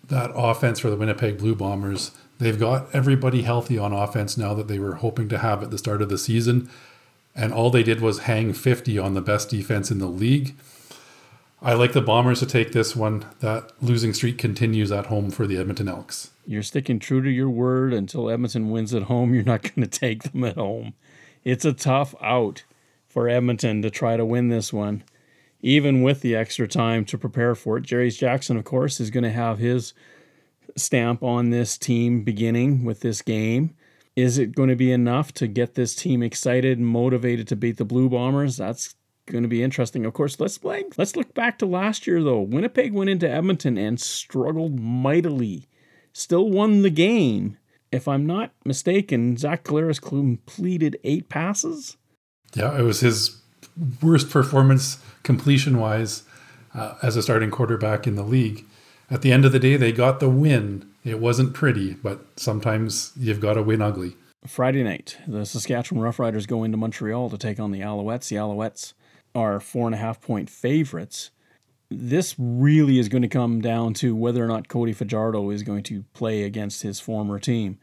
that 0.09 0.33
offense 0.35 0.81
for 0.81 0.91
the 0.91 0.97
Winnipeg 0.97 1.39
Blue 1.39 1.55
Bombers. 1.55 2.11
They've 2.39 2.59
got 2.59 2.93
everybody 2.93 3.43
healthy 3.43 3.79
on 3.79 3.93
offense 3.93 4.37
now 4.37 4.55
that 4.55 4.67
they 4.67 4.79
were 4.79 4.97
hoping 4.97 5.29
to 5.29 5.39
have 5.39 5.63
at 5.63 5.71
the 5.71 5.79
start 5.79 6.03
of 6.03 6.09
the 6.09 6.19
season. 6.19 6.69
And 7.37 7.53
all 7.53 7.71
they 7.71 7.83
did 7.85 8.01
was 8.01 8.21
hang 8.21 8.53
50 8.53 8.99
on 8.99 9.15
the 9.15 9.21
best 9.21 9.51
defense 9.51 9.91
in 9.91 9.99
the 9.99 10.07
league. 10.07 10.57
I 11.61 11.75
like 11.75 11.93
the 11.93 12.01
Bombers 12.01 12.39
to 12.41 12.47
take 12.47 12.73
this 12.73 12.95
one. 12.95 13.27
That 13.41 13.73
losing 13.83 14.13
streak 14.15 14.39
continues 14.39 14.93
at 14.93 15.07
home 15.07 15.31
for 15.31 15.47
the 15.47 15.57
Edmonton 15.59 15.89
Elks. 15.89 16.31
You're 16.47 16.63
sticking 16.63 16.99
true 16.99 17.21
to 17.23 17.31
your 17.31 17.51
word 17.51 17.93
until 17.93 18.31
Edmonton 18.31 18.71
wins 18.71 18.95
at 18.95 19.05
home. 19.05 19.35
You're 19.35 19.43
not 19.43 19.63
going 19.75 19.89
to 19.89 19.99
take 19.99 20.23
them 20.23 20.45
at 20.45 20.57
home. 20.57 20.95
It's 21.45 21.65
a 21.65 21.73
tough 21.73 22.15
out 22.23 22.65
for 23.09 23.29
Edmonton 23.29 23.83
to 23.83 23.91
try 23.91 24.17
to 24.17 24.25
win 24.25 24.49
this 24.49 24.73
one. 24.73 25.03
even 25.61 26.03
with 26.03 26.21
the 26.21 26.37
extra 26.37 26.69
time 26.69 27.05
to 27.07 27.19
prepare 27.19 27.55
for 27.55 27.77
it. 27.79 27.85
Jarious 27.85 28.17
Jackson, 28.19 28.57
of 28.57 28.65
course, 28.65 29.01
is 29.01 29.11
going 29.11 29.25
to 29.25 29.33
have 29.33 29.59
his 29.59 29.93
stamp 30.77 31.23
on 31.23 31.51
this 31.51 31.77
team 31.77 32.23
beginning 32.23 32.85
with 32.85 33.01
this 33.01 33.23
game. 33.23 33.75
Is 34.15 34.39
it 34.39 34.55
going 34.55 34.69
to 34.69 34.77
be 34.77 34.93
enough 34.93 35.33
to 35.35 35.47
get 35.49 35.75
this 35.75 35.95
team 35.95 36.23
excited 36.23 36.79
and 36.79 36.87
motivated 36.87 37.49
to 37.49 37.57
beat 37.57 37.77
the 37.77 37.85
Blue 37.85 38.09
Bombers? 38.09 38.57
That's 38.57 38.95
going 39.31 39.43
to 39.43 39.49
be 39.49 39.63
interesting. 39.63 40.05
Of 40.05 40.15
course, 40.15 40.39
let's 40.41 40.63
like, 40.65 40.95
let's 40.97 41.17
look 41.17 41.35
back 41.35 41.59
to 41.59 41.67
last 41.67 42.07
year 42.07 42.23
though. 42.23 42.41
Winnipeg 42.41 42.93
went 42.93 43.11
into 43.11 43.29
Edmonton 43.29 43.79
and 43.79 44.01
struggled 44.01 44.79
mightily. 44.79 45.69
Still 46.13 46.51
won 46.51 46.83
the 46.83 46.91
game. 46.91 47.57
If 47.91 48.07
I'm 48.07 48.27
not 48.27 48.53
mistaken, 48.65 49.37
Zach 49.37 49.65
Collaros 49.65 50.01
completed 50.01 50.99
eight 51.05 51.29
passes. 51.29 51.97
Yeah, 52.55 52.79
it 52.79 52.83
was 52.83 53.01
his 53.01 53.41
worst 54.03 54.31
performance 54.31 54.99
completion 55.23 55.79
wise 55.79 56.25
uh, 56.75 56.95
as 57.03 57.17
a 57.17 57.23
starting 57.23 57.51
quarterback 57.51 58.07
in 58.07 58.17
the 58.17 58.23
league. 58.23 58.65
At 59.11 59.23
the 59.23 59.33
end 59.33 59.45
of 59.45 59.53
the 59.53 59.59
day, 59.59 59.77
they 59.77 59.93
got 59.93 60.21
the 60.21 60.29
win. 60.29 60.91
It 61.05 61.19
wasn't 61.19 61.55
pretty, 61.55 61.95
but 61.95 62.27
sometimes 62.37 63.13
you've 63.17 63.41
got 63.41 63.55
to 63.55 63.63
win 63.63 63.81
ugly. 63.81 64.17
Friday 64.47 64.83
night, 64.83 65.17
the 65.27 65.45
Saskatchewan 65.45 66.03
Roughriders 66.03 66.47
go 66.47 66.63
into 66.65 66.77
Montreal 66.77 67.31
to 67.31 67.39
take 67.39 67.59
on 67.59 67.73
the 67.73 67.81
Alouettes. 67.81 68.29
The 68.29 68.37
Alouettes 68.37 68.93
are 69.35 69.61
four 69.61 69.87
and 69.87 69.95
a 69.95 69.99
half 69.99 70.21
point 70.21 70.51
favorites. 70.51 71.31
This 71.91 72.35
really 72.39 72.99
is 72.99 73.09
going 73.09 73.23
to 73.23 73.29
come 73.29 73.61
down 73.61 73.95
to 73.95 74.15
whether 74.15 74.45
or 74.45 74.49
not 74.49 74.69
Cody 74.69 74.93
Fajardo 74.93 75.51
is 75.51 75.63
going 75.63 75.83
to 75.85 76.05
play 76.13 76.43
against 76.43 76.83
his 76.83 77.01
former 77.01 77.39
team. 77.39 77.79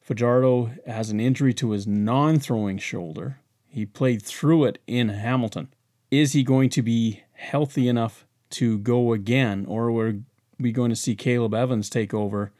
Fajardo 0.00 0.72
has 0.86 1.10
an 1.10 1.20
injury 1.20 1.54
to 1.54 1.70
his 1.70 1.86
non 1.86 2.38
throwing 2.38 2.78
shoulder. 2.78 3.38
He 3.68 3.86
played 3.86 4.22
through 4.22 4.64
it 4.64 4.78
in 4.86 5.08
Hamilton. 5.08 5.68
Is 6.10 6.32
he 6.32 6.42
going 6.42 6.68
to 6.70 6.82
be 6.82 7.22
healthy 7.32 7.88
enough 7.88 8.26
to 8.50 8.78
go 8.78 9.12
again, 9.12 9.66
or 9.66 9.88
are 9.90 10.14
we 10.60 10.72
going 10.72 10.90
to 10.90 10.96
see 10.96 11.14
Caleb 11.14 11.54
Evans 11.54 11.88
take 11.88 12.12
over? 12.12 12.52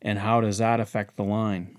And 0.00 0.20
how 0.20 0.40
does 0.40 0.58
that 0.58 0.80
affect 0.80 1.16
the 1.16 1.22
line? 1.22 1.76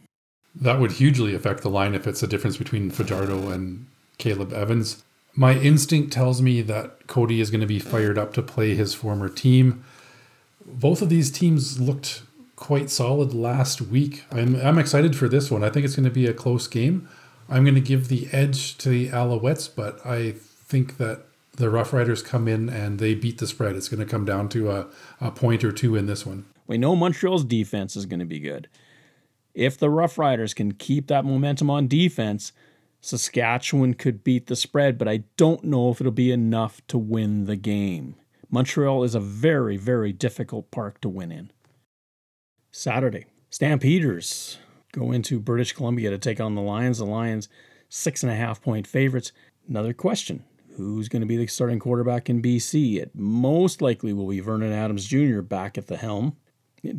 That 0.55 0.79
would 0.79 0.93
hugely 0.93 1.35
affect 1.35 1.61
the 1.61 1.69
line 1.69 1.95
if 1.95 2.07
it's 2.07 2.23
a 2.23 2.27
difference 2.27 2.57
between 2.57 2.89
Fajardo 2.89 3.49
and 3.49 3.87
Caleb 4.17 4.53
Evans. 4.53 5.03
My 5.35 5.53
instinct 5.53 6.13
tells 6.13 6.41
me 6.41 6.61
that 6.61 7.07
Cody 7.07 7.41
is 7.41 7.51
going 7.51 7.61
to 7.61 7.67
be 7.67 7.79
fired 7.79 8.17
up 8.17 8.33
to 8.33 8.41
play 8.41 8.73
his 8.73 8.93
former 8.93 9.27
team. 9.27 9.83
Both 10.65 11.01
of 11.01 11.09
these 11.09 11.29
teams 11.29 11.79
looked 11.79 12.23
quite 12.55 12.89
solid 12.89 13.33
last 13.33 13.81
week. 13.81 14.23
I'm, 14.31 14.55
I'm 14.55 14.79
excited 14.79 15.15
for 15.15 15.27
this 15.27 15.51
one. 15.51 15.63
I 15.63 15.69
think 15.69 15.85
it's 15.85 15.95
going 15.95 16.05
to 16.05 16.11
be 16.11 16.25
a 16.25 16.33
close 16.33 16.67
game. 16.67 17.09
I'm 17.49 17.63
going 17.63 17.75
to 17.75 17.81
give 17.81 18.07
the 18.07 18.27
edge 18.31 18.77
to 18.79 18.89
the 18.89 19.09
Alouettes, 19.09 19.69
but 19.73 20.03
I 20.05 20.31
think 20.31 20.97
that 20.97 21.25
the 21.57 21.69
Rough 21.69 21.93
Riders 21.93 22.21
come 22.21 22.47
in 22.47 22.69
and 22.69 22.99
they 22.99 23.13
beat 23.13 23.37
the 23.37 23.47
spread. 23.47 23.75
It's 23.75 23.89
going 23.89 23.99
to 23.99 24.05
come 24.05 24.25
down 24.25 24.49
to 24.49 24.71
a, 24.71 24.87
a 25.21 25.31
point 25.31 25.63
or 25.63 25.71
two 25.71 25.95
in 25.95 26.05
this 26.05 26.25
one. 26.25 26.45
We 26.65 26.77
know 26.77 26.95
Montreal's 26.95 27.43
defense 27.43 27.95
is 27.95 28.05
going 28.05 28.19
to 28.19 28.25
be 28.25 28.39
good. 28.39 28.67
If 29.53 29.77
the 29.77 29.89
Rough 29.89 30.17
Riders 30.17 30.53
can 30.53 30.73
keep 30.73 31.07
that 31.07 31.23
momentum 31.23 31.69
on 31.69 31.87
defense, 31.87 32.51
Saskatchewan 33.05 33.93
could 33.93 34.23
beat 34.23 34.47
the 34.47 34.55
spread, 34.55 34.97
but 34.97 35.07
I 35.07 35.25
don't 35.37 35.63
know 35.63 35.91
if 35.91 36.01
it'll 36.01 36.11
be 36.11 36.31
enough 36.31 36.81
to 36.87 36.97
win 36.97 37.45
the 37.45 37.55
game. 37.55 38.15
Montreal 38.49 39.03
is 39.03 39.13
a 39.13 39.19
very, 39.19 39.77
very 39.77 40.11
difficult 40.11 40.71
park 40.71 40.99
to 41.01 41.09
win 41.09 41.31
in. 41.31 41.51
Saturday, 42.71 43.25
Stampeders 43.51 44.57
go 44.91 45.11
into 45.11 45.39
British 45.39 45.73
Columbia 45.73 46.09
to 46.09 46.17
take 46.17 46.41
on 46.41 46.55
the 46.55 46.63
Lions. 46.63 46.97
The 46.97 47.05
Lions, 47.05 47.47
six 47.89 48.23
and 48.23 48.31
a 48.31 48.35
half 48.35 48.59
point 48.59 48.87
favorites. 48.87 49.31
Another 49.69 49.93
question 49.93 50.43
who's 50.75 51.07
going 51.07 51.21
to 51.21 51.27
be 51.27 51.37
the 51.37 51.45
starting 51.45 51.77
quarterback 51.77 52.27
in 52.27 52.41
BC? 52.41 52.99
It 52.99 53.11
most 53.13 53.83
likely 53.83 54.13
will 54.13 54.29
be 54.29 54.39
Vernon 54.39 54.73
Adams 54.73 55.05
Jr. 55.05 55.41
back 55.41 55.77
at 55.77 55.85
the 55.85 55.97
helm. 55.97 56.37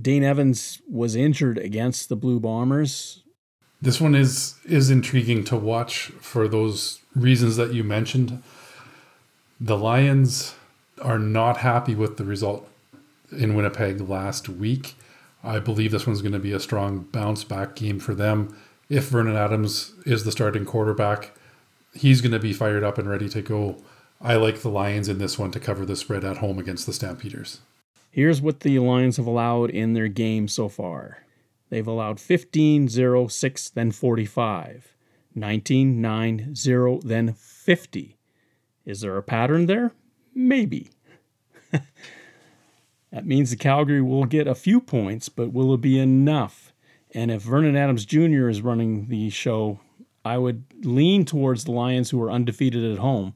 Dane 0.01 0.23
Evans 0.23 0.81
was 0.89 1.17
injured 1.17 1.59
against 1.59 2.09
the 2.09 2.17
Blue 2.17 2.39
Bombers. 2.39 3.25
This 3.81 4.01
one 4.01 4.15
is 4.15 4.57
is 4.65 4.91
intriguing 4.91 5.45
to 5.45 5.57
watch 5.57 6.07
for 6.21 6.49
those 6.49 7.01
reasons 7.15 7.57
that 7.57 7.75
you 7.75 7.85
mentioned. 7.85 8.43
The 9.61 9.77
Lions 9.77 10.55
are 11.03 11.19
not 11.19 11.59
happy 11.59 11.95
with 11.95 12.17
the 12.17 12.25
result 12.25 12.69
in 13.31 13.55
Winnipeg 13.55 14.01
last 14.01 14.49
week. 14.49 14.95
I 15.45 15.59
believe 15.59 15.91
this 15.91 16.07
one's 16.07 16.23
going 16.23 16.33
to 16.33 16.39
be 16.39 16.53
a 16.53 16.61
strong 16.61 17.01
bounce 17.13 17.45
back 17.45 17.77
game 17.77 17.99
for 17.99 18.15
them. 18.15 18.57
If 18.89 19.09
Vernon 19.09 19.37
Adams 19.37 19.93
is 20.05 20.25
the 20.25 20.33
starting 20.33 20.65
quarterback, 20.65 21.33
he's 21.95 22.21
going 22.21 22.33
to 22.33 22.39
be 22.39 22.53
fired 22.53 22.85
up 22.85 22.99
and 22.99 23.09
ready 23.09 23.29
to 23.31 23.43
go. 23.43 23.77
I 24.21 24.37
like 24.37 24.61
the 24.61 24.71
Lions 24.71 25.09
in 25.09 25.19
this 25.19 25.39
one 25.39 25.51
to 25.53 25.61
cover 25.61 25.85
the 25.85 25.97
spread 25.97 26.25
at 26.25 26.39
home 26.39 26.59
against 26.59 26.87
the 26.87 26.93
Stampeders. 26.93 27.61
Here's 28.11 28.41
what 28.41 28.61
the 28.61 28.79
Lions 28.79 29.19
have 29.19 29.27
allowed 29.27 29.71
in 29.71 29.93
their 29.93 30.09
game 30.09 30.49
so 30.49 30.69
far 30.69 31.19
they've 31.71 31.87
allowed 31.87 32.21
15, 32.21 32.89
0, 32.89 33.27
6, 33.29 33.71
then 33.71 33.91
45, 33.91 34.95
19, 35.35 36.01
9, 36.01 36.55
0, 36.55 37.01
then 37.03 37.33
50. 37.33 38.17
Is 38.85 39.01
there 39.01 39.17
a 39.17 39.23
pattern 39.23 39.67
there? 39.67 39.93
Maybe. 40.35 40.91
That 43.17 43.27
means 43.27 43.49
the 43.49 43.57
Calgary 43.57 44.03
will 44.03 44.27
get 44.27 44.47
a 44.47 44.55
few 44.55 44.79
points, 44.79 45.31
but 45.31 45.51
will 45.51 45.73
it 45.73 45.81
be 45.81 45.99
enough? 45.99 46.75
And 47.13 47.31
if 47.31 47.41
Vernon 47.41 47.75
Adams 47.75 48.05
Jr. 48.05 48.51
is 48.51 48.61
running 48.61 49.09
the 49.09 49.31
show, 49.31 49.81
I 50.23 50.37
would 50.37 50.65
lean 50.85 51.25
towards 51.25 51.65
the 51.65 51.73
Lions, 51.73 52.11
who 52.11 52.21
are 52.23 52.31
undefeated 52.31 52.85
at 52.85 52.99
home, 52.99 53.35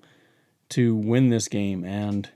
to 0.70 0.94
win 0.94 1.30
this 1.30 1.48
game. 1.48 1.82
And 1.82 2.28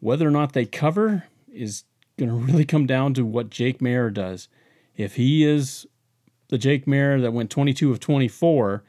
whether 0.00 0.26
or 0.26 0.30
not 0.30 0.54
they 0.54 0.64
cover 0.64 1.24
is 1.52 1.84
going 2.16 2.30
to 2.30 2.36
really 2.36 2.64
come 2.64 2.86
down 2.86 3.12
to 3.14 3.26
what 3.26 3.50
Jake 3.50 3.80
Maier 3.80 4.10
does. 4.10 4.48
If 4.96 5.16
he 5.16 5.44
is 5.44 5.86
the 6.48 6.58
Jake 6.58 6.86
Maier 6.86 7.20
that 7.20 7.32
went 7.32 7.50
22 7.50 7.90
of 7.90 8.00
24 8.00 8.84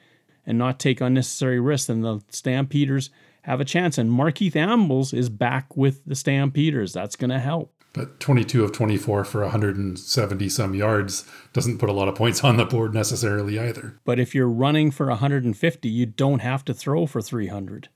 and 0.45 0.57
not 0.57 0.79
take 0.79 1.01
unnecessary 1.01 1.59
risks, 1.59 1.87
then 1.87 2.01
the 2.01 2.21
Stampeders 2.29 3.09
have 3.43 3.61
a 3.61 3.65
chance. 3.65 3.97
And 3.97 4.11
Markeith 4.11 4.55
Ambles 4.55 5.13
is 5.13 5.29
back 5.29 5.75
with 5.77 6.03
the 6.05 6.15
Stampeders. 6.15 6.93
That's 6.93 7.15
going 7.15 7.31
to 7.31 7.39
help. 7.39 7.73
But 7.93 8.19
22 8.19 8.63
of 8.63 8.71
24 8.71 9.23
for 9.23 9.41
170 9.41 10.49
some 10.49 10.73
yards 10.73 11.25
doesn't 11.53 11.77
put 11.77 11.89
a 11.89 11.93
lot 11.93 12.07
of 12.07 12.15
points 12.15 12.43
on 12.43 12.57
the 12.57 12.65
board 12.65 12.93
necessarily 12.93 13.59
either. 13.59 13.99
But 14.03 14.19
if 14.19 14.33
you're 14.33 14.49
running 14.49 14.89
for 14.89 15.07
150, 15.07 15.87
you 15.87 16.05
don't 16.07 16.39
have 16.39 16.65
to 16.65 16.73
throw 16.73 17.05
for 17.05 17.21
300. 17.21 17.89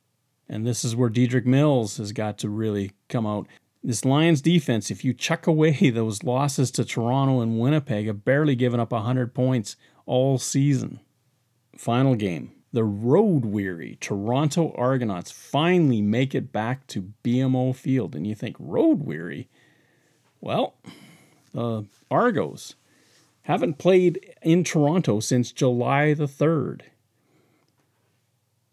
And 0.48 0.66
this 0.66 0.86
is 0.86 0.96
where 0.96 1.10
Dedrick 1.10 1.46
Mills 1.46 1.98
has 1.98 2.12
got 2.12 2.38
to 2.40 2.50
really 2.50 2.92
come 3.10 3.26
out. 3.26 3.48
This 3.88 4.04
Lions 4.04 4.42
defense, 4.42 4.92
if 4.92 5.06
you 5.06 5.14
chuck 5.14 5.48
away 5.48 5.90
those 5.94 6.22
losses 6.22 6.72
to 6.72 6.84
Toronto 6.84 7.40
and 7.40 7.58
Winnipeg, 7.58 8.08
have 8.08 8.26
barely 8.26 8.54
given 8.54 8.82
up 8.82 8.92
100 8.92 9.34
points 9.34 9.78
all 10.06 10.38
season. 10.38 11.00
Final 11.78 12.16
game 12.16 12.52
the 12.74 12.84
road 12.84 13.46
weary 13.46 13.98
Toronto 14.02 14.74
Argonauts 14.78 15.32
finally 15.32 16.02
make 16.02 16.36
it 16.36 16.52
back 16.52 16.86
to 16.88 17.14
BMO 17.24 17.74
Field. 17.74 18.14
And 18.14 18.28
you 18.28 18.36
think, 18.36 18.58
road 18.60 19.06
weary? 19.06 19.48
Well, 20.42 20.76
the 21.54 21.86
Argos 22.12 22.76
haven't 23.44 23.78
played 23.78 24.36
in 24.42 24.66
Toronto 24.66 25.22
since 25.22 25.54
July 25.54 26.14
the 26.14 26.26
3rd. 26.26 26.82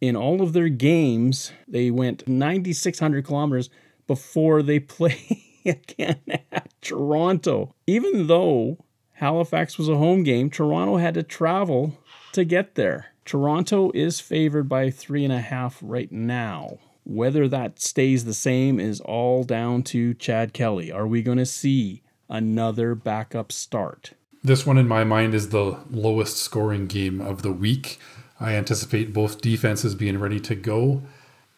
In 0.00 0.16
all 0.16 0.42
of 0.42 0.54
their 0.54 0.68
games, 0.68 1.52
they 1.68 1.92
went 1.92 2.26
9,600 2.26 3.24
kilometers 3.24 3.70
before 4.06 4.62
they 4.62 4.78
play 4.80 5.44
again 5.64 6.20
at 6.52 6.72
Toronto. 6.80 7.74
Even 7.86 8.26
though 8.26 8.84
Halifax 9.14 9.78
was 9.78 9.88
a 9.88 9.96
home 9.96 10.22
game, 10.22 10.50
Toronto 10.50 10.96
had 10.96 11.14
to 11.14 11.22
travel 11.22 11.98
to 12.32 12.44
get 12.44 12.74
there. 12.74 13.06
Toronto 13.24 13.90
is 13.94 14.20
favored 14.20 14.68
by 14.68 14.90
three 14.90 15.24
and 15.24 15.32
a 15.32 15.40
half 15.40 15.78
right 15.82 16.12
now. 16.12 16.78
Whether 17.04 17.48
that 17.48 17.80
stays 17.80 18.24
the 18.24 18.34
same 18.34 18.80
is 18.80 19.00
all 19.00 19.44
down 19.44 19.82
to 19.84 20.14
Chad 20.14 20.52
Kelly. 20.52 20.90
Are 20.90 21.06
we 21.06 21.22
going 21.22 21.38
to 21.38 21.46
see 21.46 22.02
another 22.28 22.94
backup 22.94 23.52
start? 23.52 24.12
This 24.42 24.66
one, 24.66 24.76
in 24.76 24.88
my 24.88 25.04
mind, 25.04 25.34
is 25.34 25.50
the 25.50 25.78
lowest 25.90 26.36
scoring 26.36 26.86
game 26.86 27.20
of 27.20 27.42
the 27.42 27.52
week. 27.52 27.98
I 28.40 28.54
anticipate 28.54 29.12
both 29.12 29.40
defenses 29.40 29.94
being 29.94 30.18
ready 30.18 30.40
to 30.40 30.54
go. 30.54 31.02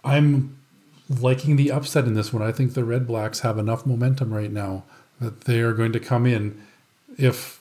I'm 0.05 0.59
liking 1.09 1.57
the 1.57 1.71
upset 1.71 2.05
in 2.05 2.15
this 2.15 2.33
one. 2.33 2.43
I 2.43 2.53
think 2.53 2.75
the 2.75 2.85
Red 2.85 3.07
Blacks 3.07 3.41
have 3.41 3.59
enough 3.59 3.87
momentum 3.87 4.33
right 4.33 4.53
now 4.53 4.85
that 5.21 5.43
they 5.43 5.61
are 5.61 5.73
going 5.73 5.93
to 5.93 6.01
come 6.01 6.27
in. 6.27 6.63
If 7.17 7.61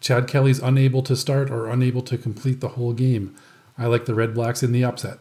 Chad 0.00 0.28
Kelly's 0.28 0.60
unable 0.60 1.02
to 1.02 1.16
start 1.16 1.50
or 1.50 1.66
unable 1.66 2.02
to 2.02 2.16
complete 2.16 2.60
the 2.60 2.68
whole 2.68 2.92
game. 2.92 3.34
I 3.76 3.86
like 3.86 4.06
the 4.06 4.14
Red 4.14 4.34
Blacks 4.34 4.62
in 4.62 4.72
the 4.72 4.84
upset. 4.84 5.18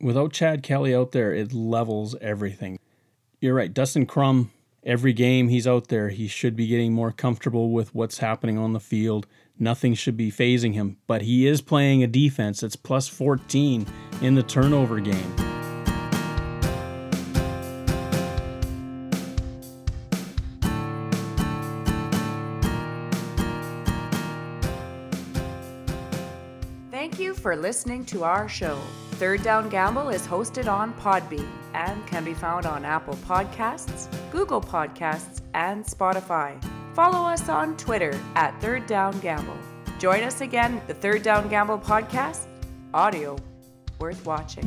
Without 0.00 0.32
Chad 0.32 0.62
Kelly 0.62 0.94
out 0.94 1.12
there, 1.12 1.32
it 1.32 1.52
levels 1.52 2.14
everything. 2.20 2.78
You're 3.40 3.54
right. 3.54 3.72
Dustin 3.72 4.06
Crum, 4.06 4.50
every 4.84 5.12
game 5.12 5.48
he's 5.48 5.66
out 5.66 5.88
there, 5.88 6.08
he 6.08 6.26
should 6.26 6.56
be 6.56 6.66
getting 6.66 6.92
more 6.92 7.12
comfortable 7.12 7.70
with 7.70 7.94
what's 7.94 8.18
happening 8.18 8.58
on 8.58 8.72
the 8.72 8.80
field. 8.80 9.26
Nothing 9.58 9.94
should 9.94 10.16
be 10.16 10.32
phasing 10.32 10.74
him, 10.74 10.96
but 11.06 11.22
he 11.22 11.46
is 11.46 11.60
playing 11.60 12.02
a 12.02 12.06
defense 12.06 12.60
that's 12.60 12.76
plus 12.76 13.08
14 13.08 13.86
in 14.22 14.34
the 14.34 14.42
turnover 14.42 14.98
game. 15.00 15.51
Listening 27.62 28.04
to 28.06 28.24
our 28.24 28.48
show. 28.48 28.76
Third 29.12 29.42
Down 29.44 29.68
Gamble 29.68 30.08
is 30.08 30.26
hosted 30.26 30.70
on 30.70 30.92
Podbean 30.94 31.48
and 31.74 32.04
can 32.08 32.24
be 32.24 32.34
found 32.34 32.66
on 32.66 32.84
Apple 32.84 33.14
Podcasts, 33.24 34.12
Google 34.32 34.60
Podcasts, 34.60 35.40
and 35.54 35.84
Spotify. 35.84 36.62
Follow 36.92 37.26
us 37.26 37.48
on 37.48 37.76
Twitter 37.76 38.20
at 38.34 38.60
Third 38.60 38.86
Down 38.86 39.18
Gamble. 39.20 39.56
Join 40.00 40.24
us 40.24 40.40
again, 40.40 40.82
the 40.88 40.94
Third 40.94 41.22
Down 41.22 41.48
Gamble 41.48 41.78
podcast, 41.78 42.46
audio 42.92 43.38
worth 44.00 44.26
watching. 44.26 44.66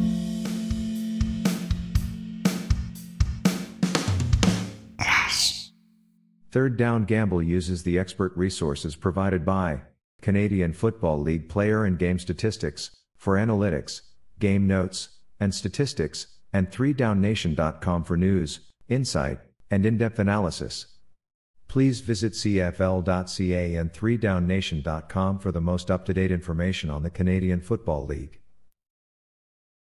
Third 6.51 6.77
Down 6.77 7.03
Gamble 7.03 7.43
uses 7.43 7.83
the 7.83 7.99
expert 7.99 8.31
resources 8.37 8.95
provided 8.95 9.43
by 9.43 9.81
Canadian 10.25 10.73
Football 10.73 11.21
League 11.21 11.47
player 11.47 11.85
and 11.85 11.99
game 11.99 12.17
statistics 12.17 12.89
for 13.15 13.35
analytics, 13.35 14.01
game 14.39 14.65
notes, 14.65 15.09
and 15.39 15.53
statistics, 15.53 16.25
and 16.51 16.71
3downnation.com 16.71 18.03
for 18.03 18.17
news, 18.17 18.61
insight, 18.89 19.37
and 19.69 19.85
in-depth 19.85 20.17
analysis. 20.17 20.87
Please 21.67 22.01
visit 22.01 22.33
cfl.ca 22.33 23.75
and 23.75 23.93
3downnation.com 23.93 25.37
for 25.37 25.51
the 25.51 25.61
most 25.61 25.91
up-to-date 25.91 26.31
information 26.31 26.89
on 26.89 27.03
the 27.03 27.11
Canadian 27.11 27.61
Football 27.61 28.07
League. 28.07 28.39